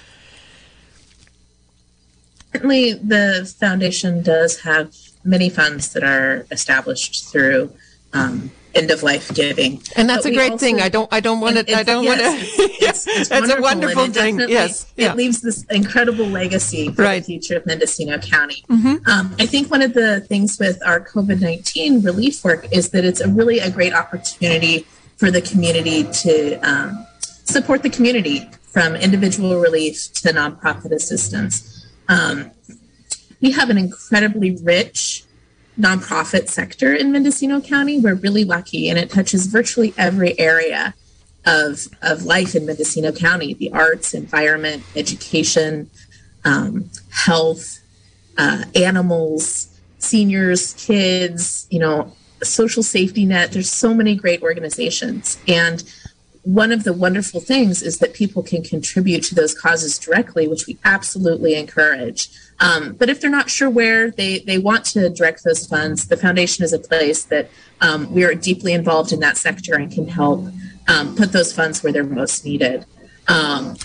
Certainly 2.53 2.95
the 2.95 3.53
foundation 3.59 4.23
does 4.23 4.61
have 4.61 4.95
many 5.25 5.51
funds 5.51 5.93
that 5.93 6.05
are 6.05 6.47
established 6.51 7.29
through, 7.31 7.73
um, 8.13 8.51
end 8.75 8.91
of 8.91 9.03
life 9.03 9.33
giving. 9.35 9.83
And 9.97 10.09
that's 10.09 10.25
but 10.25 10.33
a 10.33 10.35
great 10.35 10.53
also, 10.53 10.65
thing. 10.65 10.81
I 10.81 10.89
don't, 10.89 11.13
I 11.13 11.21
don't 11.21 11.41
want 11.41 11.57
to, 11.57 11.77
I 11.77 11.83
don't 11.83 12.05
yes, 12.05 12.21
want 12.21 12.21
to, 12.21 12.85
it's, 12.85 13.07
it's, 13.09 13.29
that's 13.29 13.51
a 13.51 13.61
wonderful 13.61 14.07
thing. 14.09 14.41
Yes. 14.41 14.93
Yeah. 14.97 15.13
It 15.13 15.17
leaves 15.17 15.41
this 15.41 15.65
incredible 15.71 16.27
legacy 16.27 16.91
for 16.91 17.03
right. 17.03 17.21
the 17.21 17.27
future 17.27 17.57
of 17.57 17.67
Mendocino 17.67 18.19
County. 18.19 18.65
Mm-hmm. 18.69 19.09
Um, 19.09 19.35
I 19.39 19.47
think 19.47 19.71
one 19.71 19.83
of 19.83 19.95
the 19.95 20.21
things 20.21 20.59
with 20.59 20.81
our 20.87 21.01
COVID-19 21.01 22.05
relief 22.05 22.45
work 22.45 22.67
is 22.73 22.91
that 22.91 23.05
it's 23.05 23.21
a 23.21 23.29
really 23.29 23.59
a 23.59 23.71
great 23.71 23.95
opportunity 23.95 24.87
for 25.17 25.31
the 25.31 25.41
community 25.41 26.05
to 26.05 26.57
um, 26.61 27.07
support 27.45 27.83
the 27.83 27.91
community 27.91 28.49
from 28.73 28.97
individual 28.97 29.61
relief 29.61 30.13
to 30.15 30.29
nonprofit 30.31 30.91
assistance. 30.91 31.87
Um, 32.09 32.51
we 33.41 33.53
have 33.53 33.71
an 33.71 33.79
incredibly 33.79 34.57
rich 34.57 35.24
nonprofit 35.79 36.49
sector 36.49 36.95
in 36.95 37.13
Mendocino 37.13 37.61
County. 37.61 37.99
We're 37.99 38.15
really 38.15 38.45
lucky, 38.45 38.89
and 38.89 38.99
it 38.99 39.11
touches 39.11 39.47
virtually 39.47 39.93
every 39.97 40.39
area 40.39 40.95
of, 41.47 41.89
of 42.03 42.25
life 42.25 42.55
in 42.55 42.67
Mendocino 42.67 43.13
County 43.13 43.55
the 43.55 43.73
arts, 43.73 44.15
environment, 44.15 44.83
education, 44.97 45.91
um, 46.45 46.91
health, 47.11 47.81
uh, 48.39 48.65
animals, 48.75 49.69
seniors, 49.99 50.75
kids, 50.75 51.67
you 51.71 51.79
know, 51.79 52.13
social 52.43 52.83
safety 52.83 53.25
net. 53.25 53.53
There's 53.53 53.71
so 53.71 53.95
many 53.95 54.15
great 54.15 54.43
organizations. 54.43 55.39
And 55.49 55.83
one 56.45 56.73
of 56.73 56.85
the 56.85 56.93
wonderful 56.93 57.41
things 57.41 57.83
is 57.83 57.99
that 57.99 58.13
people 58.13 58.43
can 58.43 58.63
contribute 58.63 59.23
to 59.25 59.35
those 59.35 59.55
causes 59.55 59.99
directly, 59.99 60.47
which 60.47 60.67
we 60.67 60.79
absolutely 60.85 61.55
encourage. 61.55 62.29
Um, 62.61 62.93
but 62.93 63.09
if 63.09 63.21
they're 63.21 63.31
not 63.31 63.49
sure 63.49 63.71
where 63.71 64.11
they, 64.11 64.41
they 64.41 64.59
want 64.59 64.85
to 64.87 65.09
direct 65.09 65.43
those 65.45 65.67
funds, 65.67 66.07
the 66.07 66.19
foundation 66.19 66.63
is 66.63 66.73
a 66.73 66.79
place 66.79 67.25
that 67.25 67.51
um, 67.81 68.13
we 68.13 68.25
are 68.25 68.35
deeply 68.35 68.75
involved 68.75 69.13
in 69.13 69.21
that 69.21 69.39
sector 69.39 69.75
and 69.75 69.91
can 69.91 70.07
help 70.07 70.47
um, 70.87 71.17
put 71.17 71.33
those 71.33 71.53
funds 71.53 71.83
where 71.83 71.93
they're 71.93 72.05
most 72.05 72.45
needed. 72.45 72.85
Um, 73.27 73.77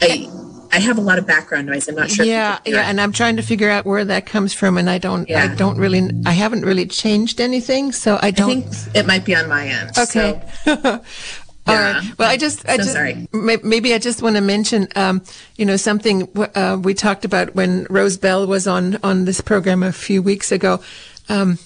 I, 0.00 0.30
I 0.70 0.78
have 0.78 0.98
a 0.98 1.00
lot 1.00 1.18
of 1.18 1.26
background 1.26 1.66
noise. 1.66 1.88
I'm 1.88 1.96
not 1.96 2.10
sure. 2.10 2.24
Yeah, 2.24 2.60
yeah, 2.64 2.88
and 2.88 3.00
I'm 3.00 3.10
trying 3.10 3.36
to 3.36 3.42
figure 3.42 3.70
out 3.70 3.84
where 3.84 4.04
that 4.04 4.26
comes 4.26 4.54
from, 4.54 4.78
and 4.78 4.88
I 4.88 4.98
don't, 4.98 5.28
yeah. 5.28 5.42
I 5.42 5.54
don't 5.54 5.78
really, 5.78 6.08
I 6.24 6.32
haven't 6.32 6.62
really 6.62 6.86
changed 6.86 7.40
anything, 7.40 7.90
so 7.90 8.20
I 8.22 8.30
don't. 8.30 8.50
I 8.50 8.60
think 8.60 8.96
it 8.96 9.06
might 9.06 9.24
be 9.24 9.34
on 9.34 9.48
my 9.48 9.66
end. 9.66 9.98
Okay. 9.98 10.40
So. 10.64 11.00
All 11.68 11.76
right. 11.76 12.18
Well, 12.18 12.30
I 12.30 12.36
just, 12.36 12.66
I 12.68 12.76
so 12.76 12.82
just, 12.82 12.92
sorry. 12.92 13.28
maybe 13.32 13.92
I 13.92 13.98
just 13.98 14.22
want 14.22 14.36
to 14.36 14.42
mention, 14.42 14.88
um, 14.96 15.22
you 15.56 15.66
know, 15.66 15.76
something 15.76 16.28
uh, 16.54 16.78
we 16.82 16.94
talked 16.94 17.24
about 17.24 17.54
when 17.54 17.86
Rose 17.90 18.16
Bell 18.16 18.46
was 18.46 18.66
on 18.66 18.98
on 19.02 19.24
this 19.24 19.40
program 19.40 19.82
a 19.82 19.92
few 19.92 20.22
weeks 20.22 20.50
ago. 20.50 20.80
Um, 21.28 21.58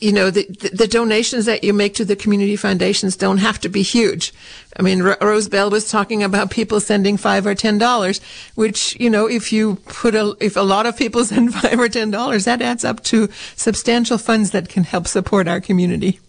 you 0.00 0.12
know, 0.12 0.30
the, 0.30 0.44
the 0.72 0.86
donations 0.86 1.46
that 1.46 1.64
you 1.64 1.72
make 1.72 1.94
to 1.94 2.04
the 2.04 2.14
community 2.14 2.54
foundations 2.56 3.16
don't 3.16 3.38
have 3.38 3.58
to 3.60 3.68
be 3.68 3.82
huge. 3.82 4.32
I 4.76 4.82
mean, 4.82 5.02
R- 5.02 5.18
Rose 5.20 5.48
Bell 5.48 5.70
was 5.70 5.90
talking 5.90 6.22
about 6.22 6.50
people 6.50 6.78
sending 6.78 7.16
five 7.16 7.46
or 7.46 7.54
ten 7.54 7.78
dollars, 7.78 8.20
which, 8.54 8.98
you 9.00 9.10
know, 9.10 9.26
if 9.26 9.52
you 9.52 9.76
put 9.86 10.14
a, 10.14 10.36
if 10.40 10.56
a 10.56 10.60
lot 10.60 10.86
of 10.86 10.96
people 10.96 11.24
send 11.24 11.52
five 11.54 11.78
or 11.78 11.88
ten 11.88 12.10
dollars, 12.10 12.44
that 12.44 12.62
adds 12.62 12.84
up 12.84 13.02
to 13.04 13.28
substantial 13.56 14.18
funds 14.18 14.52
that 14.52 14.68
can 14.68 14.84
help 14.84 15.08
support 15.08 15.48
our 15.48 15.60
community. 15.60 16.20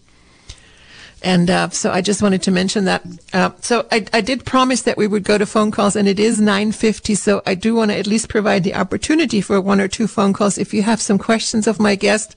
And 1.22 1.50
uh, 1.50 1.68
so 1.70 1.90
I 1.90 2.00
just 2.00 2.22
wanted 2.22 2.42
to 2.42 2.50
mention 2.50 2.86
that. 2.86 3.04
Uh, 3.32 3.50
so 3.60 3.86
I, 3.92 4.06
I, 4.12 4.22
did 4.22 4.46
promise 4.46 4.82
that 4.82 4.96
we 4.96 5.06
would 5.06 5.22
go 5.22 5.36
to 5.36 5.44
phone 5.44 5.70
calls, 5.70 5.94
and 5.94 6.08
it 6.08 6.18
is 6.18 6.40
9:50. 6.40 7.16
So 7.16 7.42
I 7.44 7.54
do 7.54 7.74
want 7.74 7.90
to 7.90 7.98
at 7.98 8.06
least 8.06 8.28
provide 8.30 8.64
the 8.64 8.74
opportunity 8.74 9.42
for 9.42 9.60
one 9.60 9.80
or 9.80 9.88
two 9.88 10.06
phone 10.06 10.32
calls. 10.32 10.56
If 10.56 10.72
you 10.72 10.82
have 10.82 11.00
some 11.00 11.18
questions 11.18 11.66
of 11.66 11.78
my 11.78 11.94
guest, 11.94 12.36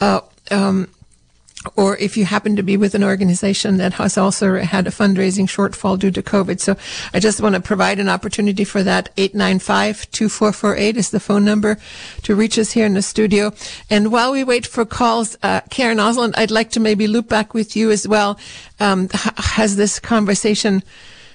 uh, 0.00 0.20
um, 0.50 0.88
or 1.74 1.96
if 1.96 2.16
you 2.16 2.24
happen 2.24 2.54
to 2.56 2.62
be 2.62 2.76
with 2.76 2.94
an 2.94 3.02
organization 3.02 3.78
that 3.78 3.94
has 3.94 4.16
also 4.16 4.58
had 4.60 4.86
a 4.86 4.90
fundraising 4.90 5.46
shortfall 5.46 5.98
due 5.98 6.10
to 6.12 6.22
COVID. 6.22 6.60
So 6.60 6.76
I 7.12 7.18
just 7.18 7.40
want 7.40 7.56
to 7.56 7.60
provide 7.60 7.98
an 7.98 8.08
opportunity 8.08 8.64
for 8.64 8.82
that. 8.84 9.14
895-2448 9.16 10.96
is 10.96 11.10
the 11.10 11.20
phone 11.20 11.44
number 11.44 11.78
to 12.22 12.34
reach 12.34 12.58
us 12.58 12.72
here 12.72 12.86
in 12.86 12.94
the 12.94 13.02
studio. 13.02 13.52
And 13.90 14.12
while 14.12 14.30
we 14.32 14.44
wait 14.44 14.66
for 14.66 14.84
calls, 14.84 15.36
uh, 15.42 15.62
Karen 15.70 15.98
Osland, 15.98 16.34
I'd 16.36 16.52
like 16.52 16.70
to 16.70 16.80
maybe 16.80 17.08
loop 17.08 17.28
back 17.28 17.54
with 17.54 17.74
you 17.74 17.90
as 17.90 18.06
well. 18.06 18.38
Um, 18.78 19.08
has 19.12 19.74
this 19.76 19.98
conversation 19.98 20.84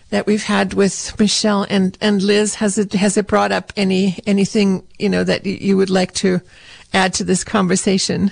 that 0.09 0.25
we've 0.25 0.43
had 0.43 0.73
with 0.73 1.19
Michelle 1.19 1.65
and, 1.69 1.97
and 1.99 2.21
Liz, 2.21 2.55
has 2.55 2.77
it, 2.77 2.93
has 2.93 3.17
it 3.17 3.27
brought 3.27 3.51
up 3.51 3.73
any, 3.75 4.19
anything, 4.25 4.87
you 4.99 5.09
know, 5.09 5.23
that 5.23 5.45
you 5.45 5.75
would 5.75 5.89
like 5.89 6.13
to 6.13 6.39
add 6.93 7.13
to 7.15 7.25
this 7.25 7.43
conversation? 7.43 8.31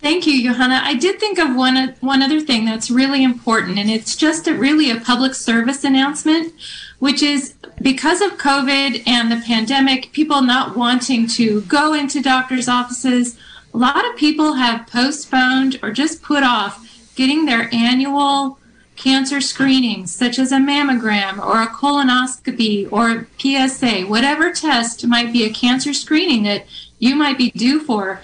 Thank 0.00 0.28
you, 0.28 0.42
Johanna. 0.44 0.80
I 0.84 0.94
did 0.94 1.18
think 1.18 1.38
of 1.38 1.56
one 1.56 1.94
one 2.00 2.22
other 2.22 2.40
thing 2.40 2.64
that's 2.64 2.88
really 2.88 3.24
important, 3.24 3.78
and 3.78 3.90
it's 3.90 4.14
just 4.14 4.46
a, 4.46 4.54
really 4.54 4.90
a 4.92 5.00
public 5.00 5.34
service 5.34 5.82
announcement, 5.82 6.54
which 7.00 7.20
is 7.20 7.54
because 7.82 8.20
of 8.20 8.38
COVID 8.38 9.02
and 9.08 9.30
the 9.30 9.42
pandemic, 9.44 10.12
people 10.12 10.40
not 10.42 10.76
wanting 10.76 11.26
to 11.28 11.62
go 11.62 11.94
into 11.94 12.22
doctors' 12.22 12.68
offices. 12.68 13.36
A 13.74 13.78
lot 13.78 14.08
of 14.08 14.16
people 14.16 14.54
have 14.54 14.86
postponed 14.86 15.80
or 15.82 15.90
just 15.90 16.22
put 16.22 16.44
off 16.44 17.12
getting 17.16 17.46
their 17.46 17.68
annual 17.74 18.58
cancer 18.94 19.40
screenings, 19.40 20.14
such 20.14 20.38
as 20.38 20.52
a 20.52 20.58
mammogram 20.58 21.44
or 21.44 21.60
a 21.60 21.66
colonoscopy 21.66 22.90
or 22.92 23.10
a 23.10 23.26
PSA, 23.68 24.02
whatever 24.02 24.52
test 24.52 25.06
might 25.06 25.32
be 25.32 25.44
a 25.44 25.52
cancer 25.52 25.92
screening 25.92 26.44
that 26.44 26.66
you 27.00 27.16
might 27.16 27.38
be 27.38 27.50
due 27.50 27.80
for. 27.80 28.20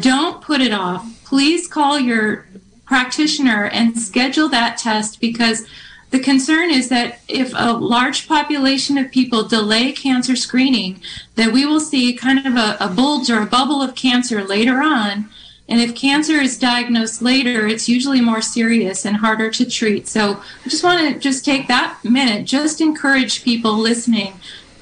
Don't 0.00 0.42
put 0.42 0.60
it 0.60 0.72
off 0.72 1.17
please 1.28 1.68
call 1.68 2.00
your 2.00 2.46
practitioner 2.86 3.66
and 3.66 3.98
schedule 3.98 4.48
that 4.48 4.78
test 4.78 5.20
because 5.20 5.66
the 6.10 6.18
concern 6.18 6.70
is 6.70 6.88
that 6.88 7.20
if 7.28 7.52
a 7.54 7.74
large 7.74 8.26
population 8.26 8.96
of 8.96 9.10
people 9.10 9.46
delay 9.46 9.92
cancer 9.92 10.34
screening, 10.34 11.02
that 11.34 11.52
we 11.52 11.66
will 11.66 11.80
see 11.80 12.14
kind 12.14 12.38
of 12.46 12.56
a, 12.56 12.78
a, 12.80 12.88
bulge 12.88 13.28
or 13.28 13.42
a 13.42 13.46
bubble 13.46 13.82
of 13.82 13.94
cancer 13.94 14.42
later 14.42 14.80
on. 14.80 15.28
And 15.68 15.82
if 15.82 15.94
cancer 15.94 16.40
is 16.40 16.58
diagnosed 16.58 17.20
later, 17.20 17.66
it's 17.66 17.90
usually 17.90 18.22
more 18.22 18.40
serious 18.40 19.04
and 19.04 19.18
harder 19.18 19.50
to 19.50 19.68
treat. 19.68 20.08
So 20.08 20.42
I 20.64 20.68
just 20.70 20.82
want 20.82 21.12
to 21.12 21.20
just 21.20 21.44
take 21.44 21.68
that 21.68 21.98
minute, 22.02 22.46
just 22.46 22.80
encourage 22.80 23.44
people 23.44 23.74
listening. 23.74 24.32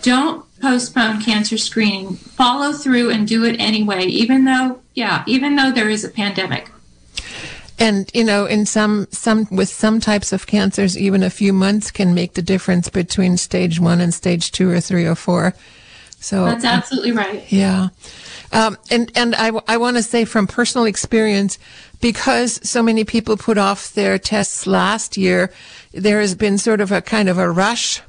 Don't 0.02 0.44
postpone 0.60 1.22
cancer 1.22 1.58
screening. 1.58 2.14
Follow 2.14 2.72
through 2.72 3.10
and 3.10 3.26
do 3.26 3.44
it 3.44 3.58
anyway, 3.58 4.04
even 4.04 4.44
though 4.44 4.80
yeah, 4.96 5.22
even 5.26 5.54
though 5.54 5.70
there 5.70 5.88
is 5.88 6.02
a 6.02 6.08
pandemic. 6.08 6.70
And 7.78 8.10
you 8.14 8.24
know, 8.24 8.46
in 8.46 8.64
some 8.64 9.06
some 9.10 9.46
with 9.50 9.68
some 9.68 10.00
types 10.00 10.32
of 10.32 10.46
cancers, 10.46 10.96
even 10.96 11.22
a 11.22 11.30
few 11.30 11.52
months 11.52 11.90
can 11.90 12.14
make 12.14 12.32
the 12.32 12.42
difference 12.42 12.88
between 12.88 13.36
stage 13.36 13.78
one 13.78 14.00
and 14.00 14.12
stage 14.12 14.50
two 14.50 14.70
or 14.70 14.80
three 14.80 15.04
or 15.04 15.14
four. 15.14 15.54
So 16.18 16.46
that's 16.46 16.64
absolutely 16.64 17.12
right. 17.12 17.44
Yeah, 17.52 17.88
um, 18.50 18.78
and 18.90 19.12
and 19.14 19.34
I 19.36 19.52
I 19.68 19.76
want 19.76 19.98
to 19.98 20.02
say 20.02 20.24
from 20.24 20.46
personal 20.46 20.86
experience, 20.86 21.58
because 22.00 22.58
so 22.68 22.82
many 22.82 23.04
people 23.04 23.36
put 23.36 23.58
off 23.58 23.92
their 23.92 24.18
tests 24.18 24.66
last 24.66 25.18
year, 25.18 25.52
there 25.92 26.22
has 26.22 26.34
been 26.34 26.56
sort 26.56 26.80
of 26.80 26.90
a 26.90 27.02
kind 27.02 27.28
of 27.28 27.36
a 27.36 27.50
rush 27.50 28.00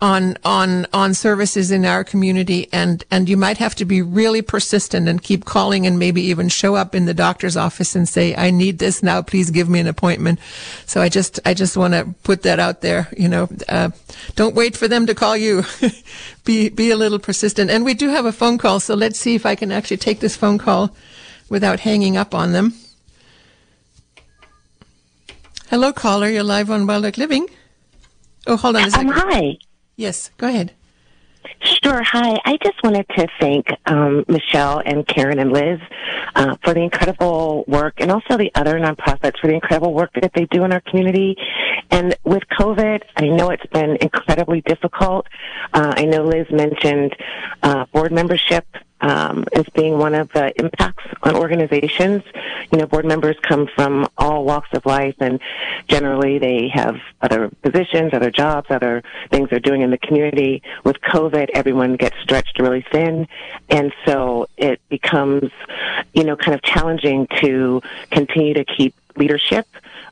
on 0.00 0.36
on 0.44 0.86
on 0.92 1.14
services 1.14 1.70
in 1.70 1.86
our 1.86 2.04
community 2.04 2.68
and 2.70 3.02
and 3.10 3.30
you 3.30 3.36
might 3.36 3.56
have 3.56 3.74
to 3.74 3.84
be 3.86 4.02
really 4.02 4.42
persistent 4.42 5.08
and 5.08 5.22
keep 5.22 5.46
calling 5.46 5.86
and 5.86 5.98
maybe 5.98 6.20
even 6.20 6.50
show 6.50 6.74
up 6.74 6.94
in 6.94 7.06
the 7.06 7.14
doctor's 7.14 7.56
office 7.56 7.96
and 7.96 8.06
say 8.06 8.34
I 8.36 8.50
need 8.50 8.78
this 8.78 9.02
now. 9.02 9.22
Please 9.22 9.50
give 9.50 9.70
me 9.70 9.80
an 9.80 9.86
appointment. 9.86 10.38
So 10.84 11.00
I 11.00 11.08
just 11.08 11.40
I 11.46 11.54
just 11.54 11.78
want 11.78 11.94
to 11.94 12.14
put 12.24 12.42
that 12.42 12.60
out 12.60 12.82
there 12.82 13.08
you 13.16 13.28
know 13.28 13.48
uh, 13.68 13.90
don't 14.34 14.54
wait 14.54 14.76
for 14.76 14.86
them 14.86 15.06
to 15.06 15.14
call 15.14 15.36
you. 15.36 15.64
Be 16.44 16.68
be 16.68 16.90
a 16.90 16.96
little 16.96 17.18
persistent. 17.18 17.70
And 17.70 17.84
we 17.84 17.94
do 17.94 18.08
have 18.10 18.26
a 18.26 18.32
phone 18.32 18.58
call 18.58 18.80
so 18.80 18.94
let's 18.94 19.18
see 19.18 19.34
if 19.34 19.46
I 19.46 19.54
can 19.54 19.72
actually 19.72 19.96
take 19.96 20.20
this 20.20 20.36
phone 20.36 20.58
call 20.58 20.94
without 21.48 21.80
hanging 21.80 22.16
up 22.16 22.34
on 22.34 22.52
them. 22.52 22.74
Hello 25.70 25.92
caller. 25.92 26.28
You're 26.28 26.44
live 26.44 26.70
on 26.70 26.86
Wild 26.86 27.16
Living. 27.16 27.48
Oh, 28.46 28.56
hold 28.56 28.76
on 28.76 28.84
a 28.84 28.90
second. 28.90 29.10
Um, 29.10 29.30
hi. 29.30 29.58
Yes, 29.96 30.30
go 30.36 30.48
ahead. 30.48 30.72
Sure. 31.60 32.02
Hi. 32.02 32.38
I 32.44 32.58
just 32.62 32.82
wanted 32.82 33.06
to 33.16 33.26
thank 33.40 33.66
um, 33.86 34.24
Michelle 34.28 34.82
and 34.84 35.06
Karen 35.06 35.38
and 35.38 35.52
Liz 35.52 35.80
uh, 36.34 36.56
for 36.62 36.74
the 36.74 36.80
incredible 36.80 37.64
work 37.66 37.94
and 37.98 38.10
also 38.10 38.36
the 38.36 38.50
other 38.54 38.78
nonprofits 38.78 39.38
for 39.40 39.46
the 39.46 39.54
incredible 39.54 39.94
work 39.94 40.10
that 40.20 40.32
they 40.34 40.44
do 40.46 40.64
in 40.64 40.72
our 40.72 40.80
community. 40.80 41.36
And 41.90 42.14
with 42.24 42.42
COVID, 42.58 43.02
I 43.16 43.28
know 43.28 43.50
it's 43.50 43.66
been 43.66 43.96
incredibly 44.00 44.60
difficult. 44.62 45.26
Uh, 45.72 45.94
I 45.96 46.04
know 46.04 46.24
Liz 46.24 46.46
mentioned 46.50 47.14
uh, 47.62 47.86
board 47.86 48.12
membership 48.12 48.66
um, 49.00 49.44
as 49.52 49.64
being 49.74 49.98
one 49.98 50.14
of 50.14 50.32
the 50.32 50.58
impacts 50.58 51.04
on 51.22 51.36
organizations. 51.36 52.22
You 52.72 52.78
know, 52.78 52.86
board 52.86 53.04
members 53.04 53.36
come 53.42 53.68
from 53.74 54.08
all 54.18 54.44
walks 54.44 54.68
of 54.72 54.86
life, 54.86 55.14
and 55.20 55.40
generally 55.88 56.38
they 56.38 56.68
have 56.68 56.96
other 57.20 57.50
positions, 57.62 58.12
other 58.12 58.30
jobs, 58.30 58.68
other 58.70 59.02
things 59.30 59.50
they're 59.50 59.60
doing 59.60 59.82
in 59.82 59.90
the 59.90 59.98
community. 59.98 60.62
With 60.84 61.00
COVID, 61.02 61.50
everyone 61.54 61.96
gets 61.96 62.16
stretched 62.22 62.58
really 62.58 62.84
thin, 62.90 63.28
and 63.68 63.92
so 64.04 64.48
it 64.56 64.80
becomes, 64.88 65.50
you 66.14 66.24
know, 66.24 66.36
kind 66.36 66.54
of 66.54 66.62
challenging 66.62 67.26
to 67.40 67.82
continue 68.10 68.54
to 68.54 68.64
keep 68.64 68.94
leadership 69.16 69.66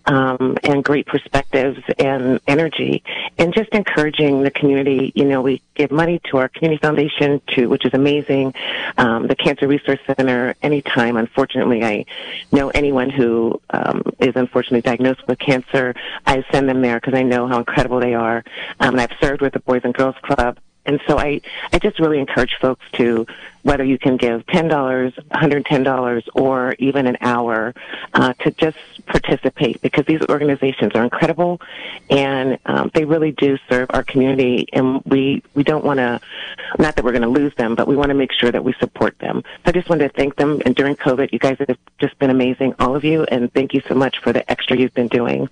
um, 0.07 0.57
and 0.63 0.85
great 0.85 1.07
perspectives 1.07 1.81
and 1.99 2.41
energy, 2.47 3.03
and 3.39 3.55
just 3.55 3.71
encouraging 3.71 4.43
the 4.43 4.51
community. 4.51 5.13
You 5.15 5.25
know, 5.25 5.43
we 5.43 5.63
give 5.75 5.91
money 5.91 6.21
to 6.31 6.39
our 6.39 6.49
community 6.49 6.81
foundation, 6.81 7.41
to 7.49 7.69
which 7.69 7.85
is 7.85 7.95
amazing. 7.95 8.55
Um, 8.99 9.27
the 9.27 9.37
Cancer 9.37 9.67
Resource 9.67 10.01
Center. 10.07 10.55
Anytime, 10.63 11.17
unfortunately, 11.17 11.85
I 11.85 12.07
know 12.53 12.71
anyone 12.71 13.11
who 13.11 13.61
um, 13.71 14.03
is 14.19 14.37
unfortunately 14.37 14.83
diagnosed 14.83 15.27
with 15.27 15.39
cancer, 15.39 15.95
I 16.27 16.45
send 16.51 16.69
them 16.69 16.83
there 16.83 17.01
because 17.01 17.15
I 17.15 17.23
know 17.23 17.47
how 17.47 17.59
incredible 17.59 18.01
they 18.01 18.15
are. 18.15 18.45
Um, 18.81 18.95
and 18.95 19.01
I've 19.01 19.17
served 19.21 19.41
with 19.41 19.53
the 19.53 19.61
Boys 19.61 19.83
and 19.85 19.95
Girls 19.95 20.17
Club 20.23 20.59
and 20.87 21.01
so 21.07 21.19
I, 21.19 21.41
I 21.73 21.79
just 21.79 21.99
really 21.99 22.19
encourage 22.19 22.57
folks 22.61 22.85
to, 22.95 23.27
whether 23.63 23.83
you 23.83 23.99
can 23.99 24.19
give 24.19 24.45
$10, 24.47 25.15
$110, 25.15 26.29
or 26.35 26.75
even 26.79 27.07
an 27.07 27.17
hour, 27.23 27.75
uh, 28.13 28.35
to 28.35 28.51
just 28.51 28.77
participate 29.07 29.81
because 29.81 30.05
these 30.05 30.21
organizations 30.29 30.93
are 30.95 31.03
incredible 31.03 31.61
and 32.11 32.59
um, 32.67 32.91
they 32.93 33.05
really 33.05 33.33
do 33.33 33.57
serve 33.69 33.87
our 33.91 34.03
community 34.03 34.69
and 34.73 35.03
we, 35.07 35.43
we 35.55 35.63
don't 35.63 35.85
want 35.85 35.99
to, 35.99 36.21
not 36.79 36.97
that 36.97 37.05
we're 37.05 37.13
going 37.13 37.23
to 37.23 37.29
lose 37.29 37.55
them, 37.55 37.75
but 37.75 37.89
we 37.89 37.97
want 37.97 38.11
to 38.11 38.15
make 38.15 38.33
sure 38.33 38.53
that 38.53 38.63
we 38.63 38.75
support 38.75 39.19
them. 39.19 39.43
So 39.45 39.63
I 39.67 39.73
just 39.73 39.89
wanted 39.89 40.09
to 40.09 40.15
thank 40.15 40.37
them 40.37 40.61
and 40.67 40.75
during 40.75 40.97
COVID, 40.97 41.33
you 41.33 41.39
guys 41.39 41.57
have 41.59 41.79
just 41.99 42.19
been 42.19 42.31
amazing, 42.31 42.75
all 42.79 42.95
of 42.95 43.05
you, 43.05 43.25
and 43.25 43.53
thank 43.53 43.73
you 43.73 43.81
so 43.89 43.95
much 43.95 44.19
for 44.19 44.33
the 44.33 44.49
extra 44.51 44.77
you've 44.77 44.95
been 44.95 45.09
doing. 45.09 45.49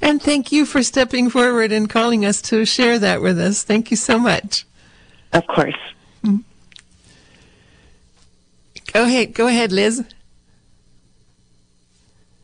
And 0.00 0.22
thank 0.22 0.52
you 0.52 0.66
for 0.66 0.82
stepping 0.82 1.30
forward 1.30 1.72
and 1.72 1.88
calling 1.88 2.24
us 2.24 2.42
to 2.42 2.64
share 2.64 2.98
that 2.98 3.22
with 3.22 3.38
us. 3.38 3.62
Thank 3.62 3.90
you 3.90 3.96
so 3.96 4.18
much. 4.18 4.64
Of 5.32 5.46
course. 5.46 5.76
Mm. 6.22 6.42
Go 8.92 9.04
ahead. 9.04 9.34
Go 9.34 9.46
ahead, 9.48 9.72
Liz. 9.72 10.04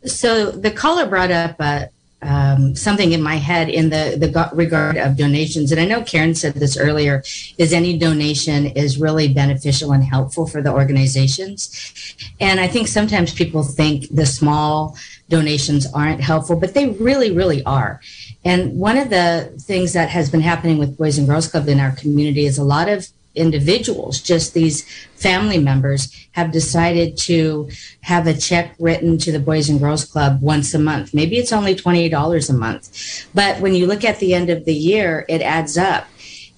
So 0.05 0.51
the 0.51 0.71
caller 0.71 1.07
brought 1.07 1.31
up 1.31 1.57
uh, 1.61 1.87
um, 2.23 2.75
something 2.77 3.13
in 3.13 3.23
my 3.23 3.37
head 3.37 3.69
in 3.69 3.91
the, 3.91 4.17
the 4.17 4.51
regard 4.55 4.97
of 4.97 5.17
donations. 5.17 5.73
And 5.73 5.81
I 5.81 5.85
know 5.85 6.03
Karen 6.03 6.35
said 6.35 6.55
this 6.55 6.77
earlier, 6.77 7.23
is 7.59 7.73
any 7.73 7.99
donation 7.99 8.67
is 8.67 8.99
really 8.99 9.33
beneficial 9.33 9.93
and 9.93 10.05
helpful 10.05 10.47
for 10.47 10.63
the 10.63 10.73
organizations. 10.73 12.15
And 12.41 12.61
I 12.61 12.69
think 12.69 12.89
sometimes 12.89 13.35
people 13.35 13.63
think 13.63 14.07
the 14.11 14.27
small 14.27 14.97
donations 15.33 15.87
aren't 15.95 16.21
helpful, 16.21 16.57
but 16.57 16.75
they 16.75 16.91
really, 16.91 17.33
really 17.33 17.65
are. 17.65 18.01
And 18.45 18.79
one 18.79 18.99
of 18.99 19.09
the 19.09 19.51
things 19.59 19.95
that 19.95 20.11
has 20.11 20.31
been 20.31 20.43
happening 20.43 20.77
with 20.77 20.99
Boys 20.99 21.17
and 21.17 21.27
Girls 21.27 21.49
Club 21.49 21.69
in 21.69 21.81
our 21.81 21.93
community 21.93 22.45
is 22.45 22.59
a 22.59 22.65
lot 22.65 22.89
of 22.91 23.09
individuals, 23.35 24.21
just 24.21 24.53
these 24.53 24.85
family 25.17 25.59
members, 25.59 26.29
have 26.33 26.53
decided 26.53 27.17
to 27.17 27.71
have 28.03 28.27
a 28.27 28.37
check 28.37 28.75
written 28.79 29.17
to 29.17 29.33
the 29.33 29.41
Boys 29.41 29.71
and 29.71 29.81
Girls 29.81 30.05
Club 30.05 30.43
once 30.43 30.75
a 30.75 30.79
month. 30.79 31.15
Maybe 31.15 31.39
it's 31.39 31.53
only 31.53 31.75
$20 31.75 32.51
a 32.51 32.53
month. 32.53 33.27
But 33.33 33.59
when 33.61 33.75
you 33.75 33.87
look 33.87 34.05
at 34.05 34.19
the 34.19 34.35
end 34.35 34.51
of 34.51 34.67
the 34.67 34.75
year, 34.75 35.25
it 35.31 35.41
adds 35.41 35.79
up. 35.79 36.07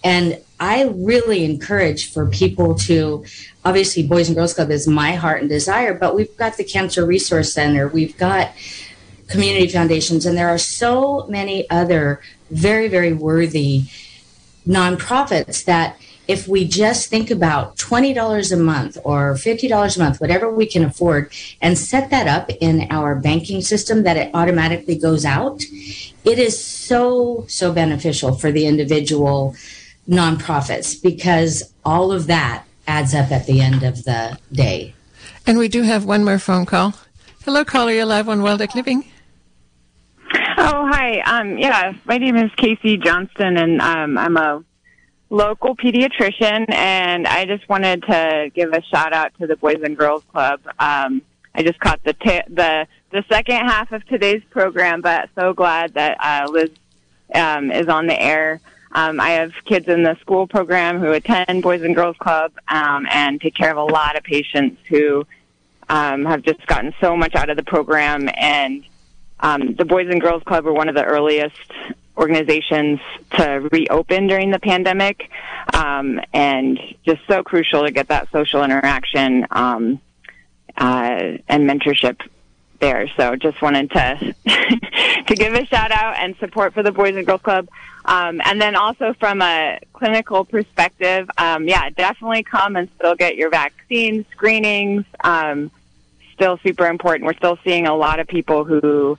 And 0.02 0.40
I 0.58 0.90
really 0.94 1.44
encourage 1.44 2.12
for 2.12 2.26
people 2.26 2.74
to 2.90 3.24
obviously 3.64 4.06
Boys 4.06 4.28
and 4.28 4.36
Girls 4.36 4.54
Club 4.54 4.70
is 4.70 4.86
my 4.86 5.12
heart 5.12 5.40
and 5.40 5.48
desire, 5.48 5.94
but 5.94 6.14
we've 6.14 6.36
got 6.36 6.56
the 6.56 6.64
Cancer 6.64 7.04
Resource 7.04 7.52
Center, 7.52 7.88
we've 7.88 8.16
got 8.16 8.52
community 9.28 9.68
foundations, 9.68 10.26
and 10.26 10.36
there 10.36 10.48
are 10.48 10.58
so 10.58 11.26
many 11.28 11.68
other 11.70 12.20
very, 12.50 12.88
very 12.88 13.12
worthy 13.12 13.84
nonprofits 14.66 15.64
that 15.64 15.96
if 16.26 16.48
we 16.48 16.66
just 16.66 17.08
think 17.08 17.30
about 17.30 17.76
$20 17.76 18.52
a 18.52 18.56
month 18.56 18.96
or 19.04 19.34
$50 19.34 19.96
a 19.96 19.98
month, 19.98 20.20
whatever 20.20 20.50
we 20.50 20.66
can 20.66 20.84
afford, 20.84 21.30
and 21.60 21.76
set 21.76 22.10
that 22.10 22.26
up 22.26 22.48
in 22.60 22.86
our 22.90 23.14
banking 23.14 23.60
system 23.60 24.04
that 24.04 24.16
it 24.16 24.30
automatically 24.34 24.96
goes 24.96 25.24
out, 25.24 25.62
it 26.24 26.38
is 26.38 26.62
so, 26.62 27.44
so 27.48 27.72
beneficial 27.72 28.34
for 28.34 28.50
the 28.50 28.66
individual 28.66 29.54
nonprofits 30.08 31.00
because 31.00 31.74
all 31.84 32.10
of 32.10 32.26
that 32.26 32.64
adds 32.86 33.14
up 33.14 33.30
at 33.30 33.46
the 33.46 33.60
end 33.60 33.82
of 33.82 34.04
the 34.04 34.38
day. 34.52 34.94
And 35.46 35.58
we 35.58 35.68
do 35.68 35.82
have 35.82 36.04
one 36.04 36.24
more 36.24 36.38
phone 36.38 36.66
call. 36.66 36.94
Hello, 37.44 37.64
caller. 37.64 37.92
You're 37.92 38.06
live 38.06 38.28
on 38.28 38.42
Wild 38.42 38.60
Living. 38.74 39.04
Oh, 40.56 40.88
hi. 40.90 41.20
Um, 41.20 41.58
yeah, 41.58 41.92
my 42.04 42.18
name 42.18 42.36
is 42.36 42.50
Casey 42.56 42.96
Johnston, 42.96 43.56
and 43.58 43.80
um, 43.82 44.16
I'm 44.16 44.36
a 44.36 44.64
local 45.28 45.76
pediatrician, 45.76 46.72
and 46.72 47.26
I 47.26 47.44
just 47.44 47.68
wanted 47.68 48.02
to 48.04 48.50
give 48.54 48.72
a 48.72 48.80
shout 48.82 49.12
out 49.12 49.32
to 49.40 49.46
the 49.46 49.56
Boys 49.56 49.80
and 49.82 49.96
Girls 49.96 50.22
Club. 50.32 50.60
Um, 50.78 51.22
I 51.54 51.62
just 51.62 51.78
caught 51.80 52.00
the 52.04 52.14
t- 52.14 52.42
the 52.48 52.86
the 53.10 53.24
second 53.28 53.56
half 53.56 53.92
of 53.92 54.04
today's 54.06 54.42
program, 54.50 55.00
but 55.02 55.28
so 55.36 55.52
glad 55.52 55.94
that 55.94 56.16
uh, 56.20 56.50
Liz 56.50 56.70
um, 57.34 57.70
is 57.70 57.88
on 57.88 58.06
the 58.06 58.20
air. 58.20 58.60
Um, 58.94 59.20
I 59.20 59.30
have 59.30 59.52
kids 59.64 59.88
in 59.88 60.04
the 60.04 60.16
school 60.20 60.46
program 60.46 61.00
who 61.00 61.12
attend 61.12 61.62
Boys 61.62 61.82
and 61.82 61.94
Girls 61.94 62.16
Club 62.18 62.52
um, 62.68 63.06
and 63.10 63.40
take 63.40 63.54
care 63.54 63.70
of 63.70 63.76
a 63.76 63.84
lot 63.84 64.16
of 64.16 64.22
patients 64.22 64.80
who 64.88 65.26
um, 65.88 66.24
have 66.24 66.42
just 66.42 66.64
gotten 66.66 66.94
so 67.00 67.16
much 67.16 67.34
out 67.34 67.50
of 67.50 67.56
the 67.56 67.64
program. 67.64 68.30
And 68.34 68.84
um, 69.40 69.74
the 69.74 69.84
Boys 69.84 70.08
and 70.08 70.20
Girls 70.20 70.42
Club 70.44 70.64
were 70.64 70.72
one 70.72 70.88
of 70.88 70.94
the 70.94 71.04
earliest 71.04 71.72
organizations 72.16 73.00
to 73.32 73.68
reopen 73.72 74.28
during 74.28 74.52
the 74.52 74.60
pandemic, 74.60 75.28
um, 75.72 76.20
and 76.32 76.78
just 77.04 77.20
so 77.26 77.42
crucial 77.42 77.84
to 77.84 77.90
get 77.90 78.06
that 78.08 78.30
social 78.30 78.62
interaction 78.62 79.44
um, 79.50 80.00
uh, 80.76 81.38
and 81.48 81.68
mentorship 81.68 82.20
there. 82.84 83.08
So 83.16 83.34
just 83.36 83.62
wanted 83.62 83.90
to 83.92 84.34
to 85.26 85.34
give 85.34 85.54
a 85.54 85.64
shout 85.66 85.90
out 85.90 86.16
and 86.18 86.36
support 86.36 86.74
for 86.74 86.82
the 86.82 86.92
Boys 86.92 87.16
and 87.16 87.26
Girls 87.26 87.40
Club. 87.40 87.68
Um, 88.04 88.42
and 88.44 88.60
then 88.60 88.76
also 88.76 89.14
from 89.14 89.40
a 89.40 89.80
clinical 89.94 90.44
perspective, 90.44 91.28
um, 91.38 91.66
yeah, 91.66 91.88
definitely 91.88 92.42
come 92.42 92.76
and 92.76 92.90
still 92.98 93.14
get 93.14 93.36
your 93.36 93.48
vaccine 93.48 94.26
screenings. 94.30 95.04
Um, 95.22 95.70
still 96.34 96.58
super 96.58 96.86
important. 96.86 97.26
We're 97.26 97.36
still 97.36 97.58
seeing 97.64 97.86
a 97.86 97.94
lot 97.94 98.20
of 98.20 98.26
people 98.26 98.64
who, 98.64 99.16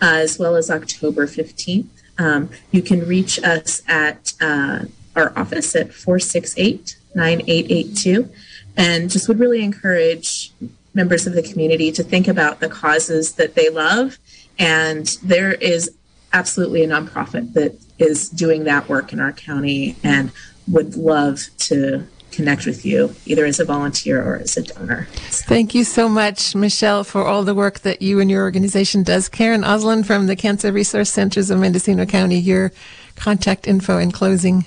uh, 0.00 0.14
as 0.14 0.38
well 0.38 0.56
as 0.56 0.70
October 0.70 1.26
15th. 1.26 1.86
Um, 2.18 2.50
you 2.72 2.82
can 2.82 3.06
reach 3.06 3.42
us 3.42 3.82
at 3.86 4.34
uh, 4.40 4.84
our 5.14 5.36
office 5.38 5.74
at 5.76 5.92
468 5.92 6.96
9882 7.14 8.28
and 8.76 9.10
just 9.10 9.28
would 9.28 9.40
really 9.40 9.62
encourage 9.62 10.52
members 10.94 11.26
of 11.26 11.34
the 11.34 11.42
community 11.42 11.90
to 11.92 12.02
think 12.02 12.28
about 12.28 12.60
the 12.60 12.68
causes 12.68 13.32
that 13.32 13.54
they 13.54 13.68
love. 13.68 14.18
And 14.58 15.06
there 15.22 15.52
is 15.52 15.96
absolutely 16.32 16.84
a 16.84 16.88
nonprofit 16.88 17.52
that 17.54 17.74
is 17.98 18.28
doing 18.28 18.64
that 18.64 18.88
work 18.88 19.12
in 19.12 19.20
our 19.20 19.32
county 19.32 19.96
and 20.02 20.32
would 20.66 20.96
love 20.96 21.40
to 21.58 22.04
connect 22.30 22.66
with 22.66 22.84
you 22.84 23.14
either 23.26 23.44
as 23.44 23.58
a 23.58 23.64
volunteer 23.64 24.22
or 24.22 24.36
as 24.36 24.56
a 24.56 24.62
donor. 24.62 25.08
Thank 25.10 25.74
you 25.74 25.82
so 25.82 26.08
much, 26.08 26.54
Michelle, 26.54 27.02
for 27.02 27.24
all 27.24 27.42
the 27.42 27.54
work 27.54 27.80
that 27.80 28.00
you 28.02 28.20
and 28.20 28.30
your 28.30 28.42
organization 28.42 29.02
does. 29.02 29.28
Karen 29.28 29.62
Osland 29.62 30.06
from 30.06 30.26
the 30.26 30.36
Cancer 30.36 30.70
Resource 30.70 31.10
Centers 31.10 31.50
of 31.50 31.58
Mendocino 31.58 32.06
County, 32.06 32.38
your 32.38 32.70
contact 33.16 33.66
info 33.66 33.98
and 33.98 34.14
closing 34.14 34.66